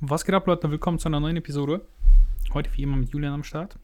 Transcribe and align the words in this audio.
Was 0.00 0.24
geht 0.24 0.32
ab, 0.32 0.46
Leute? 0.46 0.70
Willkommen 0.70 1.00
zu 1.00 1.08
einer 1.08 1.18
neuen 1.18 1.36
Episode. 1.38 1.80
Heute 2.54 2.70
wie 2.74 2.82
immer 2.82 2.96
mit 2.96 3.10
Julian 3.10 3.32
am 3.32 3.42
Start. 3.42 3.80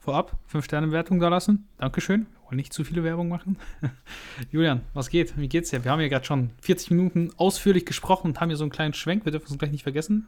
Vorab, 0.00 0.36
5-Sterne-Wertung 0.52 1.20
da 1.20 1.28
lassen. 1.28 1.68
Dankeschön. 1.78 2.22
Wir 2.26 2.46
wollen 2.46 2.56
nicht 2.56 2.72
zu 2.72 2.82
viele 2.82 3.04
Werbung 3.04 3.28
machen. 3.28 3.56
Julian, 4.50 4.80
was 4.92 5.08
geht? 5.08 5.38
Wie 5.38 5.48
geht's 5.48 5.70
dir? 5.70 5.84
Wir 5.84 5.92
haben 5.92 6.00
ja 6.00 6.08
gerade 6.08 6.24
schon 6.24 6.50
40 6.62 6.90
Minuten 6.90 7.30
ausführlich 7.36 7.86
gesprochen 7.86 8.26
und 8.26 8.40
haben 8.40 8.48
hier 8.48 8.56
so 8.56 8.64
einen 8.64 8.72
kleinen 8.72 8.92
Schwenk. 8.92 9.24
Wir 9.24 9.30
dürfen 9.30 9.52
es 9.52 9.56
gleich 9.56 9.70
nicht 9.70 9.84
vergessen. 9.84 10.26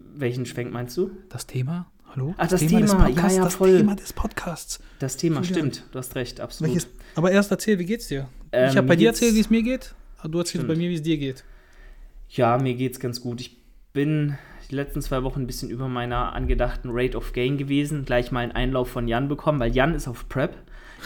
Welchen 0.00 0.44
Schwenk 0.44 0.72
meinst 0.72 0.96
du? 0.96 1.12
Das 1.28 1.46
Thema. 1.46 1.86
Hallo? 2.16 2.34
Ach, 2.38 2.48
das, 2.48 2.58
Thema, 2.58 2.80
des 2.80 2.94
Podcasts, 2.96 3.36
ja, 3.36 3.44
ja, 3.44 3.48
voll. 3.48 3.70
Das 3.70 3.78
Thema 3.78 3.94
des 3.94 4.12
Podcasts. 4.12 4.80
Das 4.98 5.16
Thema, 5.18 5.42
Julian. 5.42 5.72
stimmt. 5.72 5.84
Du 5.92 6.00
hast 6.00 6.16
recht, 6.16 6.40
absolut. 6.40 6.74
Welches, 6.74 6.90
aber 7.14 7.30
erst 7.30 7.52
erzähl, 7.52 7.78
wie 7.78 7.84
geht's 7.84 8.08
dir? 8.08 8.28
Ähm, 8.50 8.70
ich 8.70 8.76
habe 8.76 8.88
bei 8.88 8.96
dir 8.96 9.10
erzählt, 9.10 9.36
wie 9.36 9.40
es 9.40 9.50
mir 9.50 9.62
geht. 9.62 9.94
Du 10.24 10.38
erzählst 10.38 10.64
stimmt. 10.64 10.66
bei 10.66 10.74
mir, 10.74 10.90
wie 10.90 10.94
es 10.94 11.02
dir 11.02 11.16
geht. 11.16 11.44
Ja, 12.28 12.58
mir 12.58 12.74
geht's 12.74 13.00
ganz 13.00 13.20
gut. 13.20 13.40
Ich 13.40 13.56
bin 13.92 14.36
die 14.70 14.74
letzten 14.74 15.00
zwei 15.00 15.22
Wochen 15.22 15.42
ein 15.42 15.46
bisschen 15.46 15.70
über 15.70 15.88
meiner 15.88 16.34
angedachten 16.34 16.90
Rate 16.92 17.16
of 17.16 17.32
Gain 17.32 17.56
gewesen. 17.56 18.04
Gleich 18.04 18.32
mal 18.32 18.40
einen 18.40 18.52
Einlauf 18.52 18.90
von 18.90 19.08
Jan 19.08 19.28
bekommen, 19.28 19.60
weil 19.60 19.74
Jan 19.74 19.94
ist 19.94 20.08
auf 20.08 20.28
Prep. 20.28 20.54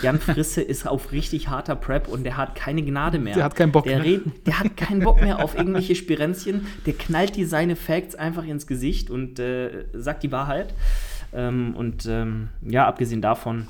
Jan 0.03 0.19
Frisse 0.19 0.63
ist 0.63 0.87
auf 0.87 1.13
richtig 1.13 1.49
harter 1.49 1.77
Prep 1.77 2.09
und 2.09 2.25
der 2.25 2.37
hat 2.37 2.55
keine 2.55 2.83
Gnade 2.83 3.19
mehr. 3.19 3.35
Der 3.35 3.45
hat 3.45 3.57
keinen 3.57 3.73
Bock 3.73 3.85
der 3.85 3.99
mehr. 3.99 4.07
Red, 4.07 4.47
der 4.47 4.61
hat 4.61 4.77
keinen 4.77 5.03
Bock 5.03 5.21
mehr 5.21 5.43
auf 5.43 5.57
irgendwelche 5.57 5.95
Spirenzchen. 5.95 6.67
Der 6.87 6.95
knallt 6.95 7.37
dir 7.37 7.47
seine 7.47 7.77
Facts 7.77 8.15
einfach 8.15 8.45
ins 8.45 8.67
Gesicht 8.67 9.11
und 9.11 9.39
äh, 9.39 9.87
sagt 9.93 10.23
die 10.23 10.33
Wahrheit. 10.33 10.73
Ähm, 11.33 11.75
und 11.77 12.07
ähm, 12.07 12.49
ja, 12.63 12.87
abgesehen 12.87 13.21
davon, 13.21 13.67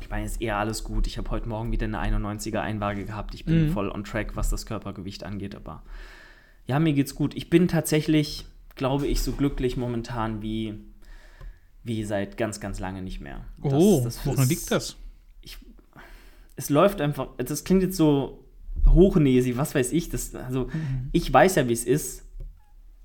ich 0.00 0.10
meine, 0.10 0.26
ist 0.26 0.40
eher 0.40 0.56
alles 0.56 0.84
gut. 0.84 1.06
Ich 1.06 1.18
habe 1.18 1.30
heute 1.30 1.48
Morgen 1.48 1.72
wieder 1.72 1.86
eine 1.86 1.98
91er 1.98 2.60
Einwaage 2.60 3.04
gehabt. 3.04 3.34
Ich 3.34 3.44
bin 3.44 3.66
mhm. 3.66 3.72
voll 3.72 3.90
on 3.90 4.04
track, 4.04 4.36
was 4.36 4.48
das 4.50 4.64
Körpergewicht 4.64 5.24
angeht, 5.24 5.54
aber 5.54 5.82
ja, 6.68 6.78
mir 6.78 6.92
geht's 6.92 7.14
gut. 7.14 7.34
Ich 7.34 7.50
bin 7.50 7.66
tatsächlich, 7.66 8.44
glaube 8.76 9.06
ich, 9.06 9.22
so 9.22 9.32
glücklich 9.32 9.76
momentan 9.76 10.42
wie, 10.42 10.74
wie 11.82 12.04
seit 12.04 12.36
ganz, 12.36 12.60
ganz 12.60 12.78
lange 12.78 13.02
nicht 13.02 13.20
mehr. 13.20 13.44
Das, 13.62 13.72
oh, 13.72 14.02
das 14.04 14.24
woran 14.26 14.48
liegt 14.48 14.70
das? 14.70 14.96
Ich, 15.40 15.56
es 16.56 16.68
läuft 16.68 17.00
einfach, 17.00 17.30
das 17.38 17.64
klingt 17.64 17.82
jetzt 17.82 17.96
so 17.96 18.44
hochnäsig, 18.86 19.56
was 19.56 19.74
weiß 19.74 19.92
ich. 19.92 20.10
Das, 20.10 20.34
also, 20.34 20.66
mhm. 20.66 21.08
ich 21.12 21.32
weiß 21.32 21.54
ja, 21.54 21.68
wie 21.68 21.72
es 21.72 21.84
ist 21.84 22.27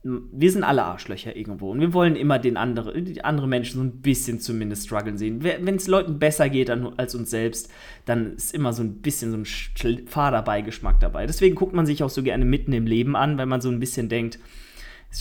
wir 0.03 0.51
sind 0.51 0.65
alle 0.65 0.83
Arschlöcher 0.83 1.35
irgendwo 1.35 1.71
und 1.71 1.79
wir 1.79 1.93
wollen 1.93 2.17
immer 2.17 2.37
den 2.37 2.57
andere, 2.57 3.01
die 3.01 3.23
andere 3.23 3.47
Menschen 3.47 3.77
so 3.77 3.83
ein 3.83 4.01
bisschen 4.01 4.41
zumindest 4.41 4.85
strugglen 4.85 5.17
sehen. 5.17 5.43
Wenn 5.43 5.75
es 5.75 5.87
Leuten 5.87 6.19
besser 6.19 6.49
geht 6.49 6.69
als 6.69 7.15
uns 7.15 7.29
selbst, 7.29 7.71
dann 8.05 8.35
ist 8.35 8.53
immer 8.53 8.73
so 8.73 8.83
ein 8.83 8.95
bisschen 9.01 9.31
so 9.31 9.37
ein 9.37 10.07
Fahrerbeigeschmack 10.07 10.99
dabei. 10.99 11.25
Deswegen 11.25 11.55
guckt 11.55 11.73
man 11.73 11.85
sich 11.85 12.03
auch 12.03 12.09
so 12.09 12.21
gerne 12.21 12.43
mitten 12.43 12.73
im 12.73 12.85
Leben 12.85 13.15
an, 13.15 13.37
weil 13.37 13.45
man 13.45 13.61
so 13.61 13.69
ein 13.69 13.79
bisschen 13.79 14.09
denkt, 14.09 14.39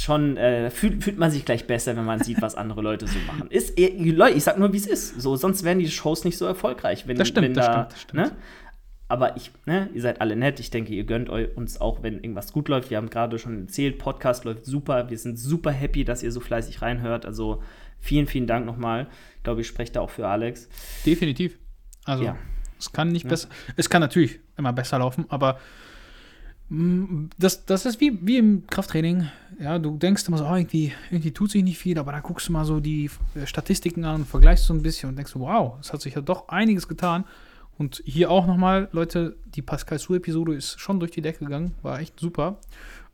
schon, 0.00 0.36
äh, 0.36 0.70
fühlt, 0.70 1.05
fühlt 1.05 1.19
man 1.19 1.30
sich 1.30 1.44
gleich 1.44 1.67
besser, 1.67 1.96
wenn 1.96 2.05
man 2.05 2.20
sieht, 2.24 2.41
was 2.41 2.55
andere 2.55 2.83
Leute 2.83 3.06
so 3.06 3.19
machen. 3.27 3.48
Ist, 3.50 3.78
Leute, 3.78 4.36
ich 4.36 4.42
sag 4.42 4.58
nur, 4.58 4.72
wie 4.72 4.78
es 4.78 4.86
ist. 4.86 5.20
So, 5.20 5.36
sonst 5.36 5.64
wären 5.64 5.78
die 5.78 5.89
Shows 5.89 6.24
nicht 6.24 6.39
so 6.39 6.46
erfolgreich. 6.46 7.06
Wenn, 7.06 7.19
das 7.19 7.28
stimmt, 7.28 7.48
wenn 7.48 7.55
das 7.55 7.67
da, 7.67 7.72
stimmt, 7.72 7.92
das 7.92 8.00
stimmt. 8.00 8.22
Ne? 8.22 8.33
Aber 9.12 9.36
ich, 9.36 9.50
ne, 9.66 9.91
ihr 9.92 10.00
seid 10.00 10.22
alle 10.22 10.36
nett. 10.36 10.58
Ich 10.58 10.70
denke, 10.70 10.94
ihr 10.94 11.05
gönnt 11.05 11.28
uns 11.28 11.78
auch, 11.78 12.02
wenn 12.02 12.14
irgendwas 12.14 12.50
gut 12.50 12.70
läuft. 12.70 12.88
Wir 12.88 12.96
haben 12.96 13.10
gerade 13.10 13.38
schon 13.38 13.66
erzählt, 13.66 13.98
Podcast 13.98 14.46
läuft 14.46 14.64
super. 14.64 15.10
Wir 15.10 15.18
sind 15.18 15.38
super 15.38 15.70
happy, 15.70 16.02
dass 16.02 16.22
ihr 16.22 16.32
so 16.32 16.41
fleißig 16.41 16.80
reinhört. 16.80 17.27
Also 17.27 17.62
vielen, 18.00 18.27
vielen 18.27 18.46
Dank 18.46 18.64
nochmal. 18.64 19.08
Ich 19.36 19.42
glaube, 19.42 19.60
ich 19.60 19.66
spreche 19.66 19.92
da 19.92 20.00
auch 20.00 20.08
für 20.08 20.27
Alex. 20.27 20.66
Definitiv. 21.05 21.58
Also 22.06 22.24
ja. 22.24 22.38
es 22.78 22.90
kann 22.90 23.08
nicht 23.08 23.24
ja. 23.24 23.28
besser. 23.28 23.50
Es 23.77 23.90
kann 23.90 24.00
natürlich 24.00 24.40
immer 24.56 24.72
besser 24.72 24.98
laufen, 24.98 25.27
aber 25.28 25.58
mm, 26.70 27.27
das, 27.36 27.66
das 27.66 27.84
ist 27.84 28.00
wie, 28.00 28.18
wie 28.27 28.38
im 28.38 28.66
Krafttraining. 28.66 29.28
Ja, 29.60 29.78
du 29.78 29.98
denkst 29.98 30.27
immer 30.27 30.38
so, 30.38 30.46
oh, 30.46 30.55
irgendwie, 30.55 30.94
irgendwie 31.10 31.33
tut 31.33 31.50
sich 31.50 31.62
nicht 31.62 31.77
viel, 31.77 31.98
aber 31.98 32.12
dann 32.12 32.22
guckst 32.22 32.48
du 32.48 32.52
mal 32.52 32.64
so 32.64 32.80
die 32.80 33.10
Statistiken 33.44 34.06
an, 34.06 34.24
vergleichst 34.24 34.64
so 34.64 34.72
ein 34.72 34.80
bisschen 34.80 35.10
und 35.10 35.16
denkst, 35.16 35.33
wow, 35.34 35.74
es 35.83 35.92
hat 35.92 36.00
sich 36.00 36.14
ja 36.14 36.22
doch 36.22 36.48
einiges 36.48 36.88
getan. 36.88 37.27
Und 37.78 38.02
hier 38.05 38.30
auch 38.30 38.46
nochmal, 38.46 38.88
Leute, 38.92 39.36
die 39.46 39.62
Pascal 39.62 39.98
Su-Episode 39.98 40.55
ist 40.55 40.78
schon 40.78 41.00
durch 41.00 41.10
die 41.10 41.22
Decke 41.22 41.44
gegangen, 41.44 41.74
war 41.83 42.00
echt 42.00 42.18
super. 42.20 42.58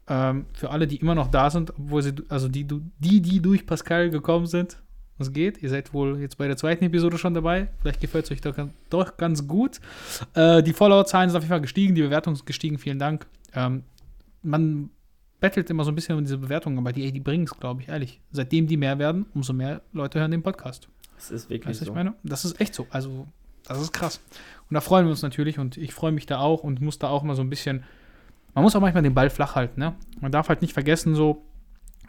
Ähm, 0.09 0.47
für 0.53 0.71
alle, 0.71 0.87
die 0.87 0.97
immer 0.97 1.15
noch 1.15 1.29
da 1.29 1.51
sind, 1.51 1.71
obwohl 1.79 2.03
sie, 2.03 2.15
also 2.29 2.49
die, 2.49 2.65
die, 2.65 3.21
die 3.21 3.41
durch 3.41 3.67
Pascal 3.67 4.11
gekommen 4.11 4.47
sind, 4.47 4.83
was 5.19 5.33
geht. 5.33 5.63
Ihr 5.63 5.69
seid 5.69 5.93
wohl 5.93 6.19
jetzt 6.21 6.39
bei 6.39 6.47
der 6.47 6.57
zweiten 6.57 6.85
Episode 6.85 7.19
schon 7.19 7.35
dabei. 7.35 7.69
Vielleicht 7.81 8.01
gefällt 8.01 8.25
es 8.25 8.31
euch 8.31 8.41
doch, 8.41 8.57
doch, 8.89 9.17
ganz 9.17 9.47
gut. 9.47 9.81
Äh, 10.35 10.63
die 10.63 10.73
Follower-Zahlen 10.73 11.31
sind 11.31 11.37
auf 11.37 11.43
jeden 11.43 11.51
Fall 11.51 11.61
gestiegen, 11.61 11.95
die 11.95 12.03
Bewertung 12.03 12.35
ist 12.35 12.47
gestiegen, 12.47 12.79
vielen 12.79 12.99
Dank. 12.99 13.27
Ähm, 13.55 13.83
man 14.43 14.91
bettelt 15.41 15.71
immer 15.71 15.85
so 15.85 15.93
ein 15.93 15.95
bisschen 15.95 16.17
um 16.17 16.25
diese 16.25 16.39
Bewertungen, 16.39 16.79
aber 16.79 16.93
die, 16.93 17.13
die 17.13 17.21
bringen 17.21 17.45
es, 17.45 17.59
glaube 17.59 17.83
ich, 17.83 17.89
ehrlich. 17.89 18.21
Seitdem 18.33 18.67
die 18.67 18.77
mehr 18.77 18.99
werden, 18.99 19.27
umso 19.35 19.53
mehr 19.53 19.83
Leute 19.93 20.21
hören 20.21 20.31
den 20.31 20.43
Podcast. 20.43 20.89
Das 21.17 21.31
ist 21.31 21.51
wirklich 21.51 21.69
weißt, 21.69 21.81
so. 21.81 21.87
Ich 21.87 21.95
meine? 21.95 22.15
Das 22.23 22.45
ist 22.45 22.61
echt 22.61 22.75
so. 22.75 22.87
Also 22.91 23.27
das 23.69 23.81
ist 23.81 23.93
krass. 23.93 24.21
Und 24.71 24.75
da 24.75 24.81
freuen 24.81 25.07
wir 25.07 25.11
uns 25.11 25.23
natürlich 25.23 25.59
und 25.59 25.77
ich 25.77 25.95
freue 25.95 26.13
mich 26.13 26.27
da 26.27 26.41
auch 26.41 26.63
und 26.63 26.81
muss 26.81 26.99
da 26.99 27.09
auch 27.09 27.23
mal 27.23 27.37
so 27.37 27.43
ein 27.43 27.51
bisschen. 27.51 27.85
Man 28.55 28.65
muss 28.65 28.75
auch 28.75 28.81
manchmal 28.81 29.03
den 29.03 29.15
Ball 29.15 29.31
flach 29.31 29.55
halten, 29.55 29.81
ne? 29.81 29.95
Man 30.21 30.33
darf 30.33 30.49
halt 30.49 30.63
nicht 30.63 30.73
vergessen, 30.73 31.15
so, 31.15 31.45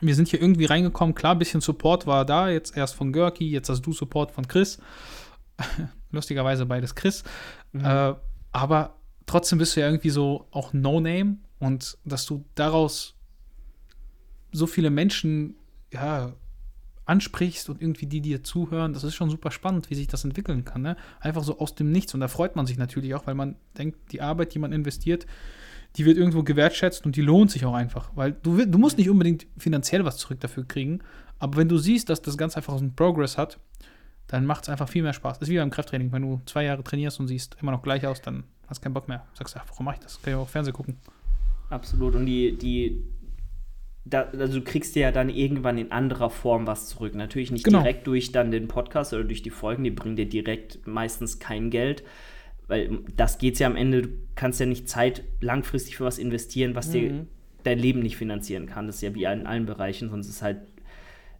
wir 0.01 0.15
sind 0.15 0.27
hier 0.29 0.41
irgendwie 0.41 0.65
reingekommen. 0.65 1.13
Klar, 1.13 1.35
ein 1.35 1.39
bisschen 1.39 1.61
Support 1.61 2.07
war 2.07 2.25
da, 2.25 2.49
jetzt 2.49 2.75
erst 2.75 2.95
von 2.95 3.13
Görki, 3.13 3.49
jetzt 3.49 3.69
hast 3.69 3.81
du 3.81 3.93
Support 3.93 4.31
von 4.31 4.47
Chris. 4.47 4.79
Lustigerweise 6.11 6.65
beides 6.65 6.95
Chris. 6.95 7.23
Mhm. 7.71 7.85
Äh, 7.85 8.13
aber 8.51 8.95
trotzdem 9.25 9.59
bist 9.59 9.75
du 9.75 9.81
ja 9.81 9.87
irgendwie 9.87 10.09
so 10.09 10.47
auch 10.51 10.73
No-Name 10.73 11.37
und 11.59 11.97
dass 12.03 12.25
du 12.25 12.45
daraus 12.55 13.15
so 14.51 14.65
viele 14.65 14.89
Menschen, 14.89 15.55
ja, 15.93 16.33
ansprichst 17.09 17.69
und 17.69 17.81
irgendwie 17.81 18.05
die 18.05 18.21
dir 18.21 18.43
zuhören, 18.43 18.93
das 18.93 19.03
ist 19.03 19.15
schon 19.15 19.29
super 19.29 19.51
spannend, 19.51 19.89
wie 19.89 19.95
sich 19.95 20.07
das 20.07 20.23
entwickeln 20.23 20.63
kann. 20.63 20.81
Ne? 20.81 20.95
Einfach 21.19 21.43
so 21.43 21.59
aus 21.59 21.73
dem 21.75 21.91
Nichts. 21.91 22.13
Und 22.13 22.19
da 22.19 22.27
freut 22.27 22.55
man 22.55 22.65
sich 22.65 22.77
natürlich 22.77 23.15
auch, 23.15 23.25
weil 23.25 23.35
man 23.35 23.55
denkt, 23.77 23.97
die 24.11 24.21
Arbeit, 24.21 24.53
die 24.53 24.59
man 24.59 24.71
investiert, 24.71 25.25
die 25.95 26.05
wird 26.05 26.17
irgendwo 26.17 26.43
gewertschätzt 26.43 27.05
und 27.05 27.15
die 27.15 27.21
lohnt 27.21 27.49
sich 27.49 27.65
auch 27.65 27.73
einfach. 27.73 28.11
Weil 28.15 28.33
du, 28.33 28.63
du 28.63 28.77
musst 28.77 28.97
nicht 28.99 29.09
unbedingt 29.09 29.47
finanziell 29.57 30.05
was 30.05 30.17
zurück 30.17 30.39
dafür 30.39 30.67
kriegen, 30.67 30.99
aber 31.39 31.57
wenn 31.57 31.67
du 31.67 31.77
siehst, 31.77 32.09
dass 32.09 32.21
das 32.21 32.37
Ganze 32.37 32.57
einfach 32.57 32.73
so 32.73 32.79
einen 32.79 32.95
Progress 32.95 33.37
hat, 33.37 33.59
dann 34.27 34.45
macht 34.45 34.63
es 34.63 34.69
einfach 34.69 34.87
viel 34.87 35.01
mehr 35.01 35.13
Spaß. 35.13 35.39
Das 35.39 35.47
ist 35.47 35.53
wie 35.53 35.57
beim 35.57 35.71
Krafttraining. 35.71 36.11
Wenn 36.11 36.21
du 36.21 36.41
zwei 36.45 36.65
Jahre 36.65 36.83
trainierst 36.83 37.19
und 37.19 37.27
siehst 37.27 37.57
immer 37.59 37.71
noch 37.71 37.81
gleich 37.81 38.05
aus, 38.05 38.21
dann 38.21 38.43
hast 38.67 38.79
du 38.79 38.83
keinen 38.83 38.93
Bock 38.93 39.07
mehr. 39.07 39.25
Sagst, 39.33 39.57
ach, 39.57 39.65
warum 39.69 39.85
mache 39.85 39.95
ich 39.95 40.01
das? 40.01 40.21
Kann 40.21 40.33
ich 40.33 40.39
auch 40.39 40.47
Fernsehen 40.47 40.75
gucken. 40.75 40.97
Absolut. 41.71 42.13
Und 42.13 42.27
die, 42.27 42.55
die 42.55 43.01
da, 44.05 44.29
also 44.37 44.59
du 44.59 44.63
kriegst 44.63 44.95
ja 44.95 45.11
dann 45.11 45.29
irgendwann 45.29 45.77
in 45.77 45.91
anderer 45.91 46.29
Form 46.29 46.67
was 46.67 46.87
zurück. 46.87 47.15
Natürlich 47.15 47.51
nicht 47.51 47.65
genau. 47.65 47.79
direkt 47.79 48.07
durch 48.07 48.31
dann 48.31 48.51
den 48.51 48.67
Podcast 48.67 49.13
oder 49.13 49.23
durch 49.23 49.41
die 49.41 49.49
Folgen, 49.49 49.83
die 49.83 49.91
bringen 49.91 50.15
dir 50.15 50.27
direkt 50.27 50.85
meistens 50.87 51.39
kein 51.39 51.69
Geld. 51.69 52.03
Weil 52.67 52.99
das 53.15 53.39
geht 53.39 53.59
ja 53.59 53.67
am 53.67 53.75
Ende, 53.75 54.03
du 54.03 54.09
kannst 54.35 54.59
ja 54.59 54.65
nicht 54.65 54.87
Zeit 54.87 55.23
langfristig 55.41 55.97
für 55.97 56.05
was 56.05 56.17
investieren, 56.17 56.75
was 56.75 56.89
mhm. 56.89 56.91
dir 56.93 57.27
dein 57.63 57.79
Leben 57.79 57.99
nicht 57.99 58.17
finanzieren 58.17 58.67
kann. 58.67 58.87
Das 58.87 58.97
ist 58.97 59.01
ja 59.01 59.15
wie 59.15 59.23
in 59.23 59.47
allen 59.47 59.65
Bereichen, 59.65 60.09
sonst 60.09 60.29
ist 60.29 60.41
halt, 60.41 60.59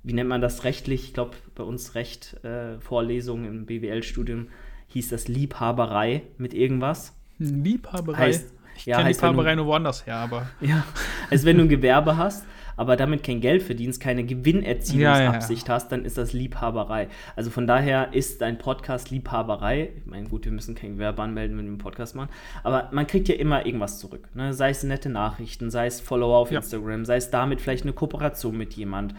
wie 0.03 0.13
nennt 0.13 0.29
man 0.29 0.41
das 0.41 0.63
rechtlich? 0.63 1.03
Ich 1.03 1.13
glaube, 1.13 1.35
bei 1.55 1.63
uns 1.63 1.95
Recht, 1.95 2.43
äh, 2.43 2.79
Vorlesungen 2.79 3.45
im 3.45 3.65
BWL-Studium 3.65 4.47
hieß 4.87 5.09
das 5.09 5.27
Liebhaberei 5.27 6.23
mit 6.37 6.53
irgendwas. 6.53 7.15
Liebhaberei? 7.37 8.17
Heißt, 8.17 8.53
ich 8.79 8.85
ja, 8.87 8.97
kenne 8.97 9.09
Liebhaberei 9.09 9.55
nur 9.55 9.65
woanders 9.65 10.05
her, 10.05 10.15
aber. 10.15 10.47
Ja, 10.61 10.83
also 11.29 11.45
wenn 11.45 11.57
du 11.57 11.63
ein 11.63 11.69
Gewerbe 11.69 12.17
hast 12.17 12.45
aber 12.79 12.95
damit 12.95 13.23
kein 13.23 13.41
Geld 13.41 13.61
verdienst, 13.61 13.99
keine 13.99 14.23
Gewinnerzielungsabsicht 14.23 15.67
ja, 15.67 15.73
ja, 15.73 15.75
ja. 15.75 15.75
hast, 15.75 15.91
dann 15.91 16.05
ist 16.05 16.17
das 16.17 16.31
Liebhaberei. 16.31 17.09
Also 17.35 17.49
von 17.49 17.67
daher 17.67 18.13
ist 18.13 18.39
dein 18.39 18.57
Podcast 18.57 19.11
Liebhaberei. 19.11 19.91
Ich 19.97 20.05
meine, 20.05 20.29
gut, 20.29 20.45
wir 20.45 20.53
müssen 20.53 20.75
kein 20.75 20.93
Gewerbe 20.93 21.21
anmelden, 21.21 21.57
wenn 21.57 21.65
wir 21.65 21.71
einen 21.71 21.77
Podcast 21.77 22.15
machen, 22.15 22.29
aber 22.63 22.87
man 22.93 23.05
kriegt 23.05 23.27
ja 23.27 23.35
immer 23.35 23.65
irgendwas 23.65 23.99
zurück. 23.99 24.29
Ne? 24.33 24.53
Sei 24.53 24.69
es 24.69 24.81
nette 24.83 25.09
Nachrichten, 25.09 25.69
sei 25.69 25.87
es 25.87 25.99
Follower 25.99 26.37
auf 26.37 26.53
Instagram, 26.53 27.03
sei 27.03 27.17
es 27.17 27.29
damit 27.29 27.59
vielleicht 27.59 27.83
eine 27.83 27.91
Kooperation 27.91 28.57
mit 28.57 28.73
jemand. 28.75 29.13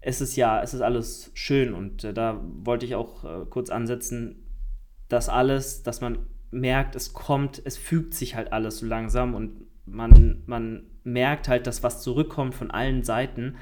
Es 0.00 0.22
ist 0.22 0.34
ja, 0.36 0.62
es 0.62 0.72
ist 0.72 0.80
alles 0.80 1.30
schön 1.34 1.74
und 1.74 2.02
äh, 2.02 2.14
da 2.14 2.40
wollte 2.62 2.86
ich 2.86 2.94
auch 2.94 3.24
äh, 3.24 3.44
kurz 3.50 3.68
ansetzen, 3.68 4.36
dass 5.08 5.28
alles, 5.28 5.82
dass 5.82 6.00
man 6.00 6.20
merkt, 6.50 6.96
es 6.96 7.12
kommt, 7.12 7.60
es 7.64 7.76
fügt 7.76 8.14
sich 8.14 8.34
halt 8.34 8.52
alles 8.52 8.78
so 8.78 8.86
langsam 8.86 9.34
und 9.34 9.66
man, 9.86 10.42
man 10.46 10.82
merkt 11.04 11.48
halt, 11.48 11.66
dass 11.66 11.82
was 11.82 12.02
zurückkommt 12.02 12.54
von 12.54 12.70
allen 12.70 13.02
Seiten. 13.02 13.56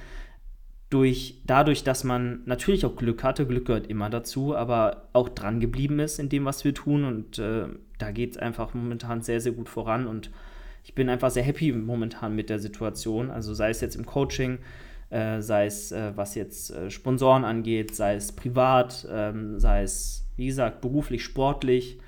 Durch, 0.91 1.43
dadurch, 1.45 1.85
dass 1.85 2.05
man 2.05 2.43
natürlich 2.47 2.87
auch 2.87 2.97
Glück 2.97 3.23
hatte, 3.23 3.47
Glück 3.47 3.67
gehört 3.67 3.87
immer 3.89 4.11
dazu, 4.11 4.55
aber 4.57 5.09
auch 5.13 5.29
dran 5.29 5.61
geblieben 5.61 5.99
ist 5.99 6.19
in 6.19 6.29
dem, 6.29 6.45
was 6.45 6.65
wir 6.65 6.73
tun. 6.73 7.05
Und 7.05 7.39
äh, 7.39 7.67
da 7.99 8.11
geht 8.13 8.33
es 8.33 8.37
einfach 8.37 8.75
momentan 8.75 9.23
sehr, 9.23 9.41
sehr 9.41 9.53
gut 9.53 9.69
voran. 9.69 10.07
Und 10.07 10.31
ich 10.85 10.95
bin 10.95 11.09
einfach 11.09 11.31
sehr 11.31 11.43
happy 11.43 11.73
momentan 11.73 12.37
mit 12.37 12.49
der 12.49 12.59
Situation. 12.59 13.31
Also 13.31 13.55
sei 13.55 13.71
es 13.71 13.81
jetzt 13.81 13.97
im 13.97 14.07
Coaching, 14.07 14.59
äh, 15.11 15.41
sei 15.41 15.67
es 15.67 15.91
äh, 15.91 16.13
was 16.15 16.35
jetzt 16.35 16.71
äh, 16.71 16.91
Sponsoren 16.91 17.45
angeht, 17.45 17.95
sei 17.95 18.15
es 18.15 18.33
privat, 18.33 19.07
ähm, 19.11 19.59
sei 19.59 19.83
es, 19.83 20.25
wie 20.37 20.47
gesagt, 20.47 20.81
beruflich, 20.81 21.25
sportlich 21.25 21.99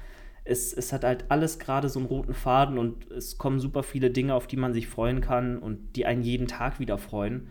es, 0.46 0.72
es 0.72 0.92
hat 0.92 1.04
halt 1.04 1.24
alles 1.28 1.58
gerade 1.58 1.88
so 1.88 1.98
einen 1.98 2.08
roten 2.08 2.34
Faden 2.34 2.78
und 2.78 3.10
es 3.10 3.36
kommen 3.36 3.60
super 3.60 3.82
viele 3.82 4.10
Dinge, 4.10 4.34
auf 4.34 4.46
die 4.46 4.56
man 4.56 4.72
sich 4.72 4.86
freuen 4.86 5.20
kann 5.20 5.58
und 5.58 5.96
die 5.96 6.06
einen 6.06 6.22
jeden 6.22 6.46
Tag 6.46 6.78
wieder 6.78 6.98
freuen. 6.98 7.48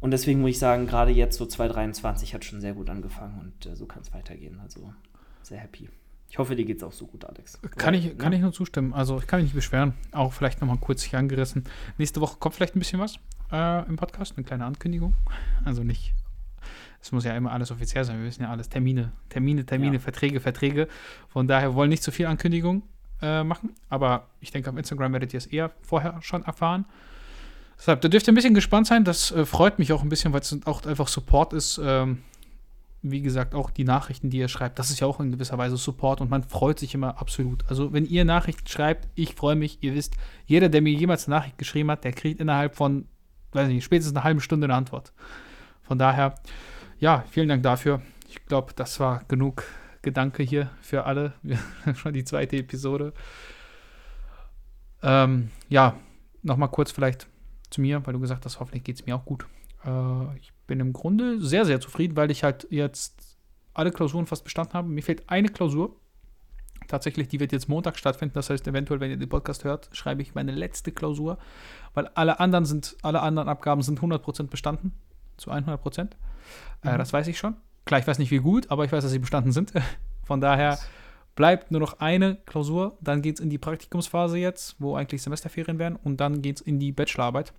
Und 0.00 0.10
deswegen 0.10 0.40
muss 0.40 0.50
ich 0.50 0.58
sagen, 0.58 0.86
gerade 0.86 1.12
jetzt 1.12 1.36
so 1.36 1.46
2023 1.46 2.34
hat 2.34 2.44
schon 2.44 2.60
sehr 2.60 2.74
gut 2.74 2.90
angefangen 2.90 3.40
und 3.40 3.66
äh, 3.66 3.76
so 3.76 3.86
kann 3.86 4.02
es 4.02 4.12
weitergehen. 4.12 4.58
Also 4.60 4.92
sehr 5.42 5.58
happy. 5.58 5.88
Ich 6.28 6.38
hoffe, 6.38 6.56
dir 6.56 6.64
geht 6.64 6.78
es 6.78 6.82
auch 6.82 6.92
so 6.92 7.06
gut, 7.06 7.26
Alex. 7.26 7.60
Kann, 7.76 7.92
ich, 7.92 8.16
kann 8.16 8.32
ja? 8.32 8.38
ich 8.38 8.42
nur 8.42 8.52
zustimmen. 8.52 8.94
Also 8.94 9.18
ich 9.18 9.26
kann 9.26 9.40
mich 9.40 9.48
nicht 9.48 9.54
beschweren. 9.54 9.92
Auch 10.12 10.32
vielleicht 10.32 10.60
nochmal 10.60 10.78
kurz 10.78 11.02
hier 11.02 11.18
angerissen. 11.18 11.64
Nächste 11.98 12.22
Woche 12.22 12.38
kommt 12.38 12.54
vielleicht 12.54 12.74
ein 12.74 12.78
bisschen 12.78 13.00
was 13.00 13.18
äh, 13.52 13.86
im 13.86 13.96
Podcast, 13.96 14.32
eine 14.36 14.44
kleine 14.44 14.64
Ankündigung. 14.64 15.14
Also 15.64 15.84
nicht, 15.84 16.14
es 17.02 17.10
muss 17.10 17.24
ja 17.24 17.36
immer 17.36 17.50
alles 17.50 17.72
offiziell 17.72 18.04
sein. 18.04 18.18
Wir 18.20 18.26
wissen 18.26 18.42
ja 18.42 18.50
alles. 18.50 18.68
Termine, 18.68 19.12
Termine, 19.28 19.66
Termine, 19.66 19.94
ja. 19.94 20.00
Verträge, 20.00 20.38
Verträge. 20.40 20.86
Von 21.28 21.48
daher 21.48 21.74
wollen 21.74 21.90
nicht 21.90 22.02
zu 22.02 22.12
viel 22.12 22.26
Ankündigung 22.26 22.84
äh, 23.20 23.42
machen. 23.42 23.74
Aber 23.88 24.28
ich 24.40 24.52
denke, 24.52 24.70
auf 24.70 24.76
Instagram 24.76 25.12
werdet 25.12 25.34
ihr 25.34 25.38
es 25.38 25.46
eher 25.46 25.72
vorher 25.82 26.22
schon 26.22 26.44
erfahren. 26.44 26.84
Deshalb, 27.76 28.02
da 28.02 28.08
dürft 28.08 28.28
ihr 28.28 28.32
ein 28.32 28.36
bisschen 28.36 28.54
gespannt 28.54 28.86
sein. 28.86 29.02
Das 29.02 29.32
äh, 29.32 29.44
freut 29.44 29.80
mich 29.80 29.92
auch 29.92 30.02
ein 30.02 30.08
bisschen, 30.08 30.32
weil 30.32 30.42
es 30.42 30.56
auch 30.64 30.86
einfach 30.86 31.08
Support 31.08 31.52
ist. 31.52 31.80
Ähm, 31.82 32.18
wie 33.02 33.20
gesagt, 33.20 33.56
auch 33.56 33.70
die 33.70 33.82
Nachrichten, 33.82 34.30
die 34.30 34.38
ihr 34.38 34.46
schreibt, 34.46 34.78
das 34.78 34.90
ist 34.90 35.00
ja 35.00 35.08
auch 35.08 35.18
in 35.18 35.32
gewisser 35.32 35.58
Weise 35.58 35.76
Support 35.76 36.20
und 36.20 36.30
man 36.30 36.44
freut 36.44 36.78
sich 36.78 36.94
immer 36.94 37.20
absolut. 37.20 37.64
Also, 37.68 37.92
wenn 37.92 38.06
ihr 38.06 38.24
Nachrichten 38.24 38.68
schreibt, 38.68 39.08
ich 39.16 39.34
freue 39.34 39.56
mich, 39.56 39.78
ihr 39.80 39.96
wisst, 39.96 40.14
jeder, 40.46 40.68
der 40.68 40.82
mir 40.82 40.92
jemals 40.92 41.26
eine 41.26 41.34
Nachricht 41.34 41.58
geschrieben 41.58 41.90
hat, 41.90 42.04
der 42.04 42.12
kriegt 42.12 42.40
innerhalb 42.40 42.76
von, 42.76 43.08
weiß 43.50 43.66
nicht, 43.66 43.82
spätestens 43.82 44.14
eine 44.14 44.22
halbe 44.22 44.40
Stunde 44.40 44.66
eine 44.66 44.76
Antwort. 44.76 45.12
Von 45.82 45.98
daher, 45.98 46.36
ja, 47.02 47.24
vielen 47.28 47.48
Dank 47.48 47.64
dafür. 47.64 48.00
Ich 48.28 48.46
glaube, 48.46 48.72
das 48.76 49.00
war 49.00 49.24
genug 49.26 49.64
Gedanke 50.02 50.44
hier 50.44 50.70
für 50.80 51.04
alle. 51.04 51.32
Schon 51.96 52.12
die 52.12 52.24
zweite 52.24 52.56
Episode. 52.56 53.12
Ähm, 55.02 55.50
ja, 55.68 55.96
nochmal 56.42 56.68
kurz 56.68 56.92
vielleicht 56.92 57.26
zu 57.70 57.80
mir, 57.80 58.06
weil 58.06 58.12
du 58.12 58.20
gesagt 58.20 58.44
hast, 58.44 58.60
hoffentlich 58.60 58.84
geht 58.84 59.00
es 59.00 59.06
mir 59.06 59.16
auch 59.16 59.24
gut. 59.24 59.46
Äh, 59.84 60.38
ich 60.38 60.52
bin 60.68 60.78
im 60.78 60.92
Grunde 60.92 61.40
sehr, 61.40 61.64
sehr 61.64 61.80
zufrieden, 61.80 62.16
weil 62.16 62.30
ich 62.30 62.44
halt 62.44 62.68
jetzt 62.70 63.36
alle 63.74 63.90
Klausuren 63.90 64.26
fast 64.26 64.44
bestanden 64.44 64.74
habe. 64.74 64.88
Mir 64.88 65.02
fehlt 65.02 65.28
eine 65.28 65.48
Klausur. 65.48 65.96
Tatsächlich, 66.86 67.26
die 67.26 67.40
wird 67.40 67.50
jetzt 67.50 67.68
Montag 67.68 67.98
stattfinden. 67.98 68.34
Das 68.34 68.48
heißt, 68.48 68.68
eventuell, 68.68 69.00
wenn 69.00 69.10
ihr 69.10 69.16
den 69.16 69.28
Podcast 69.28 69.64
hört, 69.64 69.88
schreibe 69.90 70.22
ich 70.22 70.36
meine 70.36 70.52
letzte 70.52 70.92
Klausur, 70.92 71.38
weil 71.94 72.06
alle 72.14 72.38
anderen 72.38 72.64
sind, 72.64 72.96
alle 73.02 73.22
anderen 73.22 73.48
Abgaben 73.48 73.82
sind 73.82 73.98
100% 73.98 74.44
bestanden. 74.44 74.92
Zu 75.36 75.50
100%. 75.50 76.10
Äh, 76.82 76.88
mhm. 76.88 76.94
Äh, 76.94 76.98
das 76.98 77.12
weiß 77.12 77.26
ich 77.28 77.38
schon. 77.38 77.56
Klar, 77.84 78.00
ich 78.00 78.06
weiß 78.06 78.18
nicht, 78.18 78.30
wie 78.30 78.38
gut, 78.38 78.70
aber 78.70 78.84
ich 78.84 78.92
weiß, 78.92 79.02
dass 79.02 79.12
sie 79.12 79.18
bestanden 79.18 79.52
sind. 79.52 79.72
Von 80.24 80.40
daher 80.40 80.78
bleibt 81.34 81.70
nur 81.70 81.80
noch 81.80 82.00
eine 82.00 82.36
Klausur. 82.46 82.96
Dann 83.00 83.22
geht 83.22 83.36
es 83.36 83.40
in 83.40 83.50
die 83.50 83.58
Praktikumsphase 83.58 84.38
jetzt, 84.38 84.76
wo 84.78 84.94
eigentlich 84.96 85.22
Semesterferien 85.22 85.78
werden. 85.78 85.96
Und 85.96 86.20
dann 86.20 86.42
geht 86.42 86.56
es 86.56 86.62
in 86.62 86.78
die 86.78 86.92
Bachelorarbeit. 86.92 87.52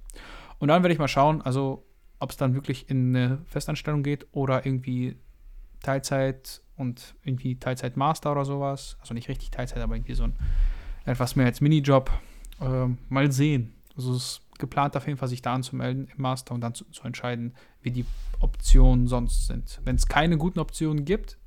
Und 0.60 0.70
dann 0.70 0.84
werde 0.84 0.94
ich 0.94 1.00
mal 1.00 1.08
schauen, 1.08 1.42
also 1.42 1.84
ob 2.20 2.32
es 2.32 2.38
dann 2.38 2.54
wirklich 2.54 2.90
in 2.90 3.16
eine 3.16 3.40
Festanstellung 3.46 4.02
geht 4.02 4.28
oder 4.32 4.66
irgendwie 4.66 5.18
Teilzeit 5.82 6.62
und 6.78 7.16
irgendwie 7.24 7.56
Teilzeit-Master 7.60 8.32
oder 8.32 8.46
sowas. 8.46 8.98
Also 9.02 9.14
nicht 9.14 9.28
richtig 9.28 9.52
Teilzeit, 9.52 9.84
aber 9.84 9.96
irgendwie 9.96 10.14
so 10.14 10.24
ein 10.24 10.36
etwas 11.06 11.36
mehr 11.36 11.48
als 11.48 11.60
Minijob. 11.60 12.10
Ähm, 12.62 12.98
mal 13.10 13.32
sehen. 13.32 13.74
Also 13.96 14.14
es 14.14 14.24
ist 14.24 14.42
geplant 14.60 14.96
auf 14.96 15.08
jeden 15.08 15.18
Fall, 15.18 15.28
sich 15.28 15.42
da 15.42 15.54
anzumelden 15.54 16.08
im 16.08 16.22
Master 16.22 16.54
und 16.54 16.62
dann 16.62 16.74
zu, 16.74 16.86
zu 16.86 17.04
entscheiden, 17.04 17.54
wie 17.82 17.92
die 17.92 18.06
Optionen 18.40 19.08
sonst 19.08 19.48
sind. 19.48 19.80
Wenn 19.84 19.96
es 19.96 20.08
keine 20.08 20.38
guten 20.38 20.60
Optionen 20.60 21.06
gibt, 21.06 21.38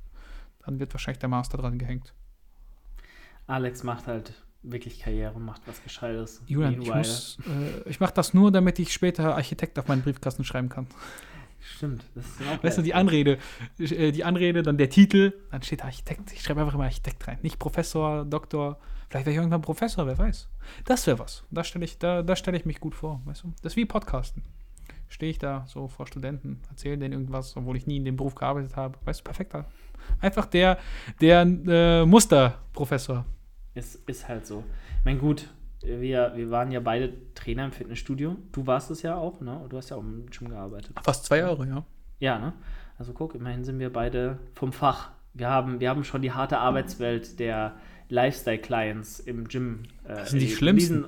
dann 0.65 0.79
wird 0.79 0.93
wahrscheinlich 0.93 1.19
der 1.19 1.29
Master 1.29 1.57
dran 1.57 1.77
gehängt. 1.77 2.13
Alex 3.47 3.83
macht 3.83 4.07
halt 4.07 4.33
wirklich 4.61 4.99
Karriere 4.99 5.39
macht, 5.39 5.61
was 5.65 5.81
Gescheites. 5.83 6.41
Julian, 6.47 6.81
ich, 6.81 6.93
muss, 6.93 7.37
äh, 7.47 7.89
ich 7.89 7.99
mache 7.99 8.13
das 8.13 8.33
nur, 8.33 8.51
damit 8.51 8.79
ich 8.79 8.91
später 8.91 9.35
Architekt 9.35 9.79
auf 9.79 9.87
meinen 9.87 10.01
Briefkasten 10.01 10.43
schreiben 10.43 10.69
kann. 10.69 10.87
Stimmt. 11.59 12.05
Das 12.15 12.25
ist 12.25 12.41
auch 12.41 12.63
weißt 12.63 12.77
du, 12.77 12.81
die 12.81 12.93
Anrede, 12.93 13.39
äh, 13.79 14.11
die 14.11 14.23
Anrede, 14.23 14.63
dann 14.63 14.77
der 14.77 14.89
Titel, 14.89 15.33
dann 15.51 15.61
steht 15.63 15.83
Architekt. 15.83 16.31
Ich 16.31 16.41
schreibe 16.41 16.61
einfach 16.61 16.75
immer 16.75 16.85
Architekt 16.85 17.27
rein. 17.27 17.39
Nicht 17.41 17.59
Professor, 17.59 18.25
Doktor. 18.25 18.79
Vielleicht 19.09 19.25
wäre 19.25 19.31
ich 19.31 19.37
irgendwann 19.37 19.61
Professor, 19.61 20.05
wer 20.05 20.17
weiß. 20.17 20.49
Das 20.85 21.07
wäre 21.07 21.19
was. 21.19 21.43
Da 21.49 21.63
stelle 21.63 21.85
ich, 21.85 21.97
da, 21.97 22.23
da 22.23 22.35
stell 22.35 22.55
ich 22.55 22.65
mich 22.65 22.79
gut 22.79 22.95
vor, 22.95 23.21
weißt 23.25 23.43
du? 23.43 23.53
Das 23.61 23.73
ist 23.73 23.77
wie 23.77 23.85
Podcasten. 23.85 24.43
Stehe 25.07 25.31
ich 25.31 25.39
da 25.39 25.63
so 25.67 25.87
vor 25.87 26.07
Studenten, 26.07 26.61
erzähle 26.69 26.97
denen 26.97 27.13
irgendwas, 27.13 27.55
obwohl 27.55 27.77
ich 27.77 27.87
nie 27.87 27.97
in 27.97 28.05
dem 28.05 28.17
Beruf 28.17 28.35
gearbeitet 28.35 28.75
habe. 28.75 28.97
Weißt 29.05 29.21
du, 29.21 29.23
perfekter. 29.23 29.65
Einfach 30.19 30.45
der, 30.45 30.77
der 31.21 31.41
äh, 31.41 32.05
Musterprofessor. 32.05 33.25
Ist, 33.73 33.95
ist 34.07 34.27
halt 34.27 34.45
so. 34.45 34.63
Ich 34.99 35.05
meine, 35.05 35.19
gut, 35.19 35.49
wir, 35.81 36.33
wir 36.35 36.51
waren 36.51 36.71
ja 36.71 36.81
beide 36.81 37.13
Trainer 37.33 37.65
im 37.65 37.71
Fitnessstudio. 37.71 38.35
Du 38.51 38.67
warst 38.67 38.91
es 38.91 39.01
ja 39.01 39.15
auch, 39.15 39.39
ne? 39.39 39.65
Du 39.69 39.77
hast 39.77 39.89
ja 39.89 39.97
auch 39.97 40.01
im 40.01 40.25
Gym 40.29 40.49
gearbeitet. 40.49 40.97
Fast 41.03 41.25
zwei 41.25 41.37
Jahre, 41.39 41.65
ja. 41.65 41.83
Ja, 42.19 42.39
ne? 42.39 42.53
Also 42.97 43.13
guck, 43.13 43.35
immerhin 43.35 43.63
sind 43.63 43.79
wir 43.79 43.93
beide 43.93 44.39
vom 44.55 44.73
Fach. 44.73 45.11
Wir 45.33 45.49
haben, 45.49 45.79
wir 45.79 45.89
haben 45.89 46.03
schon 46.03 46.23
die 46.23 46.31
harte 46.31 46.57
Arbeitswelt 46.57 47.39
der 47.39 47.75
Lifestyle-Clients 48.09 49.19
im 49.19 49.47
Gym. 49.47 49.83
Äh, 50.05 50.15
das 50.15 50.31
sind 50.31 50.39
die 50.39 50.49
schlimmsten. 50.49 51.05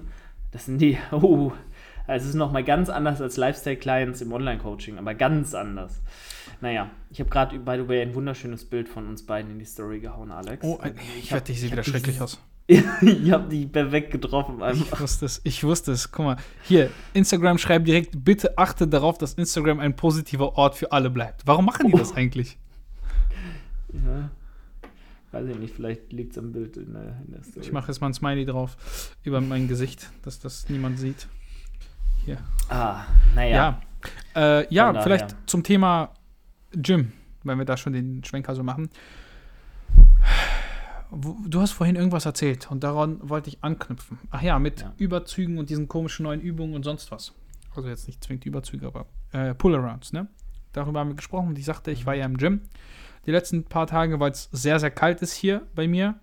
das 0.51 0.65
sind 0.65 0.79
die, 0.79 0.97
oh, 1.11 1.51
also 2.07 2.23
es 2.23 2.29
ist 2.29 2.35
nochmal 2.35 2.63
ganz 2.63 2.89
anders 2.89 3.21
als 3.21 3.37
Lifestyle-Clients 3.37 4.21
im 4.21 4.33
Online-Coaching, 4.33 4.97
aber 4.97 5.13
ganz 5.13 5.53
anders. 5.53 6.01
Naja, 6.61 6.89
ich 7.11 7.19
habe 7.19 7.29
gerade, 7.29 7.59
by 7.59 7.77
the 7.77 7.87
way, 7.87 8.01
ein 8.01 8.15
wunderschönes 8.15 8.65
Bild 8.65 8.89
von 8.89 9.07
uns 9.07 9.25
beiden 9.25 9.51
in 9.51 9.59
die 9.59 9.65
Story 9.65 9.99
gehauen, 9.99 10.31
Alex. 10.31 10.65
Oh, 10.65 10.79
ich, 10.83 11.25
ich 11.25 11.31
wette, 11.31 11.51
ich 11.51 11.61
sehe 11.61 11.71
wieder 11.71 11.83
schrecklich 11.83 12.19
aus. 12.19 12.39
ich 12.67 13.31
habe 13.31 13.49
die 13.49 13.65
perfekt 13.65 14.11
getroffen. 14.11 14.61
Einfach. 14.61 14.93
Ich 14.93 14.99
wusste 14.99 15.25
es, 15.25 15.41
ich 15.43 15.63
wusste 15.63 15.91
es. 15.91 16.11
Guck 16.11 16.25
mal, 16.25 16.37
hier, 16.63 16.91
Instagram 17.13 17.57
schreibt 17.57 17.87
direkt, 17.87 18.23
bitte 18.23 18.57
achte 18.57 18.87
darauf, 18.87 19.17
dass 19.17 19.33
Instagram 19.33 19.79
ein 19.79 19.95
positiver 19.95 20.55
Ort 20.55 20.75
für 20.75 20.91
alle 20.91 21.09
bleibt. 21.09 21.47
Warum 21.47 21.65
machen 21.65 21.87
die 21.87 21.93
oh. 21.93 21.97
das 21.97 22.15
eigentlich? 22.15 22.57
Ja, 23.91 24.29
weiß 25.31 25.47
ich 25.47 25.57
nicht, 25.57 25.75
vielleicht 25.75 26.11
liegt 26.11 26.33
es 26.33 26.37
am 26.37 26.51
Bild 26.51 26.77
in 26.77 26.93
der, 26.93 27.21
in 27.25 27.31
der 27.33 27.43
Story. 27.43 27.65
Ich 27.65 27.71
mache 27.71 27.87
jetzt 27.87 28.01
mal 28.01 28.07
ein 28.07 28.13
Smiley 28.13 28.45
drauf 28.45 29.15
über 29.23 29.41
mein 29.41 29.67
Gesicht, 29.67 30.11
dass 30.23 30.39
das 30.39 30.69
niemand 30.69 30.99
sieht. 30.99 31.27
Hier. 32.25 32.37
Ah, 32.69 33.05
naja. 33.35 33.81
Ja, 34.35 34.59
äh, 34.59 34.73
ja 34.73 35.01
vielleicht 35.01 35.35
zum 35.45 35.63
Thema 35.63 36.13
Gym, 36.71 37.11
wenn 37.43 37.57
wir 37.57 37.65
da 37.65 37.77
schon 37.77 37.93
den 37.93 38.23
Schwenker 38.23 38.55
so 38.55 38.63
machen 38.63 38.89
du 41.11 41.61
hast 41.61 41.71
vorhin 41.71 41.95
irgendwas 41.95 42.25
erzählt 42.25 42.69
und 42.69 42.83
daran 42.83 43.17
wollte 43.27 43.49
ich 43.49 43.63
anknüpfen. 43.63 44.19
Ach 44.29 44.41
ja, 44.41 44.59
mit 44.59 44.81
ja. 44.81 44.93
Überzügen 44.97 45.57
und 45.57 45.69
diesen 45.69 45.87
komischen 45.87 46.23
neuen 46.23 46.41
Übungen 46.41 46.73
und 46.73 46.83
sonst 46.83 47.11
was. 47.11 47.33
Also 47.75 47.89
jetzt 47.89 48.07
nicht 48.07 48.23
zwingend 48.23 48.45
Überzüge, 48.45 48.87
aber 48.87 49.05
äh, 49.31 49.53
Pull-Arounds, 49.53 50.13
ne? 50.13 50.27
Darüber 50.73 50.99
haben 50.99 51.09
wir 51.09 51.15
gesprochen 51.15 51.49
und 51.49 51.57
ich 51.57 51.65
sagte, 51.65 51.91
ich 51.91 52.05
war 52.05 52.13
ja 52.13 52.25
im 52.25 52.37
Gym. 52.37 52.61
Die 53.25 53.31
letzten 53.31 53.63
paar 53.63 53.87
Tage, 53.87 54.19
weil 54.19 54.31
es 54.31 54.49
sehr, 54.51 54.79
sehr 54.79 54.91
kalt 54.91 55.21
ist 55.21 55.33
hier 55.33 55.67
bei 55.75 55.87
mir. 55.87 56.19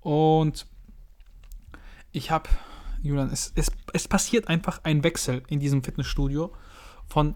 Und 0.00 0.66
ich 2.10 2.30
habe, 2.30 2.48
Julian, 3.02 3.30
es, 3.30 3.52
es, 3.54 3.70
es 3.92 4.08
passiert 4.08 4.48
einfach 4.48 4.80
ein 4.84 5.04
Wechsel 5.04 5.42
in 5.48 5.60
diesem 5.60 5.82
Fitnessstudio 5.82 6.52
von 7.06 7.34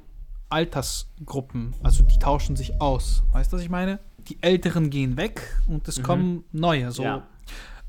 Altersgruppen. 0.49 1.75
Also 1.83 2.05
die 2.05 2.19
tauschen 2.19 2.57
sich 2.57 2.81
aus. 2.81 3.25
Weißt 3.33 3.53
du, 3.53 3.57
was 3.57 3.63
ich 3.63 3.71
meine? 3.71 3.99
die 4.29 4.43
Älteren 4.43 4.91
gehen 4.91 5.17
weg 5.17 5.57
und 5.67 5.87
es 5.89 5.99
mhm. 5.99 6.03
kommen 6.03 6.45
neue. 6.53 6.91
So 6.93 7.03
ja. 7.03 7.27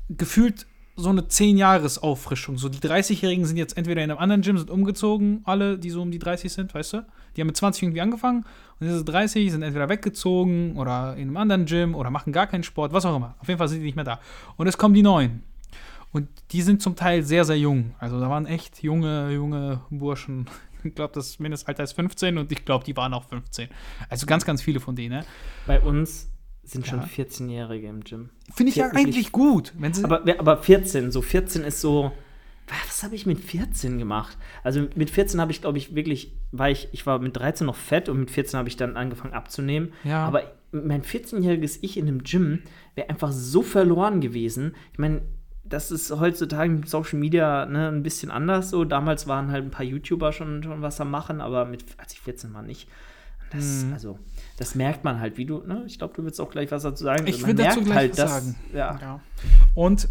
gefühlt 0.08 0.66
so 0.98 1.10
eine 1.10 1.22
10-Jahres-Auffrischung. 1.22 2.58
So 2.58 2.68
die 2.68 2.78
30-Jährigen 2.78 3.46
sind 3.46 3.56
jetzt 3.56 3.76
entweder 3.76 4.02
in 4.02 4.10
einem 4.10 4.18
anderen 4.18 4.42
Gym, 4.42 4.58
sind 4.58 4.68
umgezogen, 4.70 5.42
alle, 5.44 5.78
die 5.78 5.90
so 5.90 6.02
um 6.02 6.10
die 6.10 6.18
30 6.18 6.52
sind, 6.52 6.74
weißt 6.74 6.92
du? 6.94 7.06
Die 7.36 7.40
haben 7.40 7.46
mit 7.46 7.56
20 7.56 7.84
irgendwie 7.84 8.00
angefangen 8.00 8.44
und 8.80 8.86
diese 8.86 9.04
30 9.04 9.50
sind 9.52 9.62
entweder 9.62 9.88
weggezogen 9.88 10.76
oder 10.76 11.14
in 11.14 11.28
einem 11.28 11.36
anderen 11.36 11.66
Gym 11.66 11.94
oder 11.94 12.10
machen 12.10 12.32
gar 12.32 12.48
keinen 12.48 12.64
Sport, 12.64 12.92
was 12.92 13.06
auch 13.06 13.14
immer. 13.14 13.36
Auf 13.38 13.46
jeden 13.46 13.58
Fall 13.58 13.68
sind 13.68 13.78
die 13.78 13.86
nicht 13.86 13.94
mehr 13.94 14.04
da. 14.04 14.20
Und 14.56 14.66
es 14.66 14.76
kommen 14.76 14.94
die 14.94 15.02
Neuen. 15.02 15.44
Und 16.12 16.28
die 16.50 16.62
sind 16.62 16.82
zum 16.82 16.96
Teil 16.96 17.22
sehr, 17.22 17.44
sehr 17.44 17.58
jung. 17.58 17.94
Also 17.98 18.18
da 18.18 18.28
waren 18.28 18.46
echt 18.46 18.82
junge, 18.82 19.30
junge 19.32 19.80
Burschen. 19.90 20.46
Ich 20.84 20.94
glaube, 20.94 21.12
das 21.12 21.40
Mindestalter 21.40 21.82
ist 21.82 21.94
15 21.94 22.38
und 22.38 22.52
ich 22.52 22.64
glaube, 22.64 22.84
die 22.84 22.96
waren 22.96 23.12
auch 23.12 23.24
15. 23.24 23.68
Also 24.08 24.26
ganz, 24.26 24.44
ganz 24.44 24.62
viele 24.62 24.78
von 24.78 24.94
denen. 24.94 25.18
Ne? 25.18 25.24
Bei 25.66 25.80
uns 25.80 26.28
sind 26.70 26.86
schon 26.86 27.00
ja. 27.00 27.06
14-Jährige 27.06 27.88
im 27.88 28.04
Gym. 28.04 28.30
Finde 28.54 28.70
ich 28.70 28.76
ja 28.76 28.90
eigentlich 28.90 29.32
gut. 29.32 29.72
Wenn 29.78 29.92
sie 29.92 30.04
aber, 30.04 30.22
aber 30.38 30.58
14, 30.58 31.10
so 31.10 31.22
14 31.22 31.62
ist 31.64 31.80
so. 31.80 32.12
Was 32.86 33.02
habe 33.02 33.14
ich 33.14 33.24
mit 33.24 33.40
14 33.40 33.98
gemacht? 33.98 34.36
Also 34.62 34.86
mit 34.94 35.08
14 35.08 35.40
habe 35.40 35.50
ich, 35.50 35.62
glaube 35.62 35.78
ich, 35.78 35.94
wirklich, 35.94 36.34
war 36.52 36.68
ich, 36.68 36.88
ich 36.92 37.06
war 37.06 37.18
mit 37.18 37.34
13 37.34 37.66
noch 37.66 37.76
fett 37.76 38.10
und 38.10 38.20
mit 38.20 38.30
14 38.30 38.58
habe 38.58 38.68
ich 38.68 38.76
dann 38.76 38.96
angefangen 38.96 39.32
abzunehmen. 39.32 39.92
Ja. 40.04 40.26
Aber 40.26 40.42
mein 40.70 41.02
14-jähriges 41.02 41.78
Ich 41.80 41.96
in 41.96 42.06
einem 42.06 42.22
Gym 42.22 42.62
wäre 42.94 43.08
einfach 43.08 43.32
so 43.32 43.62
verloren 43.62 44.20
gewesen. 44.20 44.74
Ich 44.92 44.98
meine, 44.98 45.22
das 45.64 45.90
ist 45.90 46.10
heutzutage 46.10 46.70
mit 46.70 46.88
Social 46.88 47.18
Media 47.18 47.64
ne, 47.66 47.88
ein 47.88 48.02
bisschen 48.02 48.30
anders 48.30 48.70
so. 48.70 48.84
Damals 48.84 49.26
waren 49.26 49.50
halt 49.50 49.64
ein 49.64 49.70
paar 49.70 49.84
YouTuber 49.84 50.32
schon, 50.32 50.62
schon 50.62 50.82
was 50.82 51.00
am 51.00 51.10
Machen, 51.10 51.40
aber 51.40 51.64
mit, 51.64 51.84
als 51.96 52.12
ich 52.12 52.20
14 52.20 52.52
war, 52.52 52.62
nicht. 52.62 52.88
Das, 53.50 53.84
mhm. 53.84 53.92
Also, 53.94 54.18
das 54.58 54.74
merkt 54.74 55.04
man 55.04 55.20
halt, 55.20 55.38
wie 55.38 55.46
du, 55.46 55.58
ne? 55.58 55.84
Ich 55.86 55.98
glaube, 55.98 56.14
du 56.14 56.24
willst 56.24 56.40
auch 56.40 56.50
gleich 56.50 56.70
was 56.72 56.82
dazu 56.82 57.04
sagen. 57.04 57.26
Ich 57.28 57.46
will 57.46 57.54
dazu 57.54 57.80
gleich 57.80 57.96
halt, 57.96 58.10
was 58.10 58.16
dass, 58.16 58.30
sagen. 58.30 58.56
Ja. 58.74 58.98
ja. 59.00 59.20
Und 59.74 60.08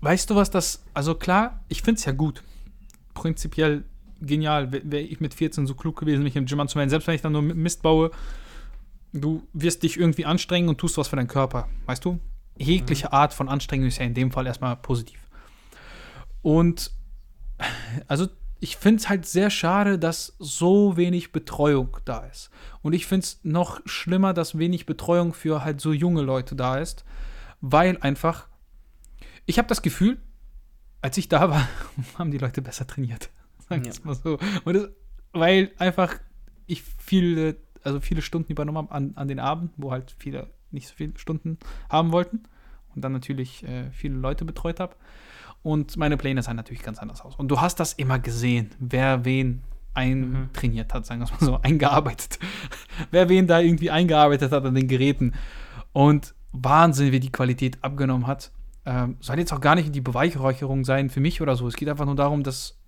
weißt 0.00 0.30
du 0.30 0.34
was, 0.34 0.50
das, 0.50 0.82
also 0.94 1.14
klar, 1.14 1.62
ich 1.68 1.82
finde 1.82 1.98
es 1.98 2.06
ja 2.06 2.12
gut. 2.12 2.42
Prinzipiell 3.12 3.84
genial, 4.22 4.72
wäre 4.72 5.02
ich 5.02 5.20
mit 5.20 5.34
14 5.34 5.66
so 5.66 5.74
klug 5.74 6.00
gewesen, 6.00 6.22
mich 6.22 6.36
im 6.36 6.46
Gym 6.46 6.58
anzumelden. 6.58 6.88
Selbst 6.88 7.06
wenn 7.06 7.14
ich 7.14 7.20
dann 7.20 7.32
nur 7.32 7.42
Mist 7.42 7.82
baue, 7.82 8.12
du 9.12 9.46
wirst 9.52 9.82
dich 9.82 9.98
irgendwie 9.98 10.24
anstrengen 10.24 10.70
und 10.70 10.78
tust 10.78 10.96
was 10.96 11.08
für 11.08 11.16
deinen 11.16 11.28
Körper. 11.28 11.68
Weißt 11.84 12.02
du? 12.02 12.18
Jegliche 12.56 13.08
mhm. 13.08 13.14
Art 13.14 13.34
von 13.34 13.50
Anstrengung 13.50 13.88
ist 13.88 13.98
ja 13.98 14.06
in 14.06 14.14
dem 14.14 14.30
Fall 14.30 14.46
erstmal 14.46 14.74
positiv. 14.76 15.20
Und 16.40 16.92
also 18.06 18.26
ich 18.60 18.76
finde 18.76 19.00
es 19.00 19.08
halt 19.08 19.26
sehr 19.26 19.48
schade, 19.48 19.98
dass 19.98 20.36
so 20.38 20.96
wenig 20.96 21.32
Betreuung 21.32 21.96
da 22.04 22.26
ist. 22.26 22.50
Und 22.82 22.92
ich 22.92 23.06
finde 23.06 23.24
es 23.24 23.40
noch 23.42 23.80
schlimmer, 23.86 24.34
dass 24.34 24.58
wenig 24.58 24.84
Betreuung 24.84 25.32
für 25.32 25.64
halt 25.64 25.80
so 25.80 25.92
junge 25.92 26.20
Leute 26.20 26.54
da 26.54 26.78
ist, 26.78 27.04
weil 27.62 27.96
einfach, 28.02 28.48
ich 29.46 29.58
habe 29.58 29.68
das 29.68 29.80
Gefühl, 29.80 30.18
als 31.00 31.16
ich 31.16 31.28
da 31.28 31.48
war, 31.50 31.68
haben 32.18 32.30
die 32.30 32.38
Leute 32.38 32.60
besser 32.60 32.86
trainiert. 32.86 33.30
Sagen 33.68 33.84
wir 33.84 33.92
ja. 33.92 33.98
mal 34.04 34.14
so. 34.14 34.38
Das, 34.66 34.88
weil 35.32 35.72
einfach 35.78 36.18
ich 36.66 36.82
viele, 36.82 37.56
also 37.82 38.00
viele 38.00 38.20
Stunden 38.20 38.52
übernommen 38.52 38.78
habe 38.78 38.92
an, 38.92 39.12
an 39.16 39.28
den 39.28 39.40
Abend, 39.40 39.72
wo 39.76 39.90
halt 39.90 40.14
viele 40.18 40.48
nicht 40.70 40.86
so 40.86 40.94
viele 40.94 41.16
Stunden 41.18 41.58
haben 41.88 42.12
wollten. 42.12 42.42
Und 42.94 43.02
dann 43.02 43.12
natürlich 43.12 43.62
äh, 43.64 43.90
viele 43.92 44.16
Leute 44.16 44.44
betreut 44.44 44.80
habe. 44.80 44.96
Und 45.62 45.96
meine 45.96 46.16
Pläne 46.16 46.42
sahen 46.42 46.56
natürlich 46.56 46.82
ganz 46.82 46.98
anders 46.98 47.20
aus. 47.20 47.36
Und 47.36 47.48
du 47.48 47.60
hast 47.60 47.80
das 47.80 47.92
immer 47.92 48.18
gesehen, 48.18 48.70
wer 48.78 49.24
wen 49.24 49.62
eintrainiert 49.92 50.94
hat, 50.94 51.04
sagen 51.04 51.20
wir 51.20 51.28
mal 51.30 51.38
so, 51.40 51.56
eingearbeitet. 51.62 52.38
wer 53.10 53.28
wen 53.28 53.46
da 53.46 53.60
irgendwie 53.60 53.90
eingearbeitet 53.90 54.52
hat 54.52 54.64
an 54.64 54.74
den 54.74 54.88
Geräten. 54.88 55.34
Und 55.92 56.34
Wahnsinn, 56.52 57.12
wie 57.12 57.20
die 57.20 57.32
Qualität 57.32 57.78
abgenommen 57.82 58.26
hat. 58.26 58.50
Ähm, 58.86 59.16
soll 59.20 59.38
jetzt 59.38 59.52
auch 59.52 59.60
gar 59.60 59.74
nicht 59.74 59.94
die 59.94 60.00
Beweihräucherung 60.00 60.84
sein 60.84 61.10
für 61.10 61.20
mich 61.20 61.42
oder 61.42 61.54
so. 61.56 61.68
Es 61.68 61.76
geht 61.76 61.88
einfach 61.88 62.06
nur 62.06 62.16
darum, 62.16 62.42
dass 62.42 62.79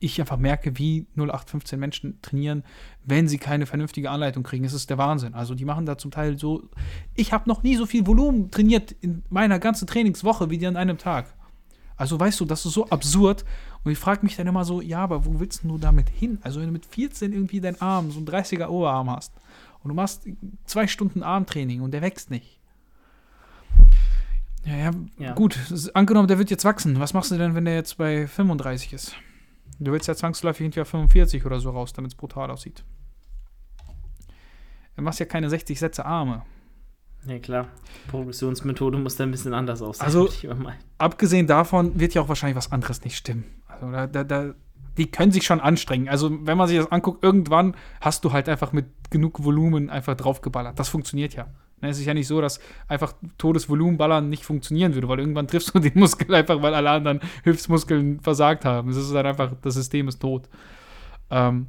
ich 0.00 0.20
einfach 0.20 0.36
merke, 0.36 0.78
wie 0.78 1.06
0815 1.16 1.78
Menschen 1.78 2.22
trainieren, 2.22 2.62
wenn 3.04 3.26
sie 3.26 3.38
keine 3.38 3.66
vernünftige 3.66 4.10
Anleitung 4.10 4.42
kriegen. 4.42 4.64
Es 4.64 4.72
ist 4.72 4.90
der 4.90 4.98
Wahnsinn. 4.98 5.34
Also 5.34 5.54
die 5.54 5.64
machen 5.64 5.86
da 5.86 5.98
zum 5.98 6.10
Teil 6.10 6.38
so. 6.38 6.68
Ich 7.14 7.32
habe 7.32 7.48
noch 7.48 7.62
nie 7.62 7.76
so 7.76 7.86
viel 7.86 8.06
Volumen 8.06 8.50
trainiert 8.50 8.92
in 9.00 9.24
meiner 9.28 9.58
ganzen 9.58 9.86
Trainingswoche 9.86 10.50
wie 10.50 10.58
die 10.58 10.66
an 10.66 10.76
einem 10.76 10.98
Tag. 10.98 11.34
Also 11.96 12.18
weißt 12.18 12.38
du, 12.38 12.44
das 12.44 12.64
ist 12.64 12.74
so 12.74 12.88
absurd. 12.88 13.44
Und 13.82 13.90
ich 13.90 13.98
frage 13.98 14.22
mich 14.22 14.36
dann 14.36 14.46
immer 14.46 14.64
so, 14.64 14.80
ja, 14.80 15.00
aber 15.00 15.24
wo 15.26 15.40
willst 15.40 15.64
du 15.64 15.78
damit 15.78 16.08
hin? 16.08 16.38
Also 16.42 16.60
wenn 16.60 16.66
du 16.66 16.72
mit 16.72 16.86
14 16.86 17.32
irgendwie 17.32 17.60
deinen 17.60 17.80
Arm, 17.80 18.10
so 18.12 18.18
einen 18.18 18.28
30er 18.28 18.68
Oberarm 18.68 19.10
hast 19.10 19.32
und 19.82 19.88
du 19.88 19.94
machst 19.94 20.26
zwei 20.64 20.86
Stunden 20.86 21.22
Armtraining 21.22 21.80
und 21.80 21.90
der 21.90 22.02
wächst 22.02 22.30
nicht. 22.30 22.60
Ja, 24.64 24.76
ja, 24.76 24.90
ja. 25.18 25.32
gut. 25.34 25.58
Angenommen, 25.94 26.28
der 26.28 26.38
wird 26.38 26.50
jetzt 26.50 26.64
wachsen. 26.64 27.00
Was 27.00 27.14
machst 27.14 27.30
du 27.30 27.38
denn, 27.38 27.54
wenn 27.54 27.64
der 27.64 27.74
jetzt 27.74 27.96
bei 27.96 28.26
35 28.26 28.92
ist? 28.92 29.14
Du 29.80 29.92
willst 29.92 30.08
ja 30.08 30.14
zwangsläufig 30.14 30.64
hinterher 30.64 30.84
45 30.84 31.44
oder 31.46 31.60
so 31.60 31.70
raus, 31.70 31.92
damit 31.92 32.12
es 32.12 32.16
brutal 32.16 32.50
aussieht. 32.50 32.84
Du 34.96 35.02
machst 35.02 35.20
ja 35.20 35.26
keine 35.26 35.48
60 35.48 35.78
Sätze 35.78 36.04
Arme. 36.04 36.42
Ja, 37.26 37.38
klar. 37.38 37.68
Progressionsmethode 38.08 38.98
muss 38.98 39.16
da 39.16 39.24
ein 39.24 39.30
bisschen 39.30 39.54
anders 39.54 39.82
aussehen. 39.82 40.04
Also, 40.04 40.28
abgesehen 40.98 41.46
davon 41.46 41.98
wird 42.00 42.14
ja 42.14 42.22
auch 42.22 42.28
wahrscheinlich 42.28 42.56
was 42.56 42.72
anderes 42.72 43.04
nicht 43.04 43.16
stimmen. 43.16 43.44
Also, 43.68 43.90
da, 43.90 44.06
da, 44.06 44.24
da, 44.24 44.54
die 44.96 45.10
können 45.10 45.30
sich 45.30 45.44
schon 45.44 45.60
anstrengen. 45.60 46.08
Also, 46.08 46.46
wenn 46.46 46.58
man 46.58 46.66
sich 46.66 46.78
das 46.78 46.90
anguckt, 46.90 47.22
irgendwann 47.22 47.76
hast 48.00 48.24
du 48.24 48.32
halt 48.32 48.48
einfach 48.48 48.72
mit 48.72 48.86
genug 49.10 49.44
Volumen 49.44 49.90
einfach 49.90 50.16
draufgeballert. 50.16 50.78
Das 50.78 50.88
funktioniert 50.88 51.34
ja. 51.34 51.48
Es 51.80 51.98
ist 51.98 52.06
ja 52.06 52.14
nicht 52.14 52.26
so, 52.26 52.40
dass 52.40 52.60
einfach 52.86 53.14
Todesvolumenballern 53.38 54.28
nicht 54.28 54.44
funktionieren 54.44 54.94
würde, 54.94 55.08
weil 55.08 55.20
irgendwann 55.20 55.46
triffst 55.46 55.74
du 55.74 55.78
den 55.78 55.98
Muskel 55.98 56.34
einfach, 56.34 56.60
weil 56.62 56.74
alle 56.74 56.90
anderen 56.90 57.20
Hilfsmuskeln 57.44 58.20
versagt 58.20 58.64
haben. 58.64 58.90
Es 58.90 58.96
ist 58.96 59.12
dann 59.12 59.26
einfach, 59.26 59.54
das 59.62 59.74
System 59.74 60.08
ist 60.08 60.20
tot. 60.20 60.48
Ähm, 61.30 61.68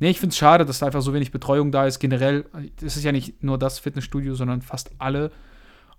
nee, 0.00 0.10
ich 0.10 0.20
finde 0.20 0.32
es 0.32 0.38
schade, 0.38 0.64
dass 0.64 0.78
da 0.78 0.86
einfach 0.86 1.02
so 1.02 1.14
wenig 1.14 1.30
Betreuung 1.30 1.72
da 1.72 1.86
ist. 1.86 1.98
Generell, 1.98 2.46
es 2.82 2.96
ist 2.96 3.04
ja 3.04 3.12
nicht 3.12 3.42
nur 3.42 3.58
das 3.58 3.78
Fitnessstudio, 3.78 4.34
sondern 4.34 4.62
fast 4.62 4.90
alle. 4.98 5.30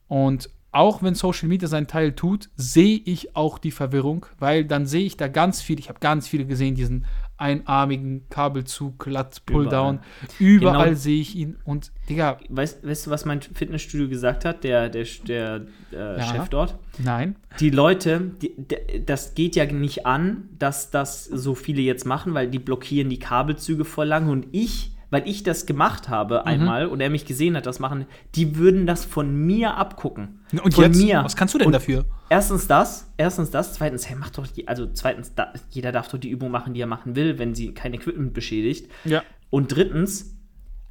Und 0.08 0.50
auch 0.72 1.02
wenn 1.02 1.16
Social 1.16 1.48
Media 1.48 1.68
seinen 1.68 1.88
Teil 1.88 2.14
tut, 2.14 2.50
sehe 2.56 3.02
ich 3.06 3.36
auch 3.36 3.58
die 3.58 3.72
Verwirrung, 3.72 4.26
weil 4.38 4.66
dann 4.66 4.86
sehe 4.86 5.06
ich 5.06 5.18
da 5.18 5.28
ganz 5.28 5.62
viel, 5.62 5.80
ich 5.80 5.90
habe 5.90 6.00
ganz 6.00 6.28
viele 6.28 6.46
gesehen, 6.46 6.76
diesen 6.76 7.06
einarmigen 7.40 8.24
Kabelzug, 8.30 9.00
glatt 9.00 9.42
Pulldown. 9.46 10.00
Überall, 10.40 10.54
Überall 10.54 10.86
genau. 10.90 10.98
sehe 10.98 11.22
ich 11.22 11.36
ihn 11.36 11.58
und 11.64 11.92
Digga. 12.10 12.38
Weißt, 12.50 12.86
weißt 12.86 13.08
du, 13.08 13.12
was 13.12 13.26
mein 13.26 13.42
Fitnessstudio 13.42 14.10
gesagt 14.10 14.46
hat, 14.46 14.64
der, 14.64 14.90
der, 14.90 15.06
der 15.28 15.62
äh, 15.92 15.96
ja. 15.96 16.22
Chef 16.22 16.50
dort? 16.50 16.78
Nein. 16.98 17.36
Die 17.60 17.70
Leute, 17.70 18.32
die, 18.42 18.54
die, 18.58 19.06
das 19.06 19.36
geht 19.36 19.56
ja 19.56 19.66
nicht 19.66 20.06
an, 20.06 20.50
dass 20.58 20.92
das 20.92 21.26
so 21.26 21.56
viele 21.56 21.82
jetzt 21.82 22.06
machen, 22.06 22.34
weil 22.34 22.50
die 22.50 22.60
blockieren 22.60 23.10
die 23.10 23.20
Kabelzüge 23.20 23.86
voll 23.86 24.08
lang 24.08 24.30
und 24.30 24.48
ich 24.52 24.92
weil 25.10 25.28
ich 25.28 25.44
das 25.44 25.66
gemacht 25.66 26.10
habe 26.10 26.36
mhm. 26.36 26.48
einmal 26.48 26.88
und 26.88 27.02
er 27.02 27.10
mich 27.10 27.26
gesehen 27.26 27.56
hat, 27.56 27.66
das 27.66 27.80
machen, 27.80 28.06
die 28.36 28.58
würden 28.58 28.86
das 28.86 29.06
von 29.06 29.36
mir 29.36 29.76
abgucken. 29.76 30.42
Und 30.64 30.74
von 30.74 30.84
jetzt? 30.86 31.02
Mir. 31.02 31.24
Was 31.24 31.36
kannst 31.36 31.54
du 31.54 31.58
denn 31.58 31.68
und 31.68 31.74
dafür? 31.74 32.06
Erstens 32.30 32.68
das, 32.68 33.12
erstens 33.18 33.52
das, 33.52 33.74
zweitens, 33.74 34.08
hey, 34.08 34.16
mach 34.20 34.30
doch 34.30 34.48
die, 34.48 34.68
also 34.68 34.88
zweitens, 34.92 35.34
da, 35.36 35.54
jeder 35.70 35.92
darf 35.92 36.10
doch 36.10 36.20
die 36.20 36.30
Übung 36.30 36.52
machen, 36.52 36.74
die 36.74 36.82
er 36.82 36.88
machen 36.88 37.16
will, 37.16 37.40
wenn 37.40 37.56
sie 37.56 37.74
kein 37.74 37.94
Equipment 37.94 38.34
beschädigt. 38.34 38.90
Ja. 39.06 39.24
Und 39.50 39.76
drittens, 39.76 40.38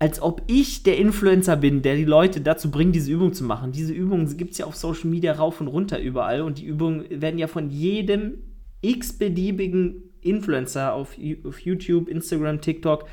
als 0.01 0.21
ob 0.23 0.43
ich 0.47 0.83
der 0.83 0.97
Influencer 0.99 1.57
bin, 1.57 1.83
der 1.83 1.97
die 1.97 2.05
Leute 2.05 2.41
dazu 2.41 2.71
bringt, 2.71 2.95
diese 2.95 3.11
Übung 3.11 3.33
zu 3.33 3.45
machen. 3.45 3.73
Diese 3.73 3.93
Übungen 3.93 4.37
gibt 4.37 4.53
es 4.53 4.59
ja 4.59 4.67
auf 4.67 4.77
Social 4.77 5.11
Media 5.11 5.33
rauf 5.33 5.61
und 5.61 5.69
runter 5.69 6.01
überall 6.01 6.43
und 6.43 6.59
die 6.59 6.67
Übungen 6.67 7.05
werden 7.11 7.39
ja 7.39 7.47
von 7.49 7.71
jedem 7.71 8.39
x-beliebigen 8.81 10.03
Influencer 10.21 10.93
auf, 10.95 11.17
auf 11.45 11.61
YouTube, 11.61 12.09
Instagram, 12.09 12.61
TikTok 12.61 13.07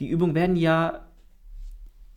die 0.00 0.08
Übungen 0.08 0.34
werden 0.34 0.56
ja 0.56 1.06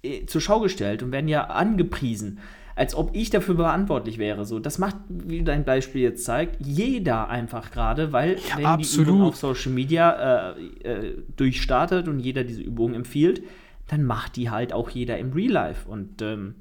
äh, 0.03 0.25
zur 0.25 0.41
Schau 0.41 0.59
gestellt 0.59 1.03
und 1.03 1.11
werden 1.11 1.27
ja 1.27 1.45
angepriesen, 1.45 2.39
als 2.75 2.95
ob 2.95 3.13
ich 3.13 3.29
dafür 3.29 3.55
verantwortlich 3.55 4.17
wäre. 4.17 4.45
So, 4.45 4.59
das 4.59 4.77
macht, 4.77 4.95
wie 5.09 5.43
dein 5.43 5.65
Beispiel 5.65 6.01
jetzt 6.01 6.23
zeigt, 6.23 6.65
jeder 6.65 7.29
einfach 7.29 7.71
gerade, 7.71 8.13
weil 8.13 8.37
ja, 8.49 8.57
wenn 8.57 8.65
absolut. 8.65 9.07
die 9.07 9.11
Übung 9.11 9.27
auf 9.27 9.35
Social 9.35 9.73
Media 9.73 10.53
äh, 10.53 10.61
äh, 10.83 11.23
durchstartet 11.35 12.07
und 12.07 12.19
jeder 12.19 12.43
diese 12.45 12.61
Übung 12.61 12.93
empfiehlt, 12.93 13.43
dann 13.87 14.05
macht 14.05 14.35
die 14.37 14.49
halt 14.49 14.71
auch 14.71 14.89
jeder 14.89 15.17
im 15.17 15.33
Real 15.33 15.51
Life. 15.51 15.89
Und 15.89 16.21
ähm, 16.21 16.55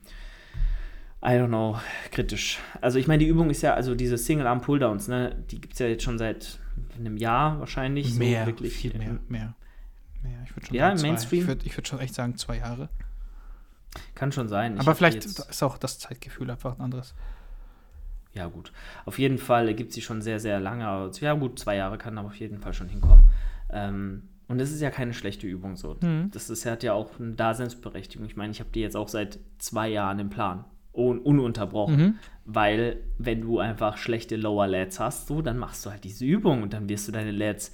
I 1.23 1.31
don't 1.31 1.49
know, 1.49 1.79
kritisch. 2.11 2.59
Also 2.81 2.99
ich 2.99 3.07
meine, 3.07 3.23
die 3.23 3.29
Übung 3.29 3.51
ist 3.51 3.63
ja, 3.63 3.75
also 3.75 3.95
diese 3.95 4.19
Single-Arm-Pulldowns, 4.19 5.09
ne, 5.09 5.37
die 5.51 5.61
gibt 5.61 5.75
es 5.75 5.79
ja 5.79 5.87
jetzt 5.87 6.03
schon 6.03 6.19
seit 6.19 6.59
einem 6.99 7.17
Jahr 7.17 7.61
wahrscheinlich. 7.61 8.15
Mehr, 8.15 8.41
so 8.41 8.47
wirklich 8.47 8.73
viel 8.73 8.97
mehr, 8.97 9.19
mehr. 9.29 9.55
Ja, 10.25 10.31
ich 10.45 10.57
würde 10.57 10.67
schon 10.67 10.77
ja, 10.77 10.91
im 10.91 11.01
Mainstream. 11.01 11.43
Ich 11.43 11.49
würde 11.49 11.77
würd 11.77 11.89
schon 11.89 12.01
echt 12.01 12.15
sagen, 12.15 12.37
zwei 12.37 12.59
Jahre. 12.59 12.89
Kann 14.15 14.33
schon 14.33 14.49
sein. 14.49 14.79
Aber 14.79 14.95
vielleicht 14.95 15.25
ist 15.25 15.63
auch 15.63 15.79
das 15.79 15.99
Zeitgefühl 15.99 16.51
einfach 16.51 16.77
ein 16.77 16.81
anderes. 16.81 17.15
Ja, 18.35 18.47
gut. 18.47 18.73
Auf 19.05 19.19
jeden 19.19 19.39
Fall 19.39 19.75
gibt 19.75 19.93
sie 19.93 20.03
schon 20.03 20.23
sehr, 20.23 20.39
sehr 20.39 20.61
lange. 20.61 21.11
Ja, 21.21 21.35
gut, 21.35 21.59
zwei 21.59 21.77
Jahre 21.77 21.99
kann 21.99 22.19
aber 22.19 22.29
auf 22.29 22.37
jeden 22.37 22.59
Fall 22.61 22.75
schon 22.75 22.89
hinkommen. 22.89 23.31
Ähm, 23.71 24.29
und 24.49 24.61
es 24.61 24.73
ist 24.73 24.81
ja 24.81 24.91
keine 24.91 25.13
schlechte 25.13 25.47
Übung 25.47 25.77
so. 25.77 25.97
Mhm. 26.01 26.31
Das 26.33 26.49
ist, 26.49 26.65
hat 26.65 26.83
ja 26.83 26.93
auch 26.95 27.19
eine 27.19 27.33
Daseinsberechtigung. 27.33 28.27
Ich 28.27 28.37
meine, 28.37 28.51
ich 28.51 28.61
habe 28.61 28.71
die 28.73 28.81
jetzt 28.81 28.97
auch 28.97 29.09
seit 29.09 29.39
zwei 29.59 29.89
Jahren 29.89 30.19
im 30.19 30.31
Plan. 30.31 30.65
Un 30.95 31.19
ununterbrochen. 31.19 31.97
Mhm. 31.97 32.15
Weil, 32.45 32.99
wenn 33.19 33.43
du 33.43 33.59
einfach 33.59 33.99
schlechte 33.99 34.37
Lower 34.37 34.67
Lads 34.67 35.01
hast, 35.01 35.27
so, 35.27 35.43
dann 35.43 35.59
machst 35.59 35.85
du 35.85 35.91
halt 35.91 36.05
diese 36.05 36.25
Übung 36.25 36.63
und 36.63 36.73
dann 36.73 36.89
wirst 36.89 37.09
du 37.09 37.13
deine 37.13 37.31
Lads 37.31 37.73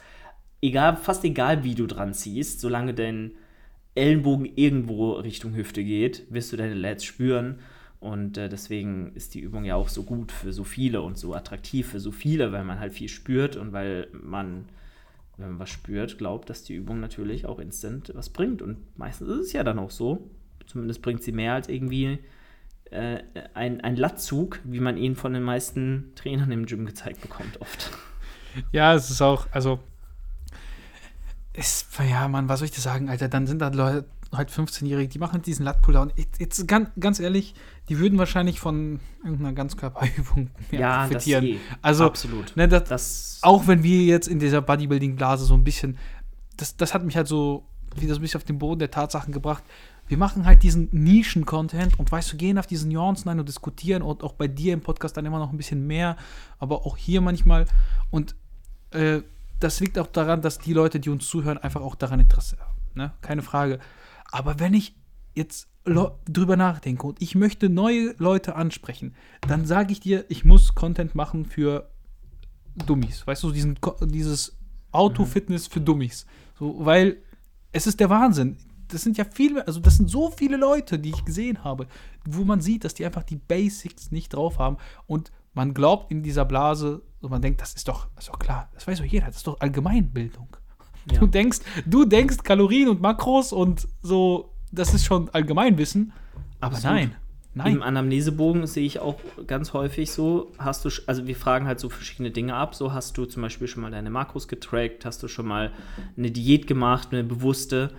egal, 0.65 0.97
fast 0.97 1.25
egal, 1.25 1.63
wie 1.63 1.75
du 1.75 1.87
dran 1.87 2.15
ziehst, 2.15 2.61
solange 2.61 2.95
dein 2.95 3.33
Ellenbogen 3.95 4.47
irgendwo 4.57 5.13
Richtung 5.13 5.55
Hüfte 5.55 5.85
geht, 5.85 6.25
wirst 6.31 6.53
du 6.53 6.57
deine 6.57 6.75
Lats 6.75 7.05
spüren. 7.05 7.59
Und 8.01 8.37
äh, 8.37 8.49
deswegen 8.49 9.13
ist 9.15 9.35
die 9.35 9.41
Übung 9.41 9.65
ja 9.65 9.77
auch 9.77 9.89
so 9.89 10.03
gut 10.03 10.33
für 10.33 10.53
so 10.53 10.65
viele 10.65 11.03
und 11.03 11.17
so 11.17 11.35
attraktiv 11.35 11.89
für 11.89 12.01
so 12.01 12.11
viele, 12.11 12.53
weil 12.53 12.65
man 12.65 12.81
halt 12.81 12.93
viel 12.93 13.09
spürt 13.09 13.57
und 13.57 13.73
weil 13.73 14.09
man, 14.13 14.67
wenn 15.37 15.51
man 15.51 15.59
was 15.59 15.71
spürt, 15.71 16.19
glaubt, 16.19 16.51
dass 16.51 16.65
die 16.65 16.75
Übung 16.75 17.01
natürlich 17.01 17.47
auch 17.47 17.59
instant 17.59 18.13
was 18.15 18.31
bringt. 18.31 18.61
Und 18.61 18.79
meistens 18.99 19.29
ist 19.29 19.47
es 19.47 19.53
ja 19.53 19.65
dann 19.65 19.79
auch 19.79 19.91
so. 19.91 20.29
Zumindest 20.67 21.03
bringt 21.03 21.23
sie 21.23 21.33
mehr 21.33 21.55
als 21.55 21.69
irgendwie 21.69 22.19
äh, 22.91 23.21
ein, 23.55 23.81
ein 23.81 23.97
Lattzug, 23.97 24.61
wie 24.65 24.81
man 24.81 24.97
ihn 24.97 25.15
von 25.15 25.33
den 25.33 25.43
meisten 25.43 26.13
Trainern 26.15 26.51
im 26.53 26.67
Gym 26.67 26.85
gezeigt 26.85 27.21
bekommt, 27.21 27.61
oft. 27.61 27.91
Ja, 28.73 28.95
es 28.95 29.11
ist 29.11 29.23
auch, 29.23 29.47
also 29.51 29.81
ist, 31.55 31.87
ja, 31.99 32.29
Mann, 32.29 32.49
was 32.49 32.61
soll 32.61 32.67
ich 32.67 32.73
dir 32.73 32.81
sagen, 32.81 33.09
Alter? 33.09 33.29
Dann 33.29 33.47
sind 33.47 33.61
da 33.61 33.69
Leute, 33.69 34.07
halt 34.33 34.51
15-Jährige, 34.51 35.09
die 35.09 35.19
machen 35.19 35.43
diesen 35.43 35.65
Latpuller 35.65 36.03
und 36.03 36.13
jetzt 36.39 36.67
ganz, 36.67 36.91
ganz 36.99 37.21
ehrlich, 37.21 37.55
die 37.89 37.99
würden 37.99 38.19
wahrscheinlich 38.19 38.59
von 38.59 38.99
irgendeiner 39.23 39.53
Ganzkörperübung 39.53 40.51
ja, 40.73 41.07
profitieren. 41.07 41.45
Eh. 41.45 41.59
Also, 41.83 42.05
absolut. 42.05 42.57
Ne, 42.57 42.67
das, 42.67 42.85
das 42.85 43.39
auch 43.43 43.69
wenn 43.69 43.85
wir 43.85 44.03
jetzt 44.03 44.27
in 44.27 44.41
dieser 44.41 44.61
Bodybuilding-Blase 44.61 45.45
so 45.45 45.55
ein 45.55 45.63
bisschen 45.63 45.97
das, 46.57 46.77
das 46.77 46.95
hat 46.95 47.05
mich 47.05 47.17
halt 47.17 47.29
so 47.29 47.67
wieder 47.97 48.15
so 48.15 48.21
ein 48.21 48.23
bisschen 48.23 48.41
auf 48.41 48.45
den 48.45 48.59
Boden 48.59 48.81
der 48.81 48.91
Tatsachen 48.91 49.33
gebracht. 49.33 49.63
Wir 50.07 50.19
machen 50.19 50.45
halt 50.45 50.63
diesen 50.63 50.89
Nischen-Content 50.93 51.99
und 51.99 52.11
weißt 52.11 52.33
du, 52.33 52.37
gehen 52.37 52.59
auf 52.59 52.67
diesen 52.67 52.91
Nuancen 52.91 53.31
ein 53.31 53.39
und 53.39 53.49
diskutieren 53.49 54.03
und 54.03 54.23
auch 54.23 54.33
bei 54.33 54.49
dir 54.49 54.75
im 54.75 54.81
Podcast 54.81 55.17
dann 55.17 55.25
immer 55.25 55.39
noch 55.39 55.51
ein 55.51 55.57
bisschen 55.57 55.87
mehr, 55.87 56.17
aber 56.59 56.87
auch 56.87 56.97
hier 56.97 57.21
manchmal. 57.21 57.67
Und 58.11 58.35
äh, 58.91 59.23
das 59.61 59.81
liegt 59.81 59.99
auch 59.99 60.07
daran, 60.07 60.43
dass 60.43 60.59
die 60.59 60.73
Leute, 60.73 61.01
die 61.01 61.11
uns 61.11 61.29
zuhören, 61.29 61.59
einfach 61.59 61.81
auch 61.81 61.95
daran 61.95 62.21
Interesse 62.21 62.59
haben. 62.59 62.75
Ne? 62.95 63.13
Keine 63.21 63.43
Frage. 63.43 63.79
Aber 64.31 64.59
wenn 64.59 64.75
ich 64.75 64.95
jetzt 65.35 65.69
drüber 65.85 66.57
nachdenke 66.57 67.07
und 67.07 67.21
ich 67.21 67.35
möchte 67.35 67.69
neue 67.69 68.15
Leute 68.19 68.57
ansprechen, 68.57 69.15
dann 69.47 69.67
sage 69.67 69.93
ich 69.93 70.01
dir, 70.01 70.25
ich 70.29 70.45
muss 70.45 70.75
Content 70.75 71.15
machen 71.15 71.45
für 71.45 71.91
Dummies. 72.87 73.27
Weißt 73.27 73.43
du, 73.43 73.53
diesen, 73.53 73.79
dieses 74.03 74.57
Auto-Fitness 74.93 75.67
für 75.67 75.81
Dummies. 75.81 76.27
So, 76.59 76.85
weil 76.85 77.19
es 77.73 77.87
ist 77.87 78.01
der 78.01 78.11
Wahnsinn. 78.11 78.57
Das 78.89 79.03
sind 79.03 79.19
ja 79.19 79.25
viele, 79.25 79.67
also 79.67 79.81
das 79.81 79.97
sind 79.97 80.09
so 80.09 80.31
viele 80.31 80.57
Leute, 80.57 80.99
die 80.99 81.11
ich 81.11 81.25
gesehen 81.25 81.65
habe, 81.65 81.87
wo 82.25 82.45
man 82.45 82.61
sieht, 82.61 82.85
dass 82.85 82.95
die 82.95 83.05
einfach 83.05 83.25
die 83.25 83.37
Basics 83.37 84.11
nicht 84.11 84.35
drauf 84.35 84.59
haben 84.59 84.77
und 85.07 85.33
man 85.55 85.75
glaubt 85.75 86.11
in 86.11 86.23
dieser 86.23 86.45
Blase, 86.45 87.03
und 87.21 87.31
man 87.31 87.41
denkt, 87.41 87.63
das 87.63 87.73
ist 87.73 87.89
doch, 87.89 88.09
das 88.15 88.25
ist 88.25 88.33
doch 88.33 88.39
klar, 88.39 88.69
das 88.75 88.87
weiß 88.87 88.99
doch 88.99 89.05
jeder, 89.07 89.27
das 89.27 89.37
ist 89.37 89.47
doch 89.47 89.59
Allgemeinbildung. 89.61 90.57
Ja. 91.11 91.21
Du 91.21 91.27
denkst, 91.27 91.61
du 91.87 92.05
denkst 92.05 92.39
Kalorien 92.43 92.89
und 92.89 93.01
Makros 93.01 93.53
und 93.53 93.89
so, 94.03 94.53
das 94.73 94.93
ist 94.93 95.05
schon 95.05 95.31
Allgemeinwissen, 95.31 96.13
aber 96.61 96.77
Absolut. 96.77 96.97
nein. 96.97 97.17
Nein. 97.57 97.75
Im 97.75 97.83
Anamnesebogen 97.83 98.67
sehe 98.67 98.85
ich 98.85 98.99
auch 98.99 99.21
ganz 99.47 99.73
häufig 99.75 100.11
so, 100.11 100.51
hast 100.59 100.85
du, 100.85 100.91
also 101.07 101.29
wir 101.29 101.37
fragen 101.37 101.69
halt 101.69 101.79
so 101.79 101.89
verschiedene 101.89 102.33
Dinge 102.33 102.57
ab. 102.57 102.75
So 102.75 102.93
hast 102.93 103.17
du 103.17 103.27
zum 103.27 103.43
Beispiel 103.43 103.69
schon 103.69 103.83
mal 103.83 103.93
deine 103.93 104.11
Makros 104.11 104.49
getrackt, 104.49 105.05
hast 105.05 105.23
du 105.23 105.29
schon 105.29 105.47
mal 105.47 105.71
eine 106.17 106.33
Diät 106.33 106.67
gemacht, 106.67 107.11
eine 107.13 107.23
bewusste. 107.23 107.93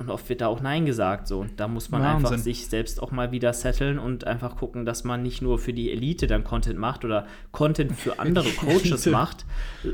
Und 0.00 0.10
oft 0.10 0.28
wird 0.28 0.42
da 0.42 0.46
auch 0.46 0.60
Nein 0.60 0.86
gesagt. 0.86 1.26
So. 1.26 1.40
Und 1.40 1.58
da 1.58 1.66
muss 1.66 1.90
man 1.90 2.02
Wahnsinn. 2.02 2.26
einfach 2.26 2.38
sich 2.38 2.68
selbst 2.68 3.02
auch 3.02 3.10
mal 3.10 3.32
wieder 3.32 3.52
setteln 3.52 3.98
und 3.98 4.28
einfach 4.28 4.56
gucken, 4.56 4.86
dass 4.86 5.02
man 5.02 5.24
nicht 5.24 5.42
nur 5.42 5.58
für 5.58 5.72
die 5.72 5.90
Elite 5.90 6.28
dann 6.28 6.44
Content 6.44 6.78
macht 6.78 7.04
oder 7.04 7.26
Content 7.50 7.92
für 7.92 8.20
andere 8.20 8.48
Coaches 8.60 9.06
macht, 9.06 9.44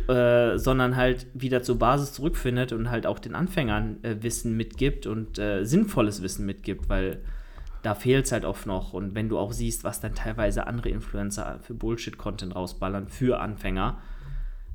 äh, 0.09 0.59
sondern 0.59 0.97
halt 0.97 1.27
wieder 1.33 1.63
zur 1.63 1.79
Basis 1.79 2.13
zurückfindet 2.13 2.73
und 2.73 2.91
halt 2.91 3.07
auch 3.07 3.19
den 3.19 3.35
Anfängern 3.35 3.97
äh, 4.03 4.17
Wissen 4.21 4.55
mitgibt 4.59 5.07
und 5.07 5.39
äh, 5.39 5.65
sinnvolles 5.65 6.21
Wissen 6.21 6.45
mitgibt, 6.45 6.91
weil 6.91 7.23
da 7.83 7.95
fehlt 7.95 8.27
es 8.27 8.33
halt 8.33 8.45
oft 8.45 8.67
noch. 8.67 8.93
Und 8.93 9.15
wenn 9.15 9.31
du 9.31 9.39
auch 9.39 9.53
siehst, 9.53 9.85
was 9.85 10.01
dann 10.01 10.15
teilweise 10.15 10.67
andere 10.67 10.91
Influencer 10.91 11.61
für 11.63 11.73
Bullshit-Content 11.73 12.55
rausballern 12.55 13.09
für 13.09 13.41
Anfänger, 13.41 13.99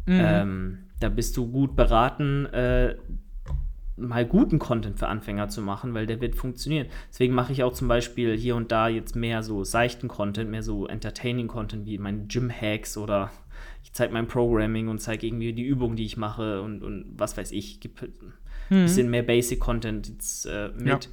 mhm. 0.07 0.19
ähm, 0.19 0.77
da 0.99 1.09
bist 1.09 1.37
du 1.37 1.51
gut 1.51 1.75
beraten, 1.75 2.47
äh, 2.47 2.95
mal 3.99 4.25
guten 4.25 4.59
Content 4.59 4.99
für 4.99 5.07
Anfänger 5.07 5.49
zu 5.49 5.61
machen, 5.61 5.93
weil 5.93 6.05
der 6.05 6.21
wird 6.21 6.35
funktionieren. 6.35 6.87
Deswegen 7.09 7.33
mache 7.33 7.51
ich 7.51 7.63
auch 7.63 7.73
zum 7.73 7.87
Beispiel 7.87 8.37
hier 8.37 8.55
und 8.55 8.71
da 8.71 8.87
jetzt 8.87 9.15
mehr 9.15 9.43
so 9.43 9.63
seichten 9.63 10.07
Content, 10.07 10.49
mehr 10.49 10.63
so 10.63 10.87
entertaining 10.87 11.47
Content 11.47 11.85
wie 11.85 11.97
meine 11.97 12.25
Gym-Hacks 12.25 12.97
oder 12.97 13.31
ich 13.83 13.93
zeige 13.93 14.13
mein 14.13 14.27
Programming 14.27 14.87
und 14.87 14.99
zeige 14.99 15.27
irgendwie 15.27 15.53
die 15.53 15.65
Übungen, 15.65 15.95
die 15.95 16.05
ich 16.05 16.17
mache 16.17 16.61
und, 16.61 16.83
und 16.83 17.05
was 17.17 17.37
weiß 17.37 17.51
ich. 17.51 17.79
Gibt 17.79 18.01
ein 18.01 18.13
mhm. 18.69 18.83
bisschen 18.83 19.09
mehr 19.09 19.23
Basic-Content 19.23 20.09
äh, 20.45 20.69
mit. 20.69 21.09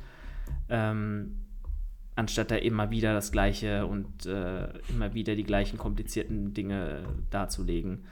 Ja. 0.68 0.90
Ähm, 0.90 1.36
anstatt 2.16 2.50
da 2.50 2.56
immer 2.56 2.90
wieder 2.90 3.12
das 3.12 3.30
Gleiche 3.30 3.86
und 3.86 4.26
äh, 4.26 4.68
immer 4.88 5.14
wieder 5.14 5.36
die 5.36 5.44
gleichen 5.44 5.78
komplizierten 5.78 6.54
Dinge 6.54 7.04
darzulegen. 7.30 8.04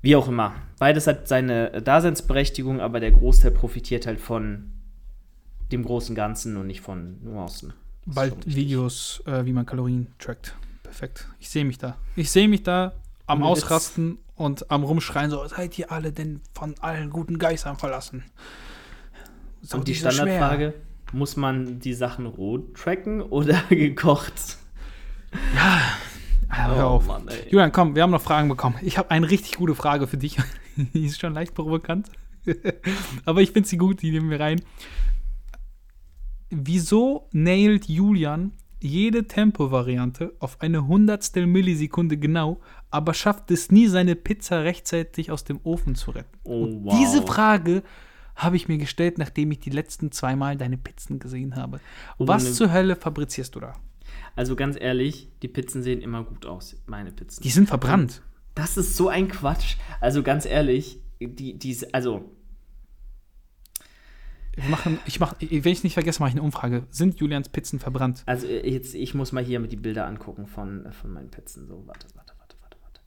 Wie 0.00 0.14
auch 0.16 0.28
immer. 0.28 0.54
Beides 0.78 1.06
hat 1.06 1.26
seine 1.28 1.82
Daseinsberechtigung, 1.82 2.80
aber 2.80 3.00
der 3.00 3.10
Großteil 3.10 3.50
profitiert 3.50 4.06
halt 4.06 4.20
von 4.20 4.70
dem 5.72 5.84
großen 5.84 6.14
Ganzen 6.14 6.56
und 6.56 6.66
nicht 6.66 6.80
von 6.80 7.22
Nuancen. 7.22 7.74
Bald 8.06 8.34
Videos, 8.46 9.22
äh, 9.26 9.44
wie 9.44 9.52
man 9.52 9.66
Kalorien 9.66 10.06
trackt. 10.18 10.56
Perfekt. 10.82 11.28
Ich 11.38 11.50
sehe 11.50 11.64
mich 11.64 11.78
da. 11.78 11.96
Ich 12.16 12.30
sehe 12.30 12.48
mich 12.48 12.62
da 12.62 12.94
am 13.26 13.42
und 13.42 13.48
Ausrasten 13.48 14.18
und 14.36 14.70
am 14.70 14.84
Rumschreien, 14.84 15.30
so, 15.30 15.46
seid 15.46 15.78
ihr 15.78 15.92
alle 15.92 16.12
denn 16.12 16.40
von 16.54 16.74
allen 16.80 17.10
guten 17.10 17.38
Geistern 17.38 17.76
verlassen? 17.76 18.24
So 19.60 19.78
und 19.78 19.88
die 19.88 19.94
Standardfrage, 19.94 20.70
schwer 20.70 20.88
muss 21.12 21.36
man 21.36 21.80
die 21.80 21.94
Sachen 21.94 22.26
roh 22.26 22.58
tracken 22.58 23.20
oder 23.20 23.60
gekocht? 23.68 24.56
Ja, 25.54 25.80
hör 26.48 26.84
oh, 26.84 26.88
auf. 26.88 27.06
Mann, 27.06 27.28
Julian, 27.50 27.72
komm, 27.72 27.94
wir 27.94 28.02
haben 28.02 28.10
noch 28.10 28.22
Fragen 28.22 28.48
bekommen. 28.48 28.76
Ich 28.82 28.98
habe 28.98 29.10
eine 29.10 29.30
richtig 29.30 29.56
gute 29.56 29.74
Frage 29.74 30.06
für 30.06 30.16
dich. 30.16 30.36
die 30.76 31.06
ist 31.06 31.20
schon 31.20 31.34
leicht 31.34 31.54
provokant. 31.54 32.10
Aber 33.24 33.40
ich 33.42 33.52
finde 33.52 33.68
sie 33.68 33.76
gut, 33.76 34.02
die 34.02 34.10
nehmen 34.10 34.30
wir 34.30 34.40
rein. 34.40 34.60
Wieso 36.50 37.28
nailt 37.32 37.86
Julian 37.88 38.52
jede 38.80 39.26
Tempo-Variante 39.26 40.34
auf 40.38 40.60
eine 40.60 40.86
Hundertstel 40.86 41.46
Millisekunde 41.46 42.16
genau, 42.16 42.60
aber 42.90 43.12
schafft 43.12 43.50
es 43.50 43.70
nie, 43.70 43.88
seine 43.88 44.14
Pizza 44.14 44.62
rechtzeitig 44.62 45.30
aus 45.30 45.44
dem 45.44 45.60
Ofen 45.64 45.94
zu 45.94 46.12
retten? 46.12 46.38
Oh, 46.44 46.68
wow. 46.84 46.96
Diese 46.98 47.22
Frage 47.22 47.82
habe 48.36 48.56
ich 48.56 48.68
mir 48.68 48.78
gestellt, 48.78 49.18
nachdem 49.18 49.50
ich 49.50 49.58
die 49.58 49.70
letzten 49.70 50.12
zweimal 50.12 50.56
deine 50.56 50.78
Pizzen 50.78 51.18
gesehen 51.18 51.56
habe. 51.56 51.80
Was 52.18 52.44
Ohne 52.44 52.52
zur 52.54 52.72
Hölle 52.72 52.96
fabrizierst 52.96 53.54
du 53.56 53.60
da? 53.60 53.74
Also 54.38 54.54
ganz 54.54 54.76
ehrlich, 54.80 55.28
die 55.42 55.48
Pizzen 55.48 55.82
sehen 55.82 56.00
immer 56.00 56.22
gut 56.22 56.46
aus, 56.46 56.80
meine 56.86 57.10
Pizzen. 57.10 57.42
Die 57.42 57.50
sind 57.50 57.66
verbrannt. 57.66 58.22
Das 58.54 58.76
ist 58.76 58.96
so 58.96 59.08
ein 59.08 59.26
Quatsch. 59.26 59.74
Also 60.00 60.22
ganz 60.22 60.46
ehrlich, 60.46 61.00
die, 61.20 61.58
die 61.58 61.76
also. 61.92 62.30
Wir 64.54 64.68
machen, 64.68 65.00
ich 65.06 65.18
mach, 65.18 65.34
wenn 65.40 65.72
ich 65.72 65.82
nicht 65.82 65.94
vergesse, 65.94 66.20
mache 66.20 66.28
ich 66.28 66.36
eine 66.36 66.44
Umfrage. 66.44 66.86
Sind 66.90 67.18
Julians 67.18 67.48
Pizzen 67.48 67.80
verbrannt? 67.80 68.22
Also 68.26 68.46
jetzt, 68.46 68.94
ich 68.94 69.12
muss 69.12 69.32
mal 69.32 69.42
hier 69.42 69.58
mit 69.58 69.72
die 69.72 69.76
Bilder 69.76 70.06
angucken 70.06 70.46
von, 70.46 70.86
von 70.92 71.12
meinen 71.12 71.32
Pizzen. 71.32 71.66
So, 71.66 71.82
warte, 71.88 72.06
warte, 72.14 72.34
warte, 72.38 72.54
warte, 72.60 72.76
warte. 72.80 73.00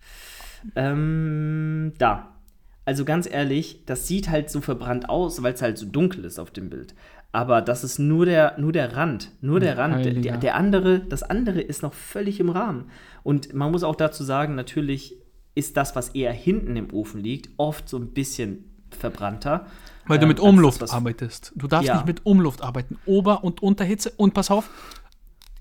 Ähm, 0.76 1.94
da. 1.98 2.36
Also 2.84 3.06
ganz 3.06 3.26
ehrlich, 3.26 3.86
das 3.86 4.06
sieht 4.06 4.28
halt 4.28 4.50
so 4.50 4.60
verbrannt 4.60 5.08
aus, 5.08 5.42
weil 5.42 5.54
es 5.54 5.62
halt 5.62 5.78
so 5.78 5.86
dunkel 5.86 6.26
ist 6.26 6.40
auf 6.40 6.52
dem 6.52 6.70
Bild. 6.70 6.94
Aber 7.32 7.62
das 7.62 7.84
ist 7.84 7.98
nur 7.98 8.26
der, 8.26 8.56
nur 8.58 8.74
der 8.74 8.96
Rand. 8.96 9.32
Nur 9.42 9.60
der 9.60 9.78
Rand. 9.78 10.06
Der, 10.06 10.38
der, 10.38 10.56
andere, 10.56 11.00
das 11.00 11.24
andere 11.24 11.62
ist 11.62 11.82
noch 11.82 11.94
völlig 11.94 12.40
im 12.40 12.50
Rahmen. 12.50 12.90
Und 13.24 13.54
man 13.54 13.72
muss 13.72 13.84
auch 13.84 13.96
dazu 13.96 14.24
sagen, 14.24 14.56
natürlich 14.56 15.16
ist 15.56 15.78
das, 15.78 15.96
was 15.96 16.10
eher 16.10 16.34
hinten 16.34 16.76
im 16.76 16.94
Ofen 16.94 17.22
liegt, 17.22 17.50
oft 17.58 17.88
so 17.88 17.98
ein 17.98 18.08
bisschen 18.08 18.66
verbrannter. 18.90 19.66
Weil 20.08 20.20
du 20.20 20.28
mit 20.28 20.40
ähm, 20.40 20.46
Umluft 20.46 20.82
das, 20.82 20.92
arbeitest. 20.92 21.54
Du 21.56 21.68
darfst 21.68 21.88
ja. 21.88 21.96
nicht 21.96 22.06
mit 22.06 22.26
Umluft 22.26 22.62
arbeiten. 22.62 22.98
Ober- 23.06 23.44
und 23.44 23.64
Unterhitze. 23.64 24.12
Und 24.18 24.34
pass 24.34 24.52
auf, 24.52 24.70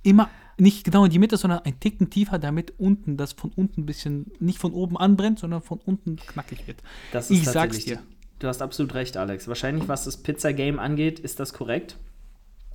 immer 0.03 0.29
nicht 0.59 0.85
genau 0.85 1.05
in 1.05 1.11
die 1.11 1.19
Mitte, 1.19 1.37
sondern 1.37 1.61
ein 1.61 1.79
Ticken 1.79 2.11
tiefer, 2.11 2.39
damit 2.39 2.75
unten 2.79 3.17
das 3.17 3.33
von 3.33 3.51
unten 3.55 3.83
ein 3.83 3.87
bisschen, 3.87 4.27
nicht 4.41 4.59
von 4.59 4.73
oben 4.73 4.97
anbrennt, 4.97 5.39
sondern 5.39 5.63
von 5.63 5.79
unten 5.79 6.17
knackig 6.17 6.67
wird. 6.67 6.83
ich 7.29 7.45
sag's 7.45 7.85
dir. 7.85 8.01
Du 8.41 8.49
hast 8.49 8.63
absolut 8.63 8.95
recht, 8.95 9.17
Alex. 9.17 9.47
Wahrscheinlich, 9.49 9.87
was 9.87 10.05
das 10.05 10.17
Pizza-Game 10.17 10.79
angeht, 10.79 11.21
ist 11.21 11.39
das 11.41 11.53
korrekt. 11.53 11.97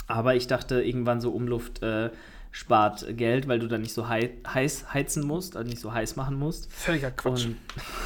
Aber 0.08 0.36
ich 0.36 0.46
dachte, 0.46 0.82
irgendwann 0.84 1.20
so 1.20 1.32
Umluft 1.32 1.82
äh, 1.82 2.12
spart 2.52 3.18
Geld, 3.18 3.48
weil 3.48 3.58
du 3.58 3.68
dann 3.68 3.82
nicht 3.82 3.94
so 3.94 4.08
hei 4.08 4.30
heiß 4.48 4.94
heizen 4.94 5.26
musst, 5.26 5.58
also 5.58 5.68
nicht 5.68 5.82
so 5.82 5.92
heiß 5.92 6.16
machen 6.16 6.38
musst. 6.38 6.72
Völliger 6.72 7.10
Quatsch. 7.10 7.48
Und 7.48 7.58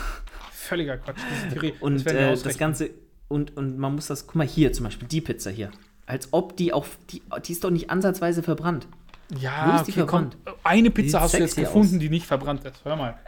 Völliger 0.53 0.97
Quatsch, 0.97 1.17
diese 1.29 1.53
Theorie. 1.53 1.73
Und 1.81 2.05
das, 2.05 2.13
äh, 2.13 2.43
das 2.43 2.57
Ganze, 2.57 2.91
und, 3.27 3.55
und 3.57 3.77
man 3.77 3.93
muss 3.93 4.07
das, 4.07 4.25
guck 4.25 4.35
mal 4.35 4.47
hier 4.47 4.73
zum 4.73 4.85
Beispiel, 4.85 5.07
die 5.07 5.21
Pizza 5.21 5.51
hier. 5.51 5.69
Als 6.05 6.29
ob 6.31 6.57
die 6.57 6.73
auch, 6.73 6.87
die, 7.11 7.21
die 7.45 7.51
ist 7.51 7.63
doch 7.63 7.69
nicht 7.69 7.91
ansatzweise 7.91 8.41
verbrannt. 8.41 8.87
Ja, 9.39 9.67
Wo 9.67 9.75
ist 9.75 9.85
die 9.85 10.01
okay, 10.01 10.09
komm. 10.09 10.29
Eine 10.63 10.89
Pizza 10.89 11.21
hast 11.21 11.35
du 11.35 11.37
jetzt 11.37 11.55
gefunden, 11.55 11.95
aus. 11.95 11.99
die 11.99 12.09
nicht 12.09 12.25
verbrannt 12.25 12.63
ist. 12.65 12.83
Hör 12.83 12.95
mal. 12.95 13.19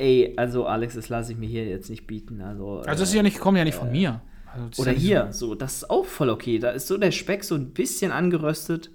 Ey, 0.00 0.32
also 0.38 0.64
Alex, 0.64 0.94
das 0.94 1.10
lasse 1.10 1.32
ich 1.32 1.38
mir 1.38 1.46
hier 1.46 1.66
jetzt 1.66 1.90
nicht 1.90 2.06
bieten. 2.06 2.40
Also, 2.40 2.78
also 2.78 2.88
das 2.88 3.00
ist 3.02 3.14
ja 3.14 3.22
nicht, 3.22 3.38
kommt 3.38 3.58
ja 3.58 3.64
nicht 3.64 3.74
von 3.74 3.88
äh, 3.88 3.92
mir. 3.92 4.22
Also 4.46 4.80
oder 4.80 4.92
ja 4.92 4.98
hier, 4.98 5.28
so. 5.30 5.48
so, 5.48 5.54
das 5.54 5.74
ist 5.74 5.90
auch 5.90 6.06
voll 6.06 6.30
okay. 6.30 6.58
Da 6.58 6.70
ist 6.70 6.86
so 6.86 6.96
der 6.96 7.10
Speck 7.10 7.44
so 7.44 7.54
ein 7.54 7.72
bisschen 7.72 8.10
angeröstet. 8.10 8.90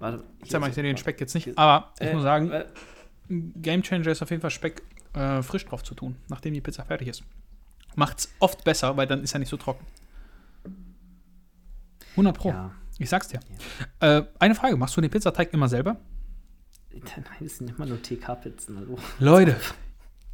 Warte, 0.00 0.24
ich 0.42 0.50
sag 0.50 0.60
mal, 0.60 0.68
ich 0.68 0.74
sehe 0.74 0.82
den 0.82 0.96
Speck 0.96 1.20
jetzt 1.20 1.34
nicht, 1.34 1.56
aber 1.56 1.92
ich 2.00 2.08
äh, 2.08 2.12
muss 2.12 2.24
sagen, 2.24 2.50
äh, 2.50 2.64
Game 3.28 3.82
Changer 3.82 4.08
ist 4.08 4.20
auf 4.20 4.30
jeden 4.30 4.42
Fall 4.42 4.50
Speck 4.50 4.82
äh, 5.14 5.42
frisch 5.42 5.64
drauf 5.64 5.84
zu 5.84 5.94
tun, 5.94 6.16
nachdem 6.28 6.54
die 6.54 6.60
Pizza 6.60 6.84
fertig 6.84 7.06
ist. 7.06 7.22
Macht's 7.94 8.34
oft 8.40 8.64
besser, 8.64 8.96
weil 8.96 9.06
dann 9.06 9.22
ist 9.22 9.34
er 9.34 9.38
nicht 9.38 9.50
so 9.50 9.56
trocken. 9.56 9.86
100 12.12 12.36
Pro. 12.36 12.48
Ja. 12.48 12.72
Ich 12.98 13.08
sag's 13.08 13.28
dir. 13.28 13.38
Ja. 14.02 14.18
Äh, 14.18 14.26
eine 14.40 14.56
Frage: 14.56 14.76
Machst 14.76 14.96
du 14.96 15.00
den 15.00 15.10
Pizzateig 15.10 15.52
immer 15.52 15.68
selber? 15.68 15.98
Nein, 16.92 17.24
das 17.38 17.58
sind 17.58 17.70
immer 17.70 17.86
nur 17.86 18.02
TK-Pizzen. 18.02 18.76
Also. 18.76 18.98
Leute, 19.20 19.56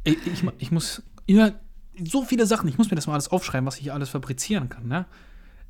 ich, 0.05 0.17
ich, 0.25 0.43
ich, 0.59 0.71
muss. 0.71 1.03
Ja, 1.27 1.51
so 2.03 2.23
viele 2.23 2.45
Sachen, 2.45 2.69
ich 2.69 2.77
muss 2.77 2.89
mir 2.89 2.95
das 2.95 3.07
mal 3.07 3.13
alles 3.13 3.27
aufschreiben, 3.27 3.65
was 3.65 3.77
ich 3.77 3.83
hier 3.83 3.93
alles 3.93 4.09
fabrizieren 4.09 4.69
kann. 4.69 4.87
Ne? 4.87 5.05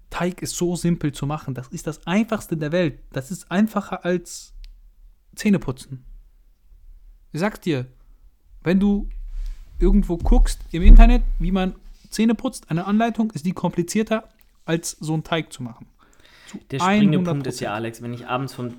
Teig 0.09 0.41
ist 0.41 0.55
so 0.55 0.75
simpel 0.75 1.11
zu 1.11 1.25
machen. 1.25 1.53
Das 1.53 1.67
ist 1.69 1.87
das 1.87 2.05
einfachste 2.05 2.57
der 2.57 2.71
Welt. 2.71 2.99
Das 3.11 3.31
ist 3.31 3.49
einfacher 3.51 4.05
als 4.05 4.53
Zähneputzen. 5.35 6.03
Ich 7.31 7.39
sag's 7.39 7.59
dir, 7.61 7.87
wenn 8.63 8.79
du 8.79 9.09
irgendwo 9.79 10.17
guckst 10.17 10.59
im 10.71 10.83
Internet, 10.83 11.23
wie 11.39 11.51
man 11.51 11.75
Zähne 12.09 12.35
putzt, 12.35 12.71
eine 12.71 12.85
Anleitung, 12.85 13.31
ist 13.31 13.45
die 13.45 13.51
komplizierter 13.51 14.29
als 14.63 14.91
so 14.91 15.13
einen 15.13 15.23
Teig 15.23 15.51
zu 15.51 15.63
machen. 15.63 15.87
Zu 16.47 16.59
Der 16.71 16.79
springende 16.79 17.19
Punkt 17.19 17.47
ist 17.47 17.59
ja, 17.59 17.73
Alex, 17.73 18.01
wenn 18.01 18.13
ich 18.13 18.27
abends 18.27 18.53
von, 18.53 18.73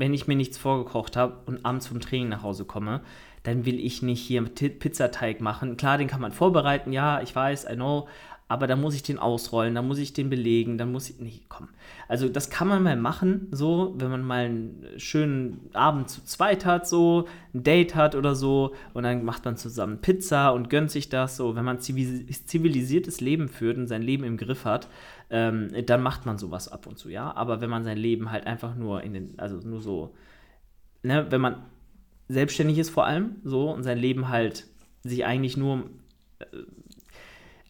wenn 0.00 0.14
ich 0.14 0.26
mir 0.26 0.34
nichts 0.34 0.56
vorgekocht 0.56 1.14
habe 1.16 1.36
und 1.44 1.64
abends 1.66 1.86
vom 1.86 2.00
Training 2.00 2.30
nach 2.30 2.42
Hause 2.42 2.64
komme, 2.64 3.02
dann 3.42 3.66
will 3.66 3.78
ich 3.78 4.00
nicht 4.00 4.20
hier 4.20 4.42
Pizzateig 4.42 5.42
machen. 5.42 5.76
Klar, 5.76 5.98
den 5.98 6.08
kann 6.08 6.22
man 6.22 6.32
vorbereiten, 6.32 6.92
ja, 6.92 7.20
ich 7.20 7.34
weiß, 7.36 7.66
I 7.70 7.74
know, 7.74 8.08
aber 8.50 8.66
dann 8.66 8.80
muss 8.80 8.96
ich 8.96 9.04
den 9.04 9.20
ausrollen, 9.20 9.76
dann 9.76 9.86
muss 9.86 9.98
ich 9.98 10.12
den 10.12 10.28
belegen, 10.28 10.76
dann 10.76 10.90
muss 10.90 11.08
ich. 11.08 11.20
Nee, 11.20 11.40
komm. 11.48 11.68
Also, 12.08 12.28
das 12.28 12.50
kann 12.50 12.66
man 12.66 12.82
mal 12.82 12.96
machen, 12.96 13.46
so, 13.52 13.94
wenn 13.96 14.10
man 14.10 14.24
mal 14.24 14.46
einen 14.46 14.86
schönen 14.96 15.70
Abend 15.72 16.10
zu 16.10 16.24
zweit 16.24 16.66
hat, 16.66 16.88
so, 16.88 17.28
ein 17.54 17.62
Date 17.62 17.94
hat 17.94 18.16
oder 18.16 18.34
so, 18.34 18.74
und 18.92 19.04
dann 19.04 19.24
macht 19.24 19.44
man 19.44 19.56
zusammen 19.56 20.00
Pizza 20.00 20.50
und 20.50 20.68
gönnt 20.68 20.90
sich 20.90 21.08
das, 21.08 21.36
so, 21.36 21.54
wenn 21.54 21.64
man 21.64 21.78
zivilisiertes 21.78 23.20
Leben 23.20 23.48
führt 23.48 23.78
und 23.78 23.86
sein 23.86 24.02
Leben 24.02 24.24
im 24.24 24.36
Griff 24.36 24.64
hat, 24.64 24.88
ähm, 25.30 25.68
dann 25.86 26.02
macht 26.02 26.26
man 26.26 26.36
sowas 26.36 26.66
ab 26.66 26.88
und 26.88 26.98
zu, 26.98 27.08
ja. 27.08 27.32
Aber 27.36 27.60
wenn 27.60 27.70
man 27.70 27.84
sein 27.84 27.98
Leben 27.98 28.32
halt 28.32 28.48
einfach 28.48 28.74
nur 28.74 29.04
in 29.04 29.12
den, 29.12 29.38
also 29.38 29.58
nur 29.58 29.80
so, 29.80 30.12
ne, 31.04 31.24
wenn 31.30 31.40
man 31.40 31.62
selbstständig 32.26 32.78
ist 32.78 32.90
vor 32.90 33.06
allem, 33.06 33.36
so, 33.44 33.70
und 33.70 33.84
sein 33.84 33.98
Leben 33.98 34.28
halt 34.28 34.66
sich 35.04 35.24
eigentlich 35.24 35.56
nur 35.56 35.84
äh, 36.40 36.46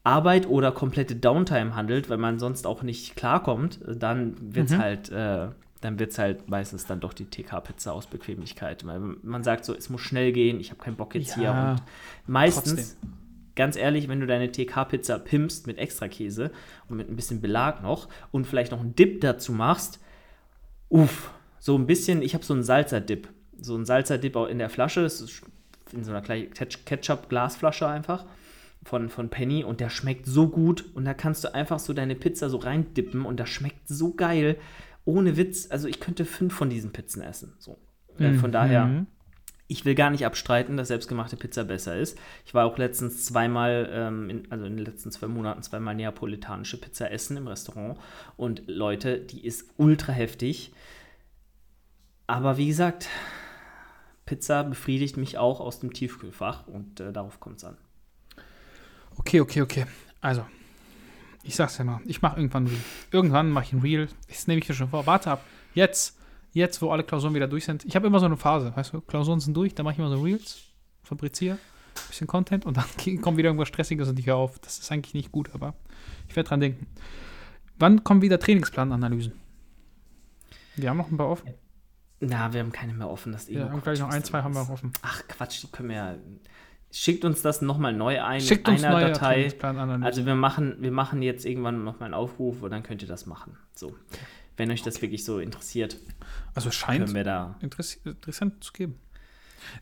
Arbeit 0.03 0.49
oder 0.49 0.73
komplette 0.73 1.15
Downtime 1.15 1.75
handelt, 1.75 2.09
weil 2.09 2.17
man 2.17 2.39
sonst 2.39 2.67
auch 2.67 2.83
nicht 2.83 3.17
klarkommt, 3.17 3.81
dann 3.87 4.35
wird 4.55 4.69
es 4.71 4.73
mhm. 4.73 4.79
halt, 4.79 5.11
äh, 5.11 5.49
dann 5.83 5.99
halt 6.19 6.49
meistens 6.49 6.87
dann 6.87 7.01
doch 7.01 7.13
die 7.13 7.27
TK-Pizza 7.27 7.93
aus 7.93 8.07
Bequemlichkeit. 8.07 8.87
Weil 8.87 9.01
man 9.23 9.45
sagt 9.45 9.65
so, 9.65 9.75
es 9.75 9.91
muss 9.91 10.01
schnell 10.01 10.33
gehen, 10.33 10.59
ich 10.59 10.71
habe 10.71 10.83
keinen 10.83 10.97
Bock 10.97 11.15
jetzt 11.15 11.37
ja, 11.37 11.37
hier. 11.37 11.71
Und 11.73 11.83
meistens, 12.27 12.75
trotzdem. 12.75 13.13
ganz 13.57 13.77
ehrlich, 13.77 14.09
wenn 14.09 14.21
du 14.21 14.27
deine 14.27 14.51
TK-Pizza 14.51 15.19
pimpst 15.19 15.67
mit 15.67 15.77
extra 15.77 16.09
Käse 16.09 16.51
und 16.89 16.97
mit 16.97 17.11
ein 17.11 17.17
bisschen 17.17 17.43
Belag 17.43 17.83
noch 17.83 18.09
und 18.31 18.47
vielleicht 18.47 18.73
noch 18.73 18.81
einen 18.81 18.95
Dip 18.95 19.21
dazu 19.21 19.53
machst, 19.53 20.01
uff, 20.89 21.31
so 21.59 21.77
ein 21.77 21.87
bisschen, 21.87 22.23
ich 22.23 22.33
habe 22.33 22.45
so 22.45 22.55
einen 22.55 22.63
Salzer-Dip. 22.63 23.29
So 23.61 23.75
einen 23.75 23.85
Salzer-Dip 23.85 24.35
auch 24.37 24.47
in 24.47 24.59
der 24.59 24.71
Flasche, 24.71 25.03
in 25.93 26.05
so 26.05 26.11
einer 26.11 26.23
Ketchup-Glasflasche 26.23 27.87
einfach 27.87 28.25
von, 28.83 29.09
von 29.09 29.29
Penny 29.29 29.63
und 29.65 29.81
der 29.81 29.91
schmeckt 29.91 30.27
so 30.27 30.49
gut 30.49 30.85
und 30.95 31.05
da 31.05 31.15
kannst 31.15 31.45
du 31.45 31.55
einfach 31.55 31.79
so 31.79 31.93
deine 31.93 32.15
Pizza 32.15 32.49
so 32.49 32.57
reindippen 32.57 33.25
und 33.25 33.39
das 33.39 33.49
schmeckt 33.49 33.89
so 33.89 34.15
geil. 34.15 34.57
Ohne 35.05 35.37
Witz, 35.37 35.71
also 35.71 35.89
ich 35.89 36.01
könnte 36.01 36.25
fünf 36.25 36.55
von 36.55 36.71
diesen 36.71 36.93
Pizzen 36.93 37.23
essen. 37.23 37.55
So. 37.59 37.79
Äh, 38.19 38.35
von 38.35 38.53
daher, 38.53 39.07
ich 39.67 39.85
will 39.85 39.95
gar 39.95 40.11
nicht 40.11 40.27
abstreiten, 40.27 40.77
dass 40.77 40.89
selbstgemachte 40.89 41.37
Pizza 41.37 41.65
besser 41.65 41.97
ist. 41.97 42.19
Ich 42.45 42.55
war 42.55 42.67
auch 42.67 42.77
letztens 42.77 43.25
zweimal, 43.25 43.89
ähm, 43.93 44.29
in, 44.29 44.51
also 44.51 44.65
in 44.65 44.77
den 44.77 44.85
letzten 44.85 45.11
zwei 45.11 45.29
Monaten 45.29 45.63
zweimal 45.63 45.95
neapolitanische 45.95 46.81
Pizza 46.81 47.11
essen 47.11 47.37
im 47.37 47.47
Restaurant 47.47 47.99
und 48.37 48.65
Leute, 48.67 49.21
die 49.21 49.45
ist 49.45 49.73
ultra 49.77 50.13
heftig. 50.13 50.73
Aber 52.27 52.57
wie 52.57 52.67
gesagt, 52.67 53.09
Pizza 54.27 54.65
befriedigt 54.65 55.17
mich 55.17 55.39
auch 55.39 55.61
aus 55.61 55.81
dem 55.81 55.93
Tiefkühlfach 55.93 56.67
und 56.67 57.01
äh, 57.01 57.13
darauf 57.13 57.41
kommt 57.41 57.59
es 57.59 57.65
an. 57.65 57.77
Okay, 59.21 59.43
okay, 59.43 59.61
okay. 59.61 59.87
Also, 60.23 60.47
ich 61.43 61.55
sag's 61.55 61.77
ja 61.77 61.85
mal, 61.85 62.01
ich 62.07 62.23
mache 62.23 62.37
irgendwann 62.37 62.65
ein 62.65 62.69
Reel. 62.69 62.81
Irgendwann 63.11 63.51
mache 63.51 63.65
ich 63.65 63.73
ein 63.75 63.81
Reel. 63.81 64.09
Das 64.29 64.47
nehme 64.47 64.61
ich 64.63 64.69
mir 64.69 64.75
schon 64.75 64.89
vor. 64.89 65.05
Warte 65.07 65.31
ab. 65.31 65.45
Jetzt, 65.75 66.19
jetzt, 66.53 66.81
wo 66.81 66.91
alle 66.91 67.05
Klausuren 67.05 67.35
wieder 67.35 67.47
durch 67.47 67.67
sind. 67.67 67.85
Ich 67.85 67.95
habe 67.95 68.07
immer 68.07 68.19
so 68.19 68.25
eine 68.25 68.39
Phase, 68.39 68.75
weißt 68.75 68.95
du, 68.95 69.03
Klausuren 69.03 69.41
sind 69.41 69.55
durch, 69.55 69.75
dann 69.75 69.85
mache 69.85 69.93
ich 69.93 69.99
immer 69.99 70.09
so 70.09 70.23
Reels, 70.23 70.63
fabriziere 71.03 71.57
ein 71.57 72.09
bisschen 72.09 72.27
Content 72.29 72.65
und 72.65 72.79
dann 72.79 72.87
kommt 73.21 73.37
wieder 73.37 73.49
irgendwas 73.49 73.69
Stressiges 73.69 74.09
und 74.09 74.19
ich 74.19 74.27
höre 74.27 74.37
auf. 74.37 74.59
Das 74.61 74.79
ist 74.79 74.91
eigentlich 74.91 75.13
nicht 75.13 75.33
gut, 75.33 75.51
aber 75.55 75.75
ich 76.27 76.35
werde 76.35 76.49
dran 76.49 76.61
denken. 76.61 76.87
Wann 77.79 78.03
kommen 78.03 78.23
wieder 78.23 78.39
Trainingsplananalysen? 78.39 79.35
Wir 80.77 80.89
haben 80.89 80.97
noch 80.97 81.11
ein 81.11 81.19
paar 81.19 81.29
offen. 81.29 81.53
Na, 82.21 82.53
wir 82.55 82.61
haben 82.61 82.73
keine 82.73 82.95
mehr 82.95 83.11
offen. 83.11 83.33
Das 83.33 83.51
ja, 83.51 83.67
gleich 83.67 83.99
noch 83.99 84.09
ein, 84.09 84.25
zwei 84.25 84.43
haben 84.43 84.55
wir 84.55 84.71
offen. 84.71 84.93
Ach 85.03 85.23
Quatsch, 85.29 85.63
die 85.63 85.67
können 85.69 85.91
wir 85.91 85.97
ja 85.97 86.17
Schickt 86.93 87.25
uns 87.25 87.43
das 87.43 87.63
nochmal 87.63 87.93
neu 87.93 88.21
ein 88.21 88.41
Schickt 88.41 88.67
in 88.67 88.85
einer 88.85 89.01
Datei. 89.01 89.53
Also 90.03 90.27
wir 90.27 90.35
machen, 90.35 90.77
wir 90.81 90.91
machen 90.91 91.23
jetzt 91.23 91.47
irgendwann 91.47 91.85
nochmal 91.85 92.07
einen 92.07 92.15
Aufruf 92.15 92.63
und 92.63 92.71
dann 92.71 92.83
könnt 92.83 93.03
ihr 93.03 93.09
das 93.09 93.27
machen. 93.27 93.57
So. 93.75 93.95
Wenn 94.57 94.71
euch 94.71 94.83
das 94.83 94.97
okay. 94.97 95.03
wirklich 95.03 95.25
so 95.25 95.39
interessiert. 95.39 95.97
Also 96.55 96.71
scheint 96.71 97.15
da 97.25 97.57
interessant 97.61 98.65
zu 98.65 98.73
geben. 98.73 98.97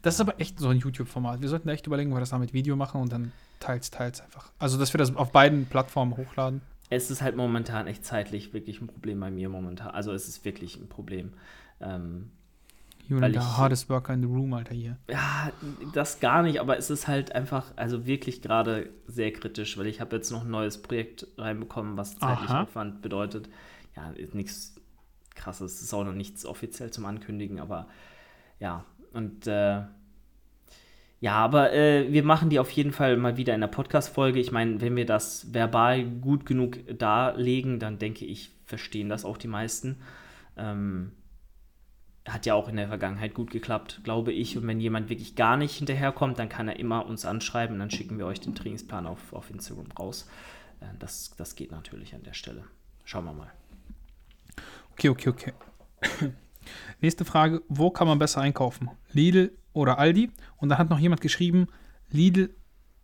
Das 0.02 0.14
ist 0.14 0.20
aber 0.20 0.40
echt 0.40 0.58
so 0.58 0.68
ein 0.68 0.78
YouTube-Format. 0.78 1.40
Wir 1.40 1.48
sollten 1.48 1.68
echt 1.68 1.86
überlegen, 1.86 2.10
ob 2.10 2.16
wir 2.16 2.20
das 2.20 2.30
da 2.30 2.38
mit 2.38 2.52
Video 2.52 2.76
machen 2.76 3.00
und 3.00 3.12
dann 3.12 3.32
teils, 3.60 3.90
teils 3.90 4.20
einfach. 4.20 4.50
Also, 4.58 4.78
dass 4.78 4.92
wir 4.92 4.98
das 4.98 5.14
auf 5.16 5.32
beiden 5.32 5.66
Plattformen 5.66 6.16
hochladen. 6.16 6.60
Es 6.90 7.10
ist 7.10 7.22
halt 7.22 7.36
momentan 7.36 7.86
echt 7.86 8.04
zeitlich 8.04 8.52
wirklich 8.52 8.80
ein 8.80 8.86
Problem 8.86 9.20
bei 9.20 9.30
mir 9.30 9.48
momentan. 9.48 9.90
Also 9.90 10.12
es 10.12 10.26
ist 10.26 10.44
wirklich 10.44 10.76
ein 10.76 10.88
Problem. 10.88 11.32
Ähm, 11.80 12.30
You 13.08 13.18
are 13.18 13.32
the 13.32 13.38
hardest 13.38 13.88
worker 13.88 14.12
in 14.12 14.20
the 14.20 14.28
room, 14.28 14.52
Alter, 14.52 14.74
hier. 14.74 14.98
Ja, 15.08 15.50
das 15.94 16.20
gar 16.20 16.42
nicht, 16.42 16.60
aber 16.60 16.76
es 16.76 16.90
ist 16.90 17.08
halt 17.08 17.34
einfach, 17.34 17.72
also 17.76 18.06
wirklich 18.06 18.42
gerade 18.42 18.90
sehr 19.06 19.32
kritisch, 19.32 19.78
weil 19.78 19.86
ich 19.86 20.02
habe 20.02 20.16
jetzt 20.16 20.30
noch 20.30 20.44
ein 20.44 20.50
neues 20.50 20.82
Projekt 20.82 21.26
reinbekommen, 21.38 21.96
was 21.96 22.18
zeitlich 22.18 22.50
Aha. 22.50 22.62
Aufwand 22.64 23.00
bedeutet. 23.00 23.48
Ja, 23.96 24.10
ist 24.10 24.34
nichts 24.34 24.74
krasses, 25.34 25.74
es 25.76 25.82
ist 25.82 25.94
auch 25.94 26.04
noch 26.04 26.12
nichts 26.12 26.44
offiziell 26.44 26.90
zum 26.90 27.06
Ankündigen, 27.06 27.60
aber 27.60 27.88
ja, 28.60 28.84
und 29.14 29.46
äh, 29.46 29.82
ja, 31.20 31.32
aber 31.32 31.72
äh, 31.72 32.12
wir 32.12 32.22
machen 32.22 32.50
die 32.50 32.58
auf 32.58 32.70
jeden 32.70 32.92
Fall 32.92 33.16
mal 33.16 33.36
wieder 33.36 33.54
in 33.54 33.60
der 33.60 33.68
Podcast-Folge. 33.68 34.38
Ich 34.38 34.52
meine, 34.52 34.80
wenn 34.80 34.94
wir 34.94 35.06
das 35.06 35.52
verbal 35.52 36.04
gut 36.04 36.46
genug 36.46 36.78
darlegen, 36.96 37.80
dann 37.80 37.98
denke 37.98 38.24
ich, 38.24 38.52
verstehen 38.66 39.08
das 39.08 39.24
auch 39.24 39.38
die 39.38 39.48
meisten. 39.48 39.96
Ähm, 40.56 41.12
hat 42.32 42.46
ja 42.46 42.54
auch 42.54 42.68
in 42.68 42.76
der 42.76 42.88
Vergangenheit 42.88 43.34
gut 43.34 43.50
geklappt, 43.50 44.00
glaube 44.04 44.32
ich. 44.32 44.56
Und 44.56 44.66
wenn 44.66 44.80
jemand 44.80 45.08
wirklich 45.08 45.34
gar 45.34 45.56
nicht 45.56 45.76
hinterherkommt, 45.76 46.38
dann 46.38 46.48
kann 46.48 46.68
er 46.68 46.78
immer 46.78 47.06
uns 47.06 47.24
anschreiben. 47.24 47.78
Dann 47.78 47.90
schicken 47.90 48.18
wir 48.18 48.26
euch 48.26 48.40
den 48.40 48.54
Trainingsplan 48.54 49.06
auf, 49.06 49.32
auf 49.32 49.50
Instagram 49.50 49.90
raus. 49.98 50.28
Äh, 50.80 50.86
das, 50.98 51.34
das 51.36 51.54
geht 51.54 51.72
natürlich 51.72 52.14
an 52.14 52.22
der 52.22 52.34
Stelle. 52.34 52.64
Schauen 53.04 53.24
wir 53.24 53.32
mal. 53.32 53.52
Okay, 54.92 55.08
okay, 55.08 55.28
okay. 55.28 55.52
Nächste 57.00 57.24
Frage: 57.24 57.62
Wo 57.68 57.90
kann 57.90 58.06
man 58.06 58.18
besser 58.18 58.40
einkaufen? 58.40 58.90
Lidl 59.12 59.52
oder 59.72 59.98
Aldi? 59.98 60.30
Und 60.56 60.68
dann 60.68 60.78
hat 60.78 60.90
noch 60.90 60.98
jemand 60.98 61.20
geschrieben: 61.20 61.68
Lidl, 62.10 62.54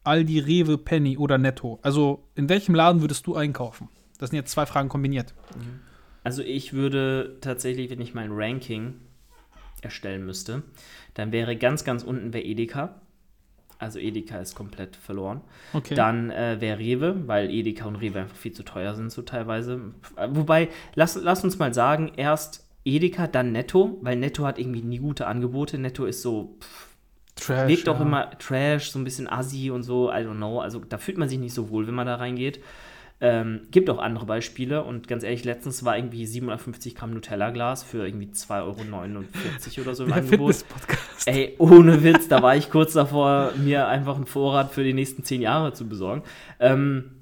Aldi, 0.02 0.40
Rewe, 0.40 0.76
Penny 0.76 1.16
oder 1.16 1.38
Netto. 1.38 1.78
Also, 1.82 2.28
in 2.34 2.48
welchem 2.48 2.74
Laden 2.74 3.00
würdest 3.00 3.26
du 3.26 3.34
einkaufen? 3.34 3.88
Das 4.18 4.30
sind 4.30 4.36
jetzt 4.36 4.52
zwei 4.52 4.66
Fragen 4.66 4.88
kombiniert. 4.88 5.34
Also, 6.24 6.42
ich 6.42 6.72
würde 6.72 7.38
tatsächlich, 7.40 7.90
wenn 7.90 8.00
ich 8.00 8.14
mein 8.14 8.30
Ranking 8.32 9.00
erstellen 9.84 10.24
müsste, 10.24 10.62
dann 11.14 11.32
wäre 11.32 11.56
ganz, 11.56 11.84
ganz 11.84 12.02
unten 12.02 12.32
wäre 12.32 12.44
Edeka. 12.44 13.00
Also 13.78 13.98
Edeka 13.98 14.38
ist 14.38 14.54
komplett 14.54 14.96
verloren. 14.96 15.40
Okay. 15.72 15.94
Dann 15.94 16.30
äh, 16.30 16.60
wäre 16.60 16.78
Rewe, 16.78 17.26
weil 17.26 17.50
Edeka 17.50 17.86
und 17.86 17.96
Rewe 17.96 18.20
einfach 18.20 18.36
viel 18.36 18.52
zu 18.52 18.62
teuer 18.62 18.94
sind 18.94 19.10
so 19.10 19.22
teilweise. 19.22 19.92
Wobei, 20.28 20.68
lass, 20.94 21.16
lass 21.16 21.44
uns 21.44 21.58
mal 21.58 21.74
sagen, 21.74 22.12
erst 22.16 22.66
Edeka, 22.84 23.26
dann 23.26 23.52
Netto, 23.52 23.98
weil 24.00 24.16
Netto 24.16 24.44
hat 24.46 24.58
irgendwie 24.58 24.82
nie 24.82 24.98
gute 24.98 25.26
Angebote. 25.26 25.78
Netto 25.78 26.04
ist 26.04 26.22
so, 26.22 26.56
pff, 26.60 26.88
Trash, 27.36 27.68
wirkt 27.68 27.88
auch 27.88 28.00
immer 28.00 28.30
Trash, 28.38 28.90
so 28.90 28.98
ein 28.98 29.04
bisschen 29.04 29.28
assi 29.28 29.70
und 29.70 29.82
so, 29.82 30.10
I 30.10 30.16
don't 30.18 30.36
know. 30.36 30.60
Also 30.60 30.78
da 30.80 30.98
fühlt 30.98 31.18
man 31.18 31.28
sich 31.28 31.38
nicht 31.38 31.54
so 31.54 31.70
wohl, 31.70 31.86
wenn 31.86 31.94
man 31.94 32.06
da 32.06 32.16
reingeht. 32.16 32.60
Ähm, 33.20 33.62
gibt 33.70 33.88
auch 33.88 33.98
andere 33.98 34.26
Beispiele 34.26 34.82
und 34.82 35.06
ganz 35.06 35.22
ehrlich, 35.22 35.44
letztens 35.44 35.84
war 35.84 35.96
irgendwie 35.96 36.26
750 36.26 36.94
Gramm 36.94 37.14
Nutella-Glas 37.14 37.82
für 37.82 38.04
irgendwie 38.04 38.26
2,49 38.26 38.58
Euro 38.62 39.82
oder 39.82 39.94
so 39.94 40.02
im 40.04 40.10
Der 40.10 40.18
Angebot. 40.18 40.64
Ey, 41.26 41.54
ohne 41.58 42.02
Witz, 42.02 42.28
da 42.28 42.42
war 42.42 42.56
ich 42.56 42.70
kurz 42.70 42.92
davor, 42.92 43.52
mir 43.56 43.86
einfach 43.86 44.16
einen 44.16 44.26
Vorrat 44.26 44.72
für 44.72 44.82
die 44.82 44.92
nächsten 44.92 45.22
10 45.22 45.42
Jahre 45.42 45.72
zu 45.72 45.88
besorgen. 45.88 46.22
Ähm, 46.58 47.12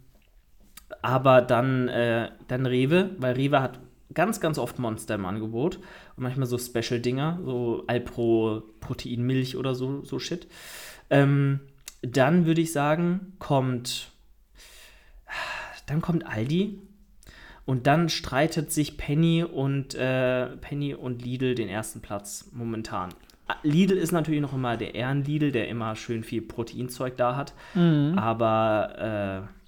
aber 1.03 1.43
dann, 1.43 1.89
äh, 1.89 2.31
dann 2.49 2.65
Rewe, 2.65 3.11
weil 3.19 3.35
Rewe 3.35 3.61
hat 3.61 3.79
ganz, 4.15 4.41
ganz 4.41 4.59
oft 4.59 4.79
Monster 4.79 5.17
im 5.17 5.27
Angebot 5.27 5.77
und 6.17 6.23
manchmal 6.23 6.47
so 6.47 6.59
Special-Dinger, 6.59 7.41
so 7.45 7.85
Alpro 7.87 8.63
Protein 8.81 9.23
Milch 9.23 9.57
oder 9.57 9.75
so, 9.75 10.03
so 10.05 10.19
Shit. 10.19 10.47
Ähm, 11.11 11.61
dann 12.03 12.47
würde 12.47 12.61
ich 12.61 12.73
sagen, 12.73 13.35
kommt 13.39 14.12
dann 15.87 16.01
kommt 16.01 16.27
Aldi 16.27 16.79
und 17.65 17.87
dann 17.87 18.09
streitet 18.09 18.73
sich 18.73 18.97
Penny 18.97 19.45
und 19.45 19.95
äh, 19.95 20.49
Penny 20.57 20.95
und 20.95 21.23
Lidl 21.23 21.55
den 21.55 21.69
ersten 21.69 22.01
Platz 22.01 22.51
momentan. 22.53 23.11
Lidl 23.63 23.97
ist 23.97 24.13
natürlich 24.13 24.41
noch 24.41 24.55
immer 24.55 24.77
der 24.77 24.95
Ehren-Lidl, 24.95 25.53
der 25.53 25.69
immer 25.69 25.95
schön 25.95 26.25
viel 26.25 26.43
Proteinzeug 26.43 27.17
da 27.17 27.37
hat. 27.37 27.55
Mhm. 27.75 28.19
Aber 28.19 29.49
äh, 29.49 29.63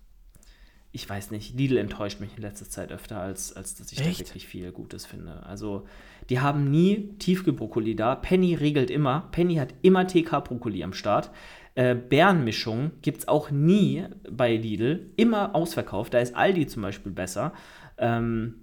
ich 0.93 1.09
weiß 1.09 1.33
nicht, 1.33 1.57
Lidl 1.57 1.77
enttäuscht 1.77 2.21
mich 2.21 2.37
in 2.37 2.43
letzter 2.43 2.69
Zeit 2.69 2.93
öfter, 2.93 3.19
als, 3.19 3.55
als 3.55 3.75
dass 3.75 3.91
ich 3.91 3.99
Echt? 4.01 4.21
da 4.21 4.27
wirklich 4.27 4.47
viel 4.47 4.71
Gutes 4.71 5.07
finde. 5.07 5.45
Also, 5.45 5.87
die 6.31 6.41
haben 6.41 6.71
nie 6.71 7.15
Tiefkühlbrokkoli 7.19 7.97
da. 7.97 8.15
Penny 8.15 8.55
regelt 8.55 8.91
immer. 8.91 9.29
Penny 9.33 9.57
hat 9.57 9.75
immer 9.83 10.07
TK-Brokkoli 10.07 10.85
am 10.85 10.93
Start. 10.93 11.31
Äh, 11.75 11.95
Bärenmischung 11.95 12.93
gibt 13.03 13.19
es 13.19 13.29
auch 13.29 13.51
nie 13.51 14.05
bei 14.31 14.55
Lidl. 14.55 15.11
Immer 15.17 15.55
ausverkauft. 15.55 16.15
Da 16.15 16.21
ist 16.21 16.37
Aldi 16.37 16.67
zum 16.67 16.83
Beispiel 16.83 17.13
besser. 17.13 17.53
Ähm, 17.99 18.61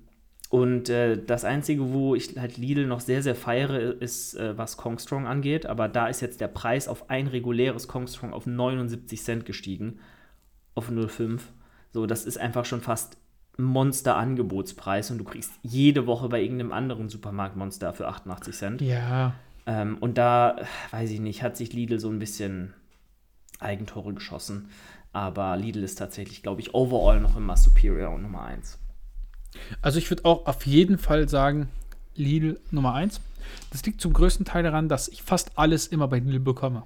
und 0.50 0.90
äh, 0.90 1.22
das 1.22 1.46
Einzige, 1.46 1.94
wo 1.94 2.14
ich 2.16 2.38
halt 2.38 2.58
Lidl 2.58 2.86
noch 2.86 3.00
sehr, 3.00 3.24
sehr 3.24 3.36
feiere, 3.36 3.80
ist, 4.02 4.36
äh, 4.36 4.58
was 4.58 4.78
Kongstrong 4.78 5.28
angeht. 5.28 5.66
Aber 5.66 5.88
da 5.88 6.08
ist 6.08 6.22
jetzt 6.22 6.42
der 6.42 6.48
Preis 6.50 6.88
auf 6.88 7.10
ein 7.10 7.28
reguläres 7.28 7.88
Kongstrong 7.88 8.34
auf 8.34 8.46
79 8.46 9.22
Cent 9.24 9.46
gestiegen. 9.46 10.00
Auf 10.76 10.90
0,5. 10.90 11.40
So, 11.92 12.06
das 12.06 12.26
ist 12.26 12.38
einfach 12.38 12.66
schon 12.66 12.82
fast 12.82 13.18
Monster-Angebotspreis 13.58 15.12
und 15.12 15.18
du 15.18 15.24
kriegst 15.24 15.52
jede 15.64 16.08
Woche 16.08 16.30
bei 16.30 16.42
irgendeinem 16.42 16.72
anderen 16.72 17.10
Supermarkt 17.10 17.58
Monster 17.58 17.94
für 17.94 18.08
88 18.08 18.56
Cent. 18.56 18.82
Ja. 18.82 19.34
Ähm, 19.66 19.98
und 20.00 20.18
da, 20.18 20.58
weiß 20.92 21.12
ich 21.12 21.20
nicht, 21.20 21.44
hat 21.44 21.58
sich 21.58 21.74
Lidl 21.74 22.00
so 22.00 22.10
ein 22.10 22.20
bisschen 22.20 22.74
Eigentore 23.62 24.14
geschossen. 24.14 24.70
Aber 25.14 25.58
Lidl 25.58 25.84
ist 25.84 25.96
tatsächlich, 25.96 26.42
glaube 26.42 26.62
ich, 26.62 26.74
overall 26.74 27.20
noch 27.20 27.36
immer 27.36 27.58
Superior 27.58 28.14
und 28.14 28.24
Nummer 28.24 28.44
1. 28.44 28.78
Also 29.82 30.00
ich 30.00 30.10
würde 30.10 30.26
auch 30.26 30.46
auf 30.46 30.66
jeden 30.66 30.98
Fall 30.98 31.28
sagen, 31.28 31.70
Lidl 32.16 32.60
Nummer 32.72 32.94
1. 32.94 33.20
Das 33.72 33.86
liegt 33.86 34.00
zum 34.00 34.14
größten 34.14 34.46
Teil 34.46 34.64
daran, 34.64 34.88
dass 34.88 35.08
ich 35.08 35.24
fast 35.24 35.58
alles 35.58 35.88
immer 35.88 36.08
bei 36.08 36.20
Lidl 36.20 36.40
bekomme. 36.40 36.84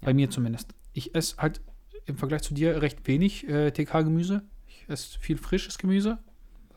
Ja. 0.00 0.06
Bei 0.06 0.14
mir 0.14 0.30
zumindest. 0.30 0.74
Ich 0.92 1.14
esse 1.14 1.36
halt 1.36 1.60
im 2.06 2.16
Vergleich 2.16 2.42
zu 2.42 2.54
dir 2.54 2.82
recht 2.82 3.06
wenig 3.06 3.48
äh, 3.48 3.70
TK-Gemüse. 3.70 4.42
Ich 4.66 4.88
esse 4.88 5.18
viel 5.18 5.36
frisches 5.36 5.78
Gemüse. 5.78 6.18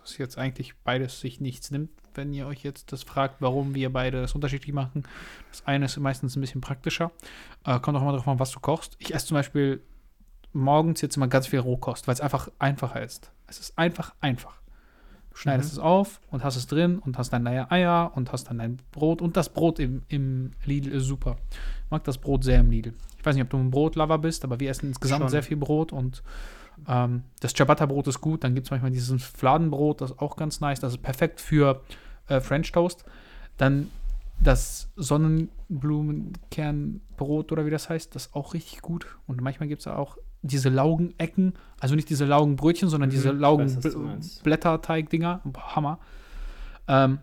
Das 0.01 0.17
jetzt 0.17 0.37
eigentlich 0.37 0.75
beides 0.83 1.19
sich 1.19 1.39
nichts 1.39 1.71
nimmt, 1.71 1.91
wenn 2.15 2.33
ihr 2.33 2.47
euch 2.47 2.63
jetzt 2.63 2.91
das 2.91 3.03
fragt, 3.03 3.35
warum 3.39 3.75
wir 3.75 3.91
beide 3.91 4.21
das 4.21 4.35
unterschiedlich 4.35 4.73
machen. 4.73 5.03
Das 5.51 5.65
eine 5.65 5.85
ist 5.85 5.97
meistens 5.97 6.35
ein 6.35 6.41
bisschen 6.41 6.61
praktischer. 6.61 7.11
Äh, 7.65 7.79
kommt 7.79 7.97
auch 7.97 8.01
immer 8.01 8.11
darauf 8.11 8.27
an, 8.27 8.39
was 8.39 8.51
du 8.51 8.59
kochst. 8.59 8.95
Ich 8.99 9.13
esse 9.13 9.27
zum 9.27 9.35
Beispiel 9.35 9.81
morgens 10.53 11.01
jetzt 11.01 11.17
immer 11.17 11.27
ganz 11.27 11.47
viel 11.47 11.59
Rohkost, 11.59 12.07
weil 12.07 12.13
es 12.13 12.21
einfach 12.21 12.49
einfacher 12.59 13.01
ist. 13.03 13.31
Es 13.47 13.59
ist 13.59 13.77
einfach 13.77 14.13
einfach. 14.21 14.59
Du 15.31 15.37
schneidest 15.37 15.73
mhm. 15.73 15.79
es 15.79 15.79
auf 15.79 16.21
und 16.31 16.43
hast 16.43 16.55
es 16.55 16.67
drin 16.67 16.99
und 16.99 17.17
hast 17.17 17.31
dann 17.31 17.45
deine 17.45 17.71
Eier 17.71 18.11
und 18.15 18.31
hast 18.31 18.45
dann 18.45 18.57
dein 18.57 18.79
Brot. 18.91 19.21
Und 19.21 19.37
das 19.37 19.49
Brot 19.49 19.79
im, 19.79 20.03
im 20.07 20.51
Lidl 20.65 20.91
ist 20.91 21.05
super. 21.05 21.37
Ich 21.85 21.91
mag 21.91 22.03
das 22.03 22.17
Brot 22.17 22.43
sehr 22.43 22.59
im 22.59 22.71
Lidl. 22.71 22.93
Ich 23.17 23.25
weiß 23.25 23.35
nicht, 23.35 23.43
ob 23.43 23.49
du 23.49 23.57
ein 23.57 23.71
Brotlover 23.71 24.17
bist, 24.17 24.43
aber 24.43 24.59
wir 24.59 24.69
essen 24.69 24.87
insgesamt 24.87 25.21
Schon. 25.21 25.29
sehr 25.29 25.43
viel 25.43 25.57
Brot 25.57 25.91
und 25.91 26.23
ähm, 26.87 27.23
das 27.39 27.53
Ciabatta-Brot 27.53 28.07
ist 28.07 28.21
gut. 28.21 28.43
Dann 28.43 28.55
gibt 28.55 28.65
es 28.67 28.71
manchmal 28.71 28.91
dieses 28.91 29.23
Fladenbrot, 29.23 30.01
das 30.01 30.11
ist 30.11 30.19
auch 30.19 30.35
ganz 30.35 30.59
nice. 30.61 30.79
Das 30.79 30.93
ist 30.93 31.01
perfekt 31.01 31.41
für 31.41 31.81
äh, 32.27 32.39
French 32.41 32.71
Toast. 32.71 33.03
Dann 33.57 33.89
das 34.41 34.89
Sonnenblumenkernbrot 34.95 37.51
oder 37.51 37.65
wie 37.65 37.71
das 37.71 37.89
heißt, 37.89 38.15
das 38.15 38.27
ist 38.27 38.35
auch 38.35 38.53
richtig 38.53 38.81
gut. 38.81 39.17
Und 39.27 39.41
manchmal 39.41 39.67
gibt 39.67 39.81
es 39.81 39.87
auch 39.87 40.17
diese 40.41 40.69
Laugenecken, 40.69 41.55
also 41.79 41.95
nicht 41.95 42.09
diese 42.09 42.23
Laugenbrötchen, 42.25 42.87
sondern 42.87 43.09
mhm, 43.09 43.13
diese 43.13 43.31
Laugenblätterteig-Dinger. 43.31 45.41
Hammer. 45.75 45.99
Ähm, 46.87 47.19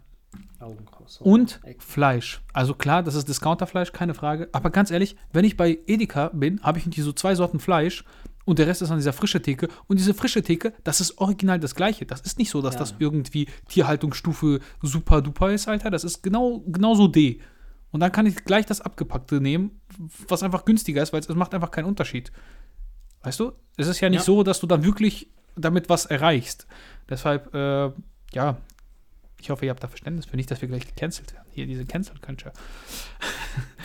und 1.20 1.60
Fleisch. 1.78 2.42
Also 2.52 2.74
klar, 2.74 3.02
das 3.02 3.14
ist 3.14 3.28
Discounterfleisch, 3.28 3.92
keine 3.92 4.14
Frage. 4.14 4.48
Aber 4.52 4.70
ganz 4.70 4.90
ehrlich, 4.90 5.16
wenn 5.32 5.44
ich 5.44 5.56
bei 5.56 5.78
Edeka 5.86 6.30
bin, 6.32 6.62
habe 6.62 6.78
ich 6.78 6.86
nicht 6.86 7.02
so 7.02 7.12
zwei 7.12 7.34
Sorten 7.34 7.58
Fleisch 7.58 8.04
und 8.46 8.58
der 8.60 8.66
Rest 8.66 8.80
ist 8.80 8.90
an 8.90 8.96
dieser 8.96 9.12
frische 9.12 9.42
Theke. 9.42 9.68
Und 9.88 9.98
diese 9.98 10.14
frische 10.14 10.42
Theke, 10.42 10.72
das 10.84 11.00
ist 11.00 11.18
original 11.18 11.60
das 11.60 11.74
gleiche. 11.74 12.06
Das 12.06 12.22
ist 12.22 12.38
nicht 12.38 12.48
so, 12.48 12.62
dass 12.62 12.74
ja. 12.74 12.80
das 12.80 12.94
irgendwie 12.98 13.48
Tierhaltungsstufe 13.68 14.60
super 14.82 15.20
duper 15.20 15.52
ist, 15.52 15.68
Alter. 15.68 15.90
Das 15.90 16.04
ist 16.04 16.22
genau, 16.22 16.60
genau 16.60 16.94
so 16.94 17.08
D. 17.08 17.40
Und 17.90 18.00
dann 18.00 18.12
kann 18.12 18.24
ich 18.24 18.36
gleich 18.44 18.64
das 18.64 18.80
Abgepackte 18.80 19.40
nehmen, 19.40 19.80
was 20.28 20.42
einfach 20.42 20.64
günstiger 20.64 21.02
ist, 21.02 21.12
weil 21.12 21.20
es 21.20 21.28
macht 21.28 21.54
einfach 21.54 21.72
keinen 21.72 21.86
Unterschied. 21.86 22.30
Weißt 23.22 23.40
du? 23.40 23.52
Es 23.76 23.88
ist 23.88 24.00
ja 24.00 24.08
nicht 24.08 24.20
ja. 24.20 24.24
so, 24.24 24.44
dass 24.44 24.60
du 24.60 24.68
dann 24.68 24.84
wirklich 24.84 25.28
damit 25.56 25.88
was 25.88 26.06
erreichst. 26.06 26.68
Deshalb, 27.08 27.52
äh, 27.52 27.90
ja, 28.32 28.58
ich 29.40 29.50
hoffe, 29.50 29.64
ihr 29.64 29.70
habt 29.70 29.82
da 29.82 29.88
Verständnis 29.88 30.26
für 30.26 30.36
nicht, 30.36 30.50
dass 30.50 30.60
wir 30.60 30.68
gleich 30.68 30.86
gecancelt 30.86 31.32
werden. 31.32 31.46
Hier 31.52 31.66
diese 31.66 31.84
Cancel 31.84 32.16
Culture. 32.20 32.52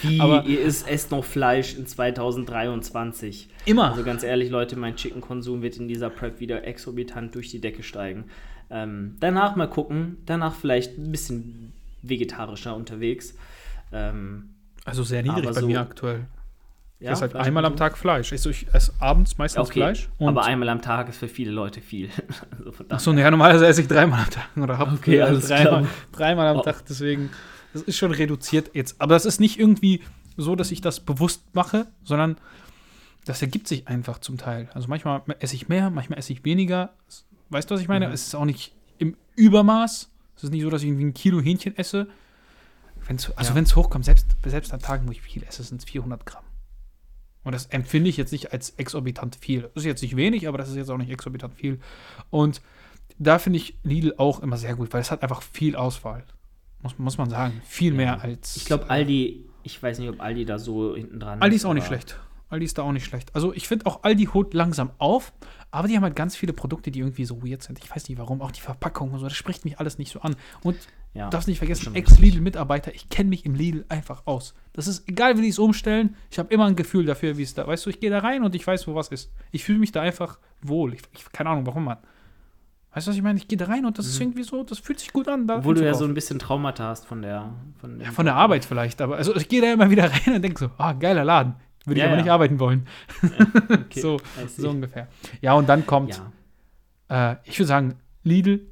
Wie, 0.02 0.20
Aber, 0.20 0.46
ihr 0.46 0.62
isst, 0.62 0.88
esst 0.88 1.12
noch 1.12 1.24
Fleisch 1.24 1.76
in 1.76 1.86
2023. 1.86 3.50
Immer. 3.66 3.92
Also 3.92 4.04
ganz 4.04 4.24
ehrlich, 4.24 4.50
Leute, 4.50 4.78
mein 4.78 4.96
Chicken-Konsum 4.96 5.62
wird 5.62 5.78
in 5.78 5.88
dieser 5.88 6.10
Prep 6.10 6.40
wieder 6.40 6.64
exorbitant 6.66 7.36
durch 7.36 7.50
die 7.50 7.62
Decke 7.62 7.84
steigen. 7.84 8.26
Ähm, 8.70 9.18
danach 9.20 9.56
mal 9.56 9.68
gucken. 9.68 10.18
Danach 10.26 10.56
vielleicht 10.56 10.98
ein 10.98 11.12
bisschen 11.12 11.74
vegetarischer 12.02 12.76
unterwegs. 12.76 13.36
Ähm, 13.92 14.56
also 14.86 15.04
sehr 15.04 15.22
niedrig 15.24 15.46
bei 15.46 15.54
so, 15.54 15.68
mir 15.68 15.82
aktuell. 15.82 16.26
Ich 17.00 17.06
ja, 17.06 17.14
esse 17.14 17.22
halt 17.22 17.36
einmal 17.36 17.66
am 17.66 17.76
Tag 17.76 17.98
Fleisch. 17.98 18.32
Ich, 18.32 18.46
ich 18.46 18.68
esse 18.74 18.94
abends 19.00 19.38
meistens 19.40 19.68
okay, 19.68 19.80
Fleisch. 19.80 20.10
aber 20.20 20.46
einmal 20.46 20.70
am 20.70 20.84
Tag 20.84 21.10
ist 21.10 21.18
für 21.18 21.28
viele 21.28 21.52
Leute 21.52 21.82
viel. 21.82 22.10
also 22.60 22.74
Achso, 22.90 23.14
ja, 23.14 23.32
normalerweise 23.32 23.66
esse 23.66 23.82
ich 23.82 23.88
dreimal 23.88 24.20
am 24.20 24.30
Tag. 24.30 24.50
Oder 24.56 24.78
habe 24.78 24.96
okay, 24.96 25.20
also 25.22 25.48
dreimal, 25.48 25.88
dreimal 26.12 26.48
am 26.48 26.58
oh. 26.58 26.62
Tag. 26.62 26.86
Deswegen, 26.88 27.32
das 27.74 27.82
ist 27.84 27.98
schon 27.98 28.12
reduziert 28.12 28.72
jetzt. 28.74 29.00
Aber 29.00 29.14
das 29.14 29.26
ist 29.26 29.40
nicht 29.40 29.60
irgendwie 29.60 30.02
so, 30.38 30.56
dass 30.56 30.72
ich 30.72 30.82
das 30.82 31.00
bewusst 31.00 31.44
mache, 31.54 31.88
sondern 32.04 32.38
das 33.26 33.42
ergibt 33.42 33.68
sich 33.68 33.88
einfach 33.88 34.20
zum 34.20 34.38
Teil. 34.38 34.70
Also 34.74 34.88
manchmal 34.88 35.22
esse 35.40 35.56
ich 35.56 35.70
mehr, 35.70 35.90
manchmal 35.90 36.20
esse 36.20 36.34
ich 36.34 36.44
weniger. 36.44 36.94
Weißt 37.50 37.70
du, 37.70 37.76
was 37.76 37.82
ich 37.82 37.88
meine? 37.88 38.08
Mhm. 38.08 38.14
Es 38.14 38.28
ist 38.28 38.36
auch 38.36 38.46
nicht 38.46 38.74
im 38.98 39.16
Übermaß. 39.36 40.10
Es 40.36 40.44
ist 40.44 40.52
nicht 40.52 40.64
so, 40.64 40.70
dass 40.70 40.82
ich 40.82 40.88
irgendwie 40.88 41.06
ein 41.06 41.14
Kilo 41.14 41.40
Hähnchen 41.40 41.78
esse. 41.78 42.08
Wenn's, 43.08 43.30
also 43.32 43.52
ja. 43.52 43.56
wenn 43.56 43.64
es 43.64 43.76
hochkommt, 43.76 44.06
selbst, 44.06 44.28
selbst 44.46 44.74
an 44.74 44.80
Tagen, 44.80 45.08
wo 45.08 45.12
ich 45.12 45.22
viel 45.22 45.44
esse, 45.44 45.64
sind 45.64 45.82
es 45.82 45.86
400 45.86 46.26
Gramm. 46.26 46.44
Und 47.44 47.54
das 47.54 47.66
empfinde 47.68 48.10
ich 48.10 48.18
jetzt 48.18 48.32
nicht 48.32 48.54
als 48.54 48.72
exorbitant 48.72 49.36
viel. 49.36 49.62
Das 49.62 49.84
ist 49.84 49.86
jetzt 49.86 50.02
nicht 50.02 50.16
wenig, 50.16 50.48
aber 50.48 50.58
das 50.58 50.70
ist 50.70 50.76
jetzt 50.76 50.90
auch 50.90 50.98
nicht 50.98 51.10
exorbitant 51.10 51.56
viel. 51.56 51.80
Und 52.30 52.62
da 53.18 53.40
finde 53.40 53.58
ich 53.58 53.78
Lidl 53.84 54.14
auch 54.18 54.40
immer 54.42 54.58
sehr 54.58 54.76
gut, 54.76 54.94
weil 54.94 55.02
es 55.02 55.12
hat 55.12 55.24
einfach 55.24 55.42
viel 55.42 55.76
Auswahl. 55.76 56.24
Muss, 56.84 56.98
muss 56.98 57.18
man 57.18 57.30
sagen. 57.30 57.62
Viel 57.66 57.94
mehr 57.94 58.06
ja. 58.06 58.18
als. 58.18 58.58
Ich 58.58 58.66
glaube, 58.66 58.90
Aldi, 58.90 59.46
ich 59.64 59.82
weiß 59.82 60.00
nicht, 60.00 60.10
ob 60.10 60.22
Aldi 60.22 60.46
da 60.46 60.60
so 60.60 60.96
hinten 60.96 61.20
dran 61.20 61.40
ist. 61.40 61.44
Aldi 61.44 61.56
ist 61.56 61.66
auch 61.66 61.74
nicht 61.74 61.88
schlecht. 61.88 62.20
Aldi 62.50 62.66
ist 62.66 62.78
da 62.78 62.84
auch 62.84 62.92
nicht 62.92 63.06
schlecht. 63.06 63.34
Also 63.34 63.54
ich 63.54 63.68
finde 63.68 63.86
auch 63.86 64.04
Aldi 64.04 64.26
holt 64.26 64.54
langsam 64.54 64.92
auf, 64.98 65.32
aber 65.72 65.88
die 65.88 65.96
haben 65.96 66.04
halt 66.04 66.18
ganz 66.18 66.36
viele 66.36 66.52
Produkte, 66.52 66.92
die 66.92 67.00
irgendwie 67.00 67.24
so 67.24 67.42
weird 67.42 67.64
sind. 67.64 67.80
Ich 67.80 67.90
weiß 67.90 68.10
nicht 68.10 68.18
warum, 68.18 68.42
auch 68.42 68.52
die 68.52 68.60
Verpackung 68.60 69.12
und 69.12 69.20
so, 69.20 69.26
das 69.26 69.38
spricht 69.38 69.64
mich 69.64 69.80
alles 69.80 69.98
nicht 69.98 70.12
so 70.12 70.20
an. 70.20 70.36
Und 70.62 70.78
ja, 71.14 71.30
darfst 71.30 71.48
nicht 71.48 71.60
vergessen, 71.60 71.96
Ex-Lidl-Mitarbeiter, 71.96 72.94
ich 72.94 73.10
kenne 73.10 73.30
mich 73.30 73.46
im 73.46 73.56
Lidl 73.56 73.86
einfach 73.88 74.24
aus. 74.26 74.54
Das 74.74 74.88
ist 74.88 75.08
egal, 75.08 75.38
wie 75.38 75.42
die 75.42 75.50
es 75.50 75.60
umstellen, 75.60 76.16
ich 76.30 76.40
habe 76.40 76.54
immer 76.54 76.66
ein 76.66 76.76
Gefühl 76.76 77.06
dafür, 77.06 77.38
wie 77.38 77.44
es 77.44 77.54
da, 77.54 77.68
weißt 77.68 77.86
du, 77.86 77.90
ich 77.90 78.00
gehe 78.00 78.10
da 78.10 78.20
rein 78.20 78.44
und 78.44 78.54
ich 78.54 78.68
weiß, 78.68 78.88
wo 78.88 78.96
was 78.96 79.10
ist. 79.10 79.32
Ich 79.52 79.64
fühle 79.64 79.80
mich 79.80 79.92
da 79.94 80.02
einfach 80.02 80.40
wohl. 80.62 80.94
Ich, 80.94 81.02
ich 81.14 81.32
keine 81.32 81.50
Ahnung, 81.50 81.66
warum 81.66 81.86
man. 81.86 81.98
Weißt 82.94 83.08
du, 83.08 83.12
was 83.12 83.16
ich 83.16 83.24
meine? 83.24 83.40
Ich 83.40 83.48
gehe 83.48 83.58
da 83.58 83.66
rein 83.66 83.86
und 83.86 83.98
das 83.98 84.06
mhm. 84.06 84.12
ist 84.12 84.22
irgendwie 84.22 84.44
so, 84.44 84.64
das 84.64 84.80
fühlt 84.80 85.00
sich 85.00 85.14
gut 85.14 85.28
an. 85.30 85.48
Da 85.48 85.58
Obwohl 85.58 85.76
du 85.76 85.86
ja 85.86 85.94
so 85.94 86.04
ein 86.04 86.14
bisschen 86.14 86.40
Traumata 86.40 86.90
hast 86.90 87.06
von 87.06 87.22
der. 87.22 87.54
Von, 87.80 88.02
ja, 88.02 88.12
von 88.12 88.26
der 88.26 88.36
Arbeit 88.36 88.66
vielleicht, 88.66 89.02
aber 89.02 89.16
also 89.16 89.36
ich 89.36 89.48
gehe 89.48 89.62
da 89.62 89.72
immer 89.72 89.90
wieder 89.90 90.12
rein 90.12 90.36
und 90.36 90.42
denke 90.42 90.60
so, 90.60 90.72
ah, 90.78 90.94
geiler 90.94 91.24
Laden. 91.24 91.56
Würde 91.86 92.00
ja, 92.00 92.06
ich 92.06 92.12
aber 92.12 92.18
ja. 92.18 92.24
nicht 92.24 92.32
arbeiten 92.32 92.60
wollen. 92.60 92.88
okay. 93.70 94.00
so, 94.02 94.20
so 94.58 94.70
ungefähr. 94.70 95.08
Ja, 95.42 95.54
und 95.54 95.68
dann 95.68 95.88
kommt, 95.88 96.22
äh, 97.10 97.38
ich 97.46 97.58
würde 97.58 97.68
sagen, 97.68 97.96
Lidl, 98.24 98.68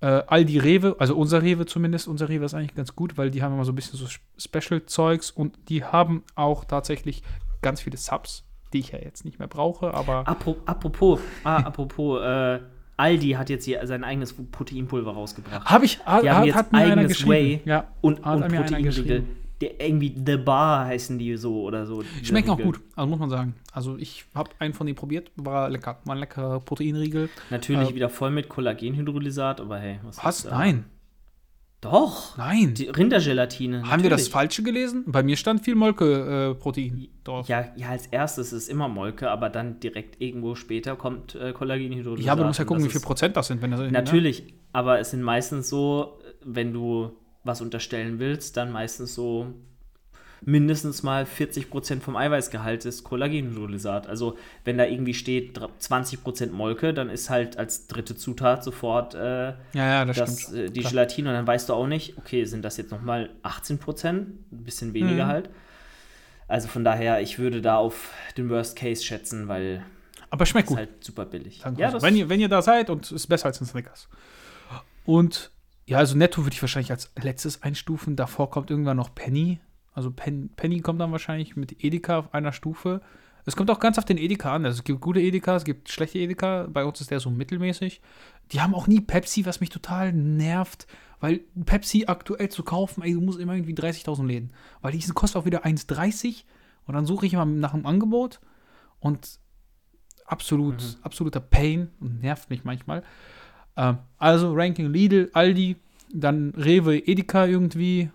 äh, 0.00 0.22
Aldi 0.26 0.58
Rewe, 0.58 0.94
also 0.98 1.16
unser 1.16 1.42
Rewe 1.42 1.66
zumindest, 1.66 2.06
unser 2.06 2.28
Rewe 2.28 2.44
ist 2.44 2.54
eigentlich 2.54 2.74
ganz 2.74 2.94
gut, 2.94 3.16
weil 3.16 3.30
die 3.30 3.42
haben 3.42 3.54
immer 3.54 3.64
so 3.64 3.72
ein 3.72 3.74
bisschen 3.74 3.98
so 3.98 4.06
Special-Zeugs 4.36 5.30
und 5.30 5.58
die 5.68 5.82
haben 5.82 6.22
auch 6.36 6.64
tatsächlich 6.64 7.22
ganz 7.62 7.80
viele 7.80 7.96
Subs, 7.96 8.44
die 8.72 8.80
ich 8.80 8.92
ja 8.92 8.98
jetzt 8.98 9.24
nicht 9.24 9.38
mehr 9.38 9.48
brauche, 9.48 9.94
aber. 9.94 10.28
Apropos, 10.28 11.20
ah, 11.42 11.56
apropos, 11.56 12.20
äh, 12.20 12.60
Aldi 12.96 13.32
hat 13.32 13.50
jetzt 13.50 13.64
hier 13.64 13.84
sein 13.86 14.04
eigenes 14.04 14.32
Proteinpulver 14.32 15.12
rausgebracht. 15.12 15.64
Habe 15.64 15.84
ich, 15.84 15.98
die 15.98 16.04
haben 16.04 16.28
hat, 16.28 16.46
jetzt 16.46 16.54
hat 16.54 16.74
eigenes 16.74 17.26
Whey 17.26 17.60
ja, 17.64 17.88
und, 18.00 18.24
und 18.24 18.48
Proteinriegel 18.48 19.24
der, 19.60 19.80
irgendwie 19.80 20.14
The 20.14 20.36
Bar 20.36 20.86
heißen 20.86 21.18
die 21.18 21.36
so 21.36 21.62
oder 21.62 21.86
so. 21.86 22.02
Schmecken 22.22 22.50
auch 22.50 22.58
gut, 22.58 22.80
also 22.96 23.08
muss 23.08 23.18
man 23.18 23.30
sagen. 23.30 23.54
Also 23.72 23.96
ich 23.96 24.24
habe 24.34 24.50
einen 24.58 24.74
von 24.74 24.86
denen 24.86 24.96
probiert, 24.96 25.30
war 25.36 25.70
lecker. 25.70 25.98
War 26.04 26.14
ein 26.14 26.20
leckerer 26.20 26.60
Proteinriegel. 26.60 27.28
Natürlich 27.50 27.90
äh, 27.90 27.94
wieder 27.94 28.08
voll 28.08 28.30
mit 28.30 28.48
Kollagenhydrolysat, 28.48 29.60
aber 29.60 29.78
hey, 29.78 30.00
was, 30.02 30.24
was? 30.24 30.44
Nein. 30.44 30.84
Doch. 31.84 32.38
Nein. 32.38 32.72
Die 32.72 32.88
Rindergelatine. 32.88 33.82
Haben 33.90 34.02
wir 34.02 34.08
das 34.08 34.28
Falsche 34.28 34.62
gelesen? 34.62 35.04
Bei 35.06 35.22
mir 35.22 35.36
stand 35.36 35.62
viel 35.62 35.74
Molke-Protein 35.74 36.98
äh, 36.98 37.08
drauf. 37.24 37.46
Ja, 37.46 37.66
ja, 37.76 37.90
als 37.90 38.06
erstes 38.06 38.54
ist 38.54 38.70
immer 38.70 38.88
Molke, 38.88 39.30
aber 39.30 39.50
dann 39.50 39.80
direkt 39.80 40.18
irgendwo 40.18 40.54
später 40.54 40.96
kommt 40.96 41.34
äh, 41.34 41.52
Kollagenhydrolysat. 41.52 42.24
Ja, 42.24 42.32
aber 42.32 42.42
du 42.42 42.46
musst 42.48 42.58
ja 42.58 42.64
gucken, 42.64 42.84
wie 42.84 42.88
viel 42.88 43.02
Prozent 43.02 43.36
das 43.36 43.48
sind. 43.48 43.60
Wenn 43.60 43.70
das 43.70 43.90
Natürlich, 43.90 44.46
ne? 44.46 44.52
aber 44.72 44.98
es 44.98 45.10
sind 45.10 45.22
meistens 45.22 45.68
so, 45.68 46.18
wenn 46.42 46.72
du 46.72 47.18
was 47.42 47.60
unterstellen 47.60 48.18
willst, 48.18 48.56
dann 48.56 48.72
meistens 48.72 49.14
so 49.14 49.52
mindestens 50.42 51.02
mal 51.02 51.24
40% 51.24 52.00
vom 52.00 52.16
Eiweißgehalt 52.16 52.84
ist 52.84 53.04
Kollagenhydrolysat. 53.04 54.06
Also 54.06 54.36
wenn 54.64 54.78
da 54.78 54.84
irgendwie 54.84 55.14
steht 55.14 55.58
20% 55.58 56.50
Molke, 56.50 56.92
dann 56.92 57.10
ist 57.10 57.30
halt 57.30 57.56
als 57.56 57.86
dritte 57.86 58.16
Zutat 58.16 58.62
sofort 58.64 59.14
äh, 59.14 59.48
ja, 59.48 59.54
ja, 59.72 60.04
das 60.04 60.16
das, 60.16 60.52
äh, 60.52 60.70
die 60.70 60.80
Klar. 60.80 60.90
Gelatine 60.90 61.28
und 61.30 61.34
dann 61.34 61.46
weißt 61.46 61.68
du 61.68 61.74
auch 61.74 61.86
nicht, 61.86 62.18
okay, 62.18 62.44
sind 62.44 62.64
das 62.64 62.76
jetzt 62.76 62.90
nochmal 62.90 63.30
18%, 63.42 64.08
ein 64.08 64.38
bisschen 64.50 64.92
weniger 64.94 65.24
mhm. 65.24 65.28
halt. 65.28 65.50
Also 66.46 66.68
von 66.68 66.84
daher, 66.84 67.20
ich 67.20 67.38
würde 67.38 67.62
da 67.62 67.76
auf 67.76 68.10
den 68.36 68.50
Worst 68.50 68.76
Case 68.76 69.02
schätzen, 69.02 69.48
weil 69.48 69.82
aber 70.30 70.46
schmeckt 70.46 70.68
gut. 70.68 70.78
ist 70.78 70.86
halt 70.86 71.04
super 71.04 71.26
billig. 71.26 71.62
Ja, 71.76 72.02
wenn, 72.02 72.16
ihr, 72.16 72.28
wenn 72.28 72.40
ihr 72.40 72.48
da 72.48 72.60
seid 72.60 72.90
und 72.90 73.04
es 73.04 73.12
ist 73.12 73.28
besser 73.28 73.46
als 73.46 73.60
ein 73.60 73.66
Snickers. 73.66 74.08
Und 75.04 75.52
ja, 75.86 75.98
also 75.98 76.16
Netto 76.16 76.44
würde 76.44 76.54
ich 76.54 76.62
wahrscheinlich 76.62 76.90
als 76.90 77.12
letztes 77.20 77.62
einstufen. 77.62 78.16
Davor 78.16 78.50
kommt 78.50 78.70
irgendwann 78.70 78.96
noch 78.96 79.14
Penny. 79.14 79.60
Also 79.94 80.10
Pen, 80.10 80.50
Penny 80.56 80.80
kommt 80.80 81.00
dann 81.00 81.12
wahrscheinlich 81.12 81.56
mit 81.56 81.82
Edeka 81.84 82.18
auf 82.18 82.34
einer 82.34 82.52
Stufe. 82.52 83.00
Es 83.46 83.56
kommt 83.56 83.70
auch 83.70 83.78
ganz 83.78 83.98
auf 83.98 84.04
den 84.04 84.18
Edeka 84.18 84.54
an. 84.54 84.64
Also 84.64 84.78
es 84.78 84.84
gibt 84.84 85.00
gute 85.00 85.20
Edeka, 85.20 85.56
es 85.56 85.64
gibt 85.64 85.90
schlechte 85.90 86.18
Edeka. 86.18 86.66
Bei 86.70 86.84
uns 86.84 87.00
ist 87.00 87.10
der 87.10 87.20
so 87.20 87.30
mittelmäßig. 87.30 88.00
Die 88.52 88.60
haben 88.60 88.74
auch 88.74 88.86
nie 88.86 89.00
Pepsi, 89.00 89.46
was 89.46 89.60
mich 89.60 89.70
total 89.70 90.12
nervt. 90.12 90.86
Weil 91.20 91.40
Pepsi 91.64 92.04
aktuell 92.06 92.48
zu 92.48 92.64
kaufen, 92.64 93.02
ey, 93.02 93.14
du 93.14 93.20
musst 93.20 93.38
immer 93.38 93.54
irgendwie 93.54 93.74
30.000 93.74 94.26
Läden. 94.26 94.52
Weil 94.82 94.92
die 94.92 95.00
kostet 95.08 95.40
auch 95.40 95.46
wieder 95.46 95.64
1,30 95.64 96.44
und 96.86 96.94
dann 96.94 97.06
suche 97.06 97.26
ich 97.26 97.32
immer 97.32 97.44
nach 97.44 97.74
einem 97.74 97.86
Angebot 97.86 98.40
und 99.00 99.38
absolut, 100.26 100.82
mhm. 100.82 101.02
absoluter 101.02 101.40
Pain 101.40 101.90
und 102.00 102.22
nervt 102.22 102.50
mich 102.50 102.64
manchmal. 102.64 103.02
Ähm, 103.76 103.98
also 104.18 104.52
Ranking 104.54 104.90
Lidl, 104.90 105.30
Aldi, 105.32 105.76
dann 106.12 106.50
Rewe, 106.56 106.98
Edeka 106.98 107.46
irgendwie, 107.46 108.10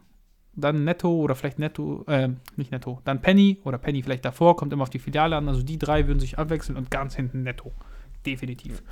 dann 0.61 0.83
Netto 0.83 1.11
oder 1.11 1.35
vielleicht 1.35 1.59
Netto, 1.59 2.03
äh, 2.07 2.29
nicht 2.55 2.71
Netto, 2.71 3.01
dann 3.05 3.21
Penny 3.21 3.59
oder 3.63 3.77
Penny 3.77 4.03
vielleicht 4.03 4.25
davor, 4.25 4.55
kommt 4.55 4.73
immer 4.73 4.83
auf 4.83 4.89
die 4.89 4.99
Filiale 4.99 5.35
an. 5.35 5.47
Also 5.47 5.63
die 5.63 5.79
drei 5.79 6.07
würden 6.07 6.19
sich 6.19 6.37
abwechseln 6.37 6.77
und 6.77 6.91
ganz 6.91 7.15
hinten 7.15 7.43
Netto. 7.43 7.71
Definitiv. 8.25 8.83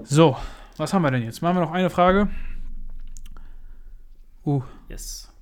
So, 0.00 0.36
was 0.76 0.92
haben 0.92 1.02
wir 1.02 1.10
denn 1.10 1.22
jetzt? 1.22 1.42
Machen 1.42 1.56
wir 1.56 1.60
noch 1.60 1.72
eine 1.72 1.90
Frage. 1.90 2.28
Uh. 4.44 4.62
Yes. 4.88 5.32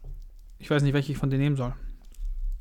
Ich 0.58 0.70
weiß 0.70 0.82
nicht, 0.82 0.94
welche 0.94 1.12
ich 1.12 1.18
von 1.18 1.30
denen 1.30 1.42
nehmen 1.42 1.56
soll. 1.56 1.74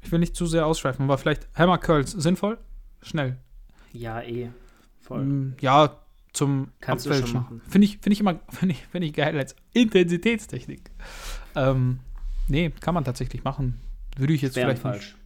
Ich 0.02 0.12
will 0.12 0.20
nicht 0.20 0.36
zu 0.36 0.46
sehr 0.46 0.66
ausschweifen, 0.68 1.06
aber 1.06 1.18
vielleicht 1.18 1.48
Hammer 1.56 1.78
Curls 1.78 2.12
sinnvoll? 2.12 2.60
Schnell. 3.02 3.38
Ja, 3.92 4.22
eh. 4.22 4.50
Voll. 5.00 5.24
Mm, 5.24 5.56
ja, 5.62 5.98
zum 6.34 6.70
Kannst 6.82 7.08
Abfälschen. 7.08 7.62
Finde 7.68 7.86
ich, 7.86 7.98
find 8.00 8.14
ich 8.14 8.20
immer 8.20 8.40
find 8.50 8.72
ich, 8.72 8.86
find 8.88 9.06
ich 9.06 9.14
geil 9.14 9.38
als 9.38 9.56
Intensitätstechnik. 9.74 10.92
Ähm, 11.56 12.00
nee, 12.48 12.70
kann 12.70 12.94
man 12.94 13.04
tatsächlich 13.04 13.44
machen. 13.44 13.80
Würde 14.18 14.34
ich 14.34 14.42
jetzt 14.42 14.54
schwer 14.54 14.66
vielleicht. 14.66 14.82
falsch. 14.82 15.14
Nicht. 15.14 15.26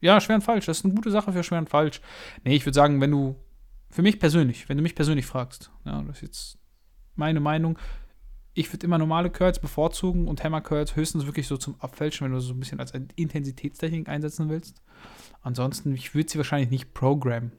Ja, 0.00 0.20
schwer 0.20 0.36
und 0.36 0.42
falsch. 0.42 0.66
Das 0.66 0.78
ist 0.78 0.84
eine 0.84 0.94
gute 0.94 1.10
Sache 1.10 1.32
für 1.32 1.42
schwer 1.42 1.58
und 1.58 1.70
falsch. 1.70 2.00
Nee, 2.44 2.56
ich 2.56 2.66
würde 2.66 2.74
sagen, 2.74 3.00
wenn 3.00 3.10
du, 3.10 3.36
für 3.90 4.02
mich 4.02 4.18
persönlich, 4.18 4.68
wenn 4.68 4.76
du 4.76 4.82
mich 4.82 4.94
persönlich 4.94 5.26
fragst, 5.26 5.70
ja, 5.84 6.02
das 6.02 6.16
ist 6.16 6.22
jetzt 6.22 6.58
meine 7.14 7.40
Meinung, 7.40 7.78
ich 8.54 8.72
würde 8.72 8.86
immer 8.86 8.98
normale 8.98 9.30
Curls 9.30 9.58
bevorzugen 9.58 10.28
und 10.28 10.44
Hammer 10.44 10.60
Curls 10.60 10.96
höchstens 10.96 11.26
wirklich 11.26 11.46
so 11.46 11.56
zum 11.56 11.80
Abfälschen, 11.80 12.24
wenn 12.24 12.32
du 12.32 12.40
so 12.40 12.52
ein 12.52 12.58
bisschen 12.60 12.80
als 12.80 12.92
Intensitätstechnik 13.16 14.08
einsetzen 14.08 14.48
willst. 14.48 14.82
Ansonsten, 15.40 15.94
ich 15.94 16.14
würde 16.14 16.30
sie 16.30 16.38
wahrscheinlich 16.38 16.70
nicht 16.70 16.92
programmen. 16.94 17.52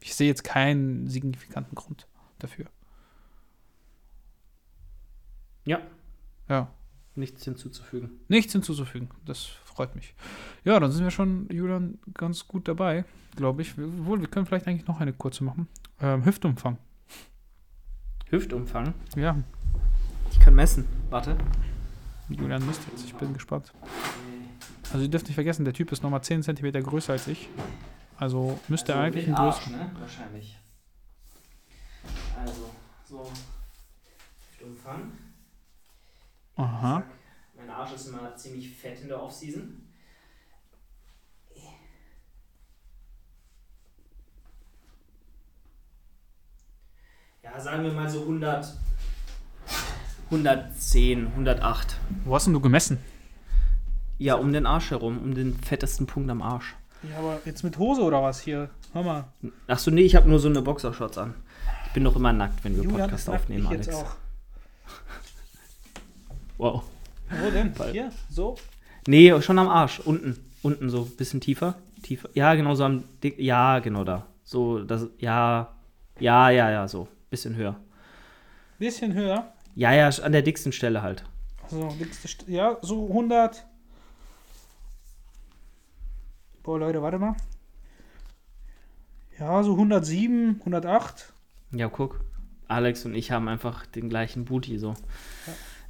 Ich 0.00 0.14
sehe 0.14 0.28
jetzt 0.28 0.44
keinen 0.44 1.08
signifikanten 1.08 1.74
Grund 1.74 2.06
dafür. 2.38 2.66
Ja. 5.64 5.80
Ja. 6.48 6.70
Nichts 7.18 7.44
hinzuzufügen. 7.44 8.10
Nichts 8.28 8.52
hinzuzufügen. 8.52 9.08
Das 9.26 9.44
freut 9.44 9.96
mich. 9.96 10.14
Ja, 10.64 10.78
dann 10.78 10.92
sind 10.92 11.02
wir 11.02 11.10
schon, 11.10 11.48
Julian, 11.50 11.98
ganz 12.14 12.46
gut 12.46 12.68
dabei, 12.68 13.04
glaube 13.34 13.62
ich. 13.62 13.76
Wohl, 13.76 14.20
wir 14.20 14.28
können 14.28 14.46
vielleicht 14.46 14.68
eigentlich 14.68 14.86
noch 14.86 15.00
eine 15.00 15.12
kurze 15.12 15.42
machen. 15.42 15.66
Ähm, 16.00 16.24
Hüftumfang. 16.24 16.78
Hüftumfang? 18.30 18.94
Ja. 19.16 19.36
Ich 20.30 20.38
kann 20.38 20.54
messen. 20.54 20.86
Warte. 21.10 21.36
Julian 22.28 22.64
misst 22.64 22.82
jetzt. 22.88 23.04
Ich 23.04 23.14
bin 23.14 23.32
gespannt. 23.34 23.72
Also 24.92 25.04
ihr 25.04 25.10
dürft 25.10 25.26
nicht 25.26 25.34
vergessen, 25.34 25.64
der 25.64 25.74
Typ 25.74 25.90
ist 25.90 26.04
nochmal 26.04 26.22
10 26.22 26.44
cm 26.44 26.84
größer 26.84 27.14
als 27.14 27.26
ich. 27.26 27.48
Also 28.16 28.60
müsste 28.68 28.92
also 28.94 29.02
er 29.02 29.06
eigentlich 29.06 29.26
ein 29.26 29.34
größer. 29.34 29.70
Ne? 29.70 29.90
Wahrscheinlich. 29.98 30.56
Also, 32.38 32.70
so. 33.08 33.32
Umfang. 34.64 35.12
Aha. 36.58 37.04
Mein 37.56 37.70
Arsch 37.70 37.92
ist 37.94 38.08
immer 38.08 38.34
ziemlich 38.36 38.76
fett 38.76 39.00
in 39.00 39.08
der 39.08 39.22
Offseason. 39.22 39.84
Ja, 47.42 47.58
sagen 47.60 47.84
wir 47.84 47.92
mal 47.92 48.10
so 48.10 48.22
100, 48.22 48.76
110, 50.26 51.28
108. 51.28 51.96
Wo 52.24 52.34
hast 52.34 52.46
denn 52.46 52.52
du 52.52 52.60
gemessen? 52.60 52.98
Ja, 54.18 54.34
um 54.34 54.52
den 54.52 54.66
Arsch 54.66 54.90
herum, 54.90 55.18
um 55.18 55.34
den 55.34 55.56
fettesten 55.56 56.06
Punkt 56.06 56.28
am 56.28 56.42
Arsch. 56.42 56.74
Ja, 57.08 57.18
aber 57.18 57.40
jetzt 57.44 57.62
mit 57.62 57.78
Hose 57.78 58.02
oder 58.02 58.22
was 58.22 58.40
hier? 58.40 58.68
Hör 58.92 59.04
mal. 59.04 59.24
Achso, 59.68 59.92
nee, 59.92 60.02
ich 60.02 60.16
habe 60.16 60.28
nur 60.28 60.40
so 60.40 60.48
eine 60.48 60.60
Boxershorts 60.60 61.16
an. 61.18 61.34
Ich 61.86 61.92
bin 61.92 62.02
doch 62.04 62.16
immer 62.16 62.32
nackt, 62.32 62.64
wenn 62.64 62.76
wir 62.76 62.82
Julian, 62.82 63.02
Podcast 63.08 63.30
aufnehmen, 63.30 63.66
Alex. 63.68 63.86
Jetzt 63.86 63.96
auch. 63.96 64.16
Wow. 66.58 66.82
Wo 67.30 67.50
denn? 67.50 67.72
Hier? 67.92 68.12
So? 68.30 68.56
Nee, 69.06 69.40
schon 69.40 69.58
am 69.58 69.68
Arsch. 69.68 70.00
Unten. 70.00 70.38
Unten 70.62 70.90
so. 70.90 71.04
Bisschen 71.04 71.40
tiefer. 71.40 71.76
Tiefer. 72.02 72.28
Ja, 72.34 72.54
genau 72.54 72.74
so 72.74 72.84
am 72.84 73.04
Dick. 73.22 73.38
Ja, 73.38 73.78
genau 73.78 74.04
da. 74.04 74.26
So, 74.44 74.82
das. 74.82 75.06
Ja. 75.18 75.74
Ja, 76.20 76.50
ja, 76.50 76.70
ja, 76.70 76.88
so. 76.88 77.08
Bisschen 77.30 77.56
höher. 77.56 77.76
Bisschen 78.78 79.14
höher? 79.14 79.52
Ja, 79.74 79.92
ja, 79.92 80.08
an 80.08 80.32
der 80.32 80.42
dicksten 80.42 80.72
Stelle 80.72 81.02
halt. 81.02 81.24
So, 81.68 81.88
dickste 82.00 82.28
St 82.28 82.48
ja, 82.48 82.78
so 82.82 83.08
100. 83.08 83.64
Boah, 86.62 86.78
Leute, 86.78 87.02
warte 87.02 87.18
mal. 87.18 87.36
Ja, 89.38 89.62
so 89.62 89.72
107, 89.72 90.56
108. 90.60 91.32
Ja, 91.72 91.88
guck. 91.88 92.20
Alex 92.66 93.04
und 93.04 93.14
ich 93.14 93.30
haben 93.30 93.48
einfach 93.48 93.86
den 93.86 94.08
gleichen 94.08 94.44
Booty 94.44 94.78
so. 94.78 94.94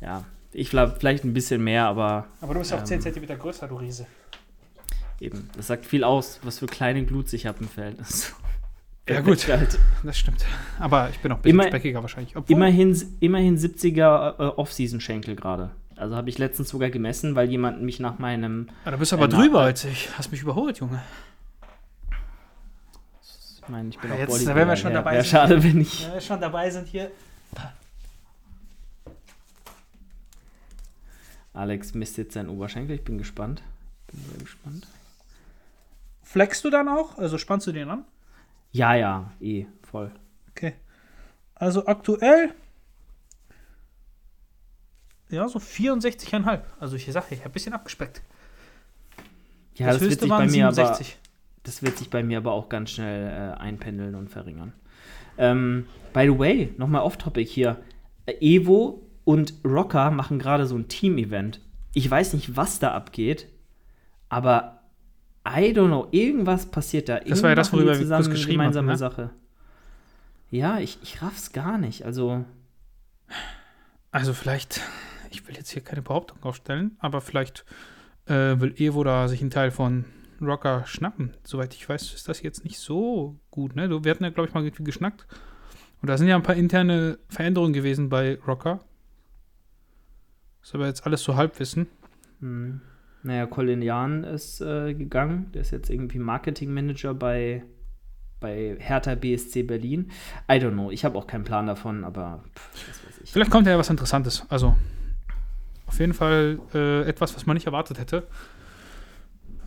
Ja. 0.00 0.06
ja. 0.06 0.24
Ich 0.52 0.70
glaube, 0.70 0.96
vielleicht 0.98 1.24
ein 1.24 1.34
bisschen 1.34 1.62
mehr, 1.62 1.86
aber. 1.86 2.26
Aber 2.40 2.54
du 2.54 2.60
bist 2.60 2.72
ähm, 2.72 2.78
auch 2.78 2.84
10 2.84 3.02
cm 3.02 3.38
größer, 3.38 3.68
du 3.68 3.76
Riese. 3.76 4.06
Eben. 5.20 5.50
Das 5.56 5.66
sagt 5.66 5.84
viel 5.84 6.04
aus, 6.04 6.40
was 6.42 6.58
für 6.60 6.66
kleine 6.66 7.04
Gluts 7.04 7.32
ich 7.32 7.46
habe 7.46 7.58
im 7.60 7.68
Verhältnis. 7.68 8.34
Ja, 9.08 9.20
gut. 9.20 9.46
Halt. 9.48 9.78
Das 10.02 10.18
stimmt. 10.18 10.44
Aber 10.78 11.08
ich 11.10 11.18
bin 11.18 11.32
auch 11.32 11.36
ein 11.36 11.42
bisschen 11.42 11.58
Immer, 11.58 11.68
speckiger 11.68 12.02
wahrscheinlich. 12.02 12.36
Obwohl, 12.36 12.56
immerhin, 12.56 13.16
immerhin 13.20 13.58
70er 13.58 14.38
äh, 14.38 14.42
Off-Season-Schenkel 14.56 15.34
gerade. 15.34 15.70
Also 15.96 16.14
habe 16.14 16.28
ich 16.28 16.38
letztens 16.38 16.68
sogar 16.68 16.90
gemessen, 16.90 17.34
weil 17.34 17.50
jemand 17.50 17.82
mich 17.82 17.98
nach 17.98 18.18
meinem. 18.18 18.68
Ja, 18.84 18.92
du 18.92 18.98
bist 18.98 19.12
aber 19.12 19.24
äh, 19.24 19.28
drüber 19.28 19.62
als 19.62 19.84
ich. 19.84 20.08
Hast 20.16 20.30
mich 20.30 20.42
überholt, 20.42 20.78
Junge. 20.78 21.02
Ich 23.62 23.68
meine, 23.68 23.88
ich 23.88 23.98
bin 23.98 24.10
ja, 24.10 24.16
auch 24.16 24.20
Jetzt, 24.20 24.46
wenn 24.46 24.68
wir 24.68 24.76
schon 24.76 24.92
dabei 24.94 25.16
ja, 25.16 25.22
sind. 25.22 25.30
schade, 25.30 25.62
wenn 25.62 25.80
ich. 25.80 26.06
Wenn 26.06 26.14
wir 26.14 26.20
schon 26.20 26.40
dabei 26.40 26.70
sind 26.70 26.86
hier. 26.86 27.10
Alex 31.58 31.92
misst 31.94 32.16
jetzt 32.18 32.34
seinen 32.34 32.48
Oberschenkel. 32.48 32.94
Ich 32.94 33.04
bin 33.04 33.18
gespannt. 33.18 33.62
Bin 34.06 34.20
sehr 34.30 34.38
gespannt. 34.38 34.86
Flexst 36.22 36.64
du 36.64 36.70
dann 36.70 36.88
auch? 36.88 37.18
Also 37.18 37.36
spannst 37.36 37.66
du 37.66 37.72
den 37.72 37.88
an? 37.88 38.04
Ja, 38.70 38.94
ja, 38.94 39.32
eh, 39.40 39.66
voll. 39.82 40.12
Okay. 40.50 40.74
Also 41.56 41.86
aktuell 41.86 42.52
ja, 45.30 45.48
so 45.48 45.58
64,5. 45.58 46.60
Also 46.78 46.96
ich 46.96 47.06
sage, 47.06 47.26
ich 47.30 47.40
habe 47.40 47.50
ein 47.50 47.52
bisschen 47.52 47.72
abgespeckt. 47.72 48.22
Ja, 49.74 49.88
das, 49.88 49.98
das 49.98 50.10
wird 50.10 50.20
sich 50.20 50.28
bei 50.28 50.46
mir 50.46 50.72
67. 50.72 51.18
aber 51.18 51.28
das 51.64 51.82
wird 51.82 51.98
sich 51.98 52.08
bei 52.08 52.22
mir 52.22 52.38
aber 52.38 52.52
auch 52.52 52.68
ganz 52.68 52.92
schnell 52.92 53.26
äh, 53.26 53.58
einpendeln 53.58 54.14
und 54.14 54.30
verringern. 54.30 54.72
Ähm, 55.36 55.86
by 56.12 56.22
the 56.22 56.38
way, 56.38 56.72
nochmal 56.78 57.02
off-topic 57.02 57.50
hier. 57.50 57.82
Äh, 58.26 58.34
Evo 58.40 59.02
und 59.28 59.52
Rocker 59.62 60.10
machen 60.10 60.38
gerade 60.38 60.66
so 60.66 60.74
ein 60.74 60.88
Team-Event. 60.88 61.60
Ich 61.92 62.10
weiß 62.10 62.32
nicht, 62.32 62.56
was 62.56 62.78
da 62.78 62.92
abgeht, 62.92 63.46
aber 64.30 64.80
I 65.46 65.72
don't 65.72 65.88
know, 65.88 66.08
irgendwas 66.12 66.64
passiert 66.64 67.10
da. 67.10 67.20
Das 67.20 67.42
war 67.42 67.50
ja 67.50 67.54
das, 67.54 67.70
worüber 67.70 67.98
wir 67.98 68.06
kurz 68.06 68.30
geschrieben 68.30 68.62
haben. 68.62 68.86
Ne? 68.86 68.96
Sache. 68.96 69.28
Ja, 70.50 70.78
ich, 70.78 70.98
ich 71.02 71.20
raff's 71.20 71.52
gar 71.52 71.76
nicht. 71.76 72.06
Also. 72.06 72.46
Also 74.12 74.32
vielleicht 74.32 74.80
ich 75.30 75.46
will 75.46 75.56
jetzt 75.56 75.70
hier 75.70 75.82
keine 75.82 76.00
Behauptung 76.00 76.42
aufstellen, 76.42 76.96
aber 76.98 77.20
vielleicht 77.20 77.66
äh, 78.24 78.58
will 78.58 78.74
Evo 78.78 79.04
da 79.04 79.28
sich 79.28 79.42
einen 79.42 79.50
Teil 79.50 79.70
von 79.70 80.06
Rocker 80.40 80.86
schnappen. 80.86 81.34
Soweit 81.44 81.74
ich 81.74 81.86
weiß, 81.86 82.14
ist 82.14 82.30
das 82.30 82.40
jetzt 82.40 82.64
nicht 82.64 82.78
so 82.78 83.38
gut. 83.50 83.76
Ne? 83.76 83.90
Wir 83.90 84.10
hatten 84.10 84.24
ja, 84.24 84.30
glaube 84.30 84.48
ich, 84.48 84.54
mal 84.54 84.64
irgendwie 84.64 84.84
geschnackt. 84.84 85.26
Und 86.00 86.08
da 86.08 86.16
sind 86.16 86.28
ja 86.28 86.36
ein 86.36 86.42
paar 86.42 86.54
interne 86.54 87.18
Veränderungen 87.28 87.74
gewesen 87.74 88.08
bei 88.08 88.38
Rocker. 88.46 88.80
Ist 90.62 90.74
aber 90.74 90.86
jetzt 90.86 91.06
alles 91.06 91.22
so 91.22 91.36
Halbwissen. 91.36 91.86
Hm. 92.40 92.80
Naja, 93.22 93.46
Colin 93.46 93.82
Jahn 93.82 94.24
ist 94.24 94.60
äh, 94.60 94.94
gegangen. 94.94 95.50
Der 95.52 95.62
ist 95.62 95.70
jetzt 95.70 95.90
irgendwie 95.90 96.18
Marketingmanager 96.18 97.14
bei, 97.14 97.64
bei 98.40 98.76
Hertha 98.78 99.14
BSC 99.14 99.64
Berlin. 99.64 100.10
I 100.50 100.54
don't 100.54 100.72
know. 100.72 100.90
Ich 100.90 101.04
habe 101.04 101.18
auch 101.18 101.26
keinen 101.26 101.44
Plan 101.44 101.66
davon, 101.66 102.04
aber 102.04 102.44
pff, 102.54 102.88
was 102.88 103.06
weiß 103.06 103.20
ich. 103.24 103.32
Vielleicht 103.32 103.50
kommt 103.50 103.66
ja 103.66 103.76
was 103.76 103.90
Interessantes. 103.90 104.44
Also, 104.48 104.76
auf 105.86 105.98
jeden 105.98 106.14
Fall 106.14 106.60
äh, 106.74 107.02
etwas, 107.08 107.34
was 107.34 107.46
man 107.46 107.54
nicht 107.54 107.66
erwartet 107.66 107.98
hätte. 107.98 108.26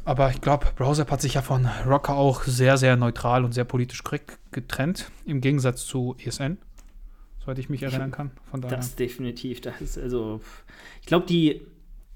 Aber 0.04 0.30
ich 0.32 0.42
glaube, 0.42 0.68
Browser 0.76 1.06
hat 1.08 1.22
sich 1.22 1.36
ja 1.36 1.42
von 1.42 1.68
Rocker 1.86 2.16
auch 2.16 2.44
sehr, 2.44 2.78
sehr 2.78 2.96
neutral 2.96 3.46
und 3.46 3.54
sehr 3.54 3.66
politisch 3.66 4.04
korrekt 4.04 4.40
getrennt, 4.52 5.12
im 5.26 5.42
Gegensatz 5.42 5.86
zu 5.86 6.16
ESN, 6.24 6.58
soweit 7.42 7.60
ich 7.60 7.70
mich 7.70 7.84
erinnern 7.84 8.12
kann. 8.12 8.32
Von 8.50 8.62
daher. 8.62 8.78
Das 8.78 8.96
definitiv. 8.96 9.62
Das 9.62 9.82
ist 9.82 9.98
also, 9.98 10.42
ich 11.02 11.08
glaube, 11.08 11.26
die, 11.26 11.62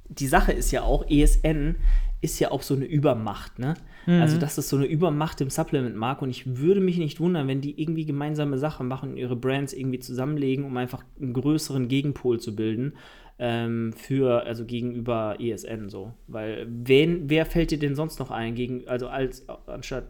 die 0.07 0.27
Sache 0.27 0.51
ist 0.51 0.71
ja 0.71 0.83
auch, 0.83 1.09
ESN 1.09 1.75
ist 2.21 2.39
ja 2.39 2.51
auch 2.51 2.61
so 2.61 2.75
eine 2.75 2.85
Übermacht, 2.85 3.59
ne? 3.59 3.75
Mhm. 4.05 4.21
Also, 4.21 4.37
das 4.37 4.57
ist 4.57 4.69
so 4.69 4.77
eine 4.77 4.85
Übermacht 4.85 5.41
im 5.41 5.49
Supplement-Markt 5.49 6.21
und 6.21 6.29
ich 6.29 6.57
würde 6.57 6.79
mich 6.79 6.97
nicht 6.97 7.19
wundern, 7.19 7.47
wenn 7.47 7.61
die 7.61 7.79
irgendwie 7.81 8.05
gemeinsame 8.05 8.57
Sachen 8.57 8.87
machen 8.87 9.11
und 9.11 9.17
ihre 9.17 9.35
Brands 9.35 9.73
irgendwie 9.73 9.99
zusammenlegen, 9.99 10.63
um 10.63 10.77
einfach 10.77 11.03
einen 11.19 11.33
größeren 11.33 11.87
Gegenpol 11.87 12.39
zu 12.39 12.55
bilden 12.55 12.93
ähm, 13.39 13.93
für, 13.93 14.45
also 14.45 14.65
gegenüber 14.65 15.37
ESN 15.39 15.89
so. 15.89 16.13
Weil 16.27 16.67
wen, 16.69 17.29
wer 17.29 17.45
fällt 17.45 17.71
dir 17.71 17.79
denn 17.79 17.95
sonst 17.95 18.19
noch 18.19 18.31
ein, 18.31 18.55
gegen, 18.55 18.87
also 18.87 19.07
als, 19.07 19.47
anstatt 19.67 20.05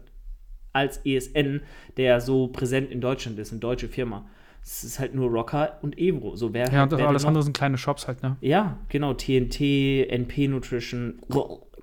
als 0.72 0.98
ESN, 1.04 1.62
der 1.96 2.20
so 2.20 2.48
präsent 2.48 2.90
in 2.90 3.00
Deutschland 3.00 3.38
ist, 3.38 3.50
eine 3.50 3.60
deutsche 3.60 3.88
Firma? 3.88 4.28
Es 4.66 4.82
ist 4.82 4.98
halt 4.98 5.14
nur 5.14 5.30
Rocker 5.30 5.78
und 5.82 5.96
Ebro. 5.96 6.34
So, 6.34 6.52
wer, 6.52 6.68
ja, 6.72 6.82
und 6.82 6.90
das 6.90 7.00
alles 7.00 7.24
andere 7.24 7.44
sind 7.44 7.56
kleine 7.56 7.78
Shops 7.78 8.08
halt, 8.08 8.24
ne? 8.24 8.36
Ja, 8.40 8.78
genau. 8.88 9.14
TNT, 9.14 9.60
NP 10.10 10.48
Nutrition, 10.48 11.20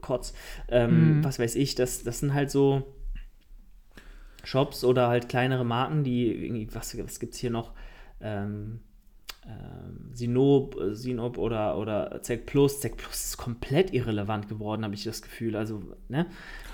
Kotz, 0.02 0.34
ähm, 0.68 1.20
mhm. 1.20 1.24
was 1.24 1.40
weiß 1.40 1.56
ich, 1.56 1.76
das, 1.76 2.04
das 2.04 2.20
sind 2.20 2.34
halt 2.34 2.52
so 2.52 2.94
Shops 4.44 4.84
oder 4.84 5.08
halt 5.08 5.30
kleinere 5.30 5.64
Marken, 5.64 6.04
die 6.04 6.28
irgendwie, 6.28 6.68
was, 6.76 6.98
was 7.02 7.22
gibt 7.22 7.36
es 7.36 7.40
hier 7.40 7.52
noch? 7.52 7.72
Ähm, 8.20 8.82
ähm, 9.46 10.10
Sinob, 10.14 10.76
äh, 10.76 10.94
Sinob 10.94 11.38
oder, 11.38 11.78
oder 11.78 12.22
Zec 12.22 12.46
Plus. 12.46 12.82
Zec 12.82 12.98
Plus 12.98 13.28
ist 13.28 13.38
komplett 13.38 13.94
irrelevant 13.94 14.50
geworden, 14.50 14.84
habe 14.84 14.94
ich 14.94 15.06
das 15.06 15.22
Gefühl. 15.22 15.56
Also, 15.56 15.82
ne? 16.10 16.26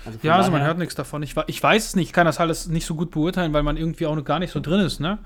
Also 0.04 0.18
ja, 0.22 0.36
also 0.36 0.50
man 0.50 0.62
hört 0.62 0.78
nichts 0.78 0.96
davon. 0.96 1.22
Ich, 1.22 1.36
ich 1.46 1.62
weiß 1.62 1.86
es 1.86 1.96
nicht, 1.96 2.08
ich 2.08 2.12
kann 2.12 2.26
das 2.26 2.40
alles 2.40 2.66
nicht 2.66 2.86
so 2.86 2.96
gut 2.96 3.12
beurteilen, 3.12 3.52
weil 3.52 3.62
man 3.62 3.76
irgendwie 3.76 4.06
auch 4.06 4.16
noch 4.16 4.24
gar 4.24 4.40
nicht 4.40 4.50
so 4.50 4.58
drin 4.58 4.80
ist, 4.80 4.98
ne? 4.98 5.18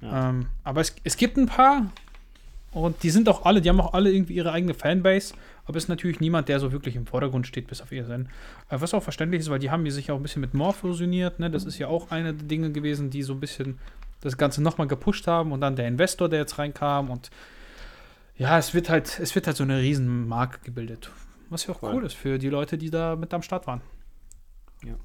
Ja. 0.00 0.30
Ähm, 0.30 0.46
aber 0.64 0.80
es, 0.80 0.94
es 1.04 1.16
gibt 1.16 1.36
ein 1.36 1.46
paar 1.46 1.90
und 2.72 3.02
die 3.02 3.10
sind 3.10 3.28
auch 3.28 3.44
alle, 3.44 3.62
die 3.62 3.68
haben 3.68 3.80
auch 3.80 3.94
alle 3.94 4.12
irgendwie 4.12 4.34
ihre 4.34 4.52
eigene 4.52 4.74
Fanbase, 4.74 5.34
aber 5.64 5.78
es 5.78 5.84
ist 5.84 5.88
natürlich 5.88 6.20
niemand, 6.20 6.48
der 6.48 6.60
so 6.60 6.72
wirklich 6.72 6.94
im 6.94 7.06
Vordergrund 7.06 7.46
steht, 7.46 7.68
bis 7.68 7.80
auf 7.80 7.90
ESN. 7.90 8.28
Äh, 8.68 8.80
was 8.80 8.92
auch 8.92 9.02
verständlich 9.02 9.40
ist, 9.40 9.50
weil 9.50 9.58
die 9.58 9.70
haben 9.70 9.88
sich 9.90 10.10
auch 10.10 10.16
ein 10.16 10.22
bisschen 10.22 10.42
mit 10.42 10.54
More 10.54 10.74
fusioniert, 10.74 11.38
ne? 11.40 11.50
Das 11.50 11.64
ist 11.64 11.78
ja 11.78 11.88
auch 11.88 12.10
eine 12.10 12.34
der 12.34 12.46
Dinge 12.46 12.70
gewesen, 12.72 13.10
die 13.10 13.22
so 13.22 13.32
ein 13.32 13.40
bisschen 13.40 13.78
das 14.20 14.36
Ganze 14.36 14.62
nochmal 14.62 14.86
gepusht 14.86 15.26
haben 15.26 15.52
und 15.52 15.60
dann 15.60 15.76
der 15.76 15.88
Investor, 15.88 16.28
der 16.28 16.40
jetzt 16.40 16.58
reinkam 16.58 17.10
und 17.10 17.30
ja, 18.36 18.58
es 18.58 18.74
wird 18.74 18.90
halt, 18.90 19.18
es 19.20 19.34
wird 19.34 19.46
halt 19.46 19.56
so 19.56 19.64
eine 19.64 19.78
riesen 19.78 20.28
Marke 20.28 20.58
gebildet. 20.62 21.10
Was 21.48 21.66
ja 21.66 21.74
auch 21.74 21.80
Voll. 21.80 21.94
cool 21.94 22.04
ist 22.04 22.14
für 22.14 22.38
die 22.38 22.50
Leute, 22.50 22.76
die 22.76 22.90
da 22.90 23.16
mit 23.16 23.32
am 23.32 23.42
Start 23.42 23.66
waren. 23.66 23.80
Ja. 24.84 24.96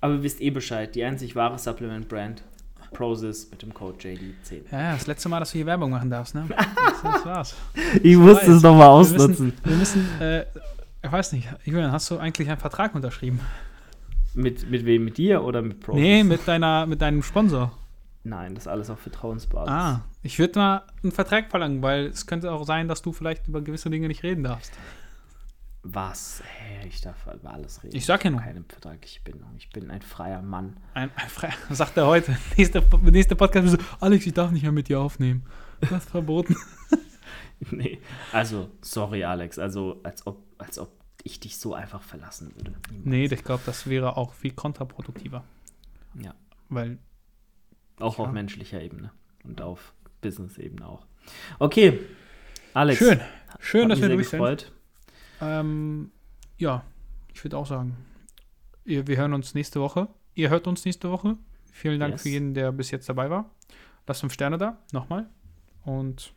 Aber 0.00 0.14
ihr 0.14 0.22
wisst 0.22 0.40
eh 0.40 0.50
Bescheid, 0.50 0.94
die 0.94 1.04
einzig 1.04 1.34
wahre 1.34 1.58
Supplement-Brand. 1.58 2.44
Prozis 2.92 3.50
mit 3.50 3.62
dem 3.62 3.72
Code 3.74 3.98
JD10. 3.98 4.62
Ja, 4.70 4.92
das 4.92 5.06
letzte 5.06 5.28
Mal, 5.28 5.40
dass 5.40 5.52
du 5.52 5.58
hier 5.58 5.66
Werbung 5.66 5.90
machen 5.90 6.10
darfst, 6.10 6.34
ne? 6.34 6.46
Das, 6.48 7.02
das 7.02 7.26
war's. 7.26 7.54
ich 8.02 8.16
musste 8.16 8.52
es 8.52 8.62
nochmal 8.62 8.88
ausnutzen. 8.88 9.52
Wir 9.64 9.76
müssen, 9.76 10.08
wir 10.14 10.16
müssen 10.16 10.20
äh, 10.20 10.44
ich 11.04 11.10
weiß 11.10 11.32
nicht, 11.32 11.48
Julian, 11.64 11.90
hast 11.90 12.10
du 12.10 12.18
eigentlich 12.18 12.48
einen 12.48 12.60
Vertrag 12.60 12.94
unterschrieben? 12.94 13.40
Mit, 14.34 14.70
mit 14.70 14.86
wem? 14.86 15.04
Mit 15.04 15.18
dir 15.18 15.42
oder 15.42 15.60
mit 15.60 15.80
Prozis? 15.80 16.00
Nee, 16.00 16.24
mit, 16.24 16.46
deiner, 16.46 16.86
mit 16.86 17.02
deinem 17.02 17.22
Sponsor. 17.22 17.72
Nein, 18.24 18.54
das 18.54 18.64
ist 18.64 18.68
alles 18.68 18.88
auf 18.88 19.00
Vertrauensbasis. 19.00 19.72
Ah, 19.72 20.02
ich 20.22 20.38
würde 20.38 20.58
mal 20.58 20.82
einen 21.02 21.10
Vertrag 21.10 21.50
verlangen, 21.50 21.82
weil 21.82 22.06
es 22.06 22.26
könnte 22.26 22.52
auch 22.52 22.64
sein, 22.64 22.86
dass 22.86 23.02
du 23.02 23.12
vielleicht 23.12 23.48
über 23.48 23.60
gewisse 23.60 23.90
Dinge 23.90 24.06
nicht 24.06 24.22
reden 24.22 24.44
darfst. 24.44 24.72
Was? 25.84 26.42
Hey, 26.44 26.86
ich 26.86 27.00
darf 27.00 27.26
über 27.26 27.52
alles 27.52 27.82
reden. 27.82 27.96
Ich 27.96 28.06
sag 28.06 28.24
ja 28.24 28.30
nur. 28.30 28.40
Keine 28.40 28.64
Vertrag, 28.68 29.04
ich 29.04 29.22
bin, 29.22 29.44
ich 29.58 29.68
bin 29.70 29.90
ein 29.90 30.00
freier 30.02 30.40
Mann. 30.40 30.76
Ein, 30.94 31.10
ein 31.16 31.28
freier, 31.28 31.54
sagt 31.70 31.96
er 31.96 32.06
heute. 32.06 32.36
Nächste, 32.56 32.84
nächste 33.02 33.34
Podcast 33.34 33.68
so, 33.68 33.78
Alex, 33.98 34.26
ich 34.26 34.32
darf 34.32 34.52
nicht 34.52 34.62
mehr 34.62 34.72
mit 34.72 34.88
dir 34.88 35.00
aufnehmen. 35.00 35.44
Das 35.80 35.90
ist 35.90 36.10
verboten. 36.10 36.56
nee, 37.70 38.00
also, 38.32 38.70
sorry, 38.80 39.24
Alex. 39.24 39.58
Also, 39.58 40.00
als 40.04 40.24
ob, 40.26 40.44
als 40.58 40.78
ob 40.78 40.92
ich 41.24 41.40
dich 41.40 41.58
so 41.58 41.74
einfach 41.74 42.02
verlassen 42.02 42.54
würde. 42.54 42.74
Niemals. 42.88 43.06
Nee, 43.06 43.24
ich 43.24 43.44
glaube, 43.44 43.62
das 43.66 43.88
wäre 43.88 44.16
auch 44.16 44.34
viel 44.34 44.52
kontraproduktiver. 44.52 45.42
Ja. 46.20 46.34
Weil 46.68 46.98
auch 47.98 48.18
auf 48.18 48.30
menschlicher 48.30 48.80
Ebene 48.80 49.10
und 49.42 49.60
auf 49.60 49.94
Business-Ebene 50.20 50.86
auch. 50.86 51.06
Okay, 51.58 52.00
Alex. 52.72 52.98
Schön. 52.98 53.20
Schön, 53.58 53.88
dass 53.88 54.00
wir 54.00 54.08
durch 54.08 54.28
sind. 54.28 54.72
Ähm, 55.42 56.12
ja, 56.56 56.84
ich 57.34 57.42
würde 57.44 57.58
auch 57.58 57.66
sagen, 57.66 57.96
wir, 58.84 59.06
wir 59.08 59.16
hören 59.16 59.34
uns 59.34 59.54
nächste 59.54 59.80
Woche. 59.80 60.08
Ihr 60.34 60.50
hört 60.50 60.66
uns 60.66 60.84
nächste 60.84 61.10
Woche. 61.10 61.36
Vielen 61.72 61.98
Dank 61.98 62.12
yes. 62.12 62.22
für 62.22 62.28
jeden, 62.28 62.54
der 62.54 62.70
bis 62.70 62.90
jetzt 62.90 63.08
dabei 63.08 63.28
war. 63.28 63.50
Lasst 64.06 64.20
fünf 64.20 64.32
Sterne 64.32 64.56
da, 64.56 64.78
nochmal. 64.92 65.28
Und 65.84 66.32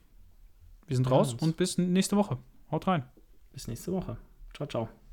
wir 0.88 0.95
sind 0.95 1.10
raus 1.10 1.36
und 1.36 1.56
bis 1.56 1.78
nächste 1.78 2.18
Woche. 2.18 2.38
Haut 2.72 2.88
rein. 2.88 3.03
Bis 3.53 3.68
nächste 3.68 3.91
Woche. 3.91 4.18
Ciao, 4.53 4.68
ciao. 4.68 5.05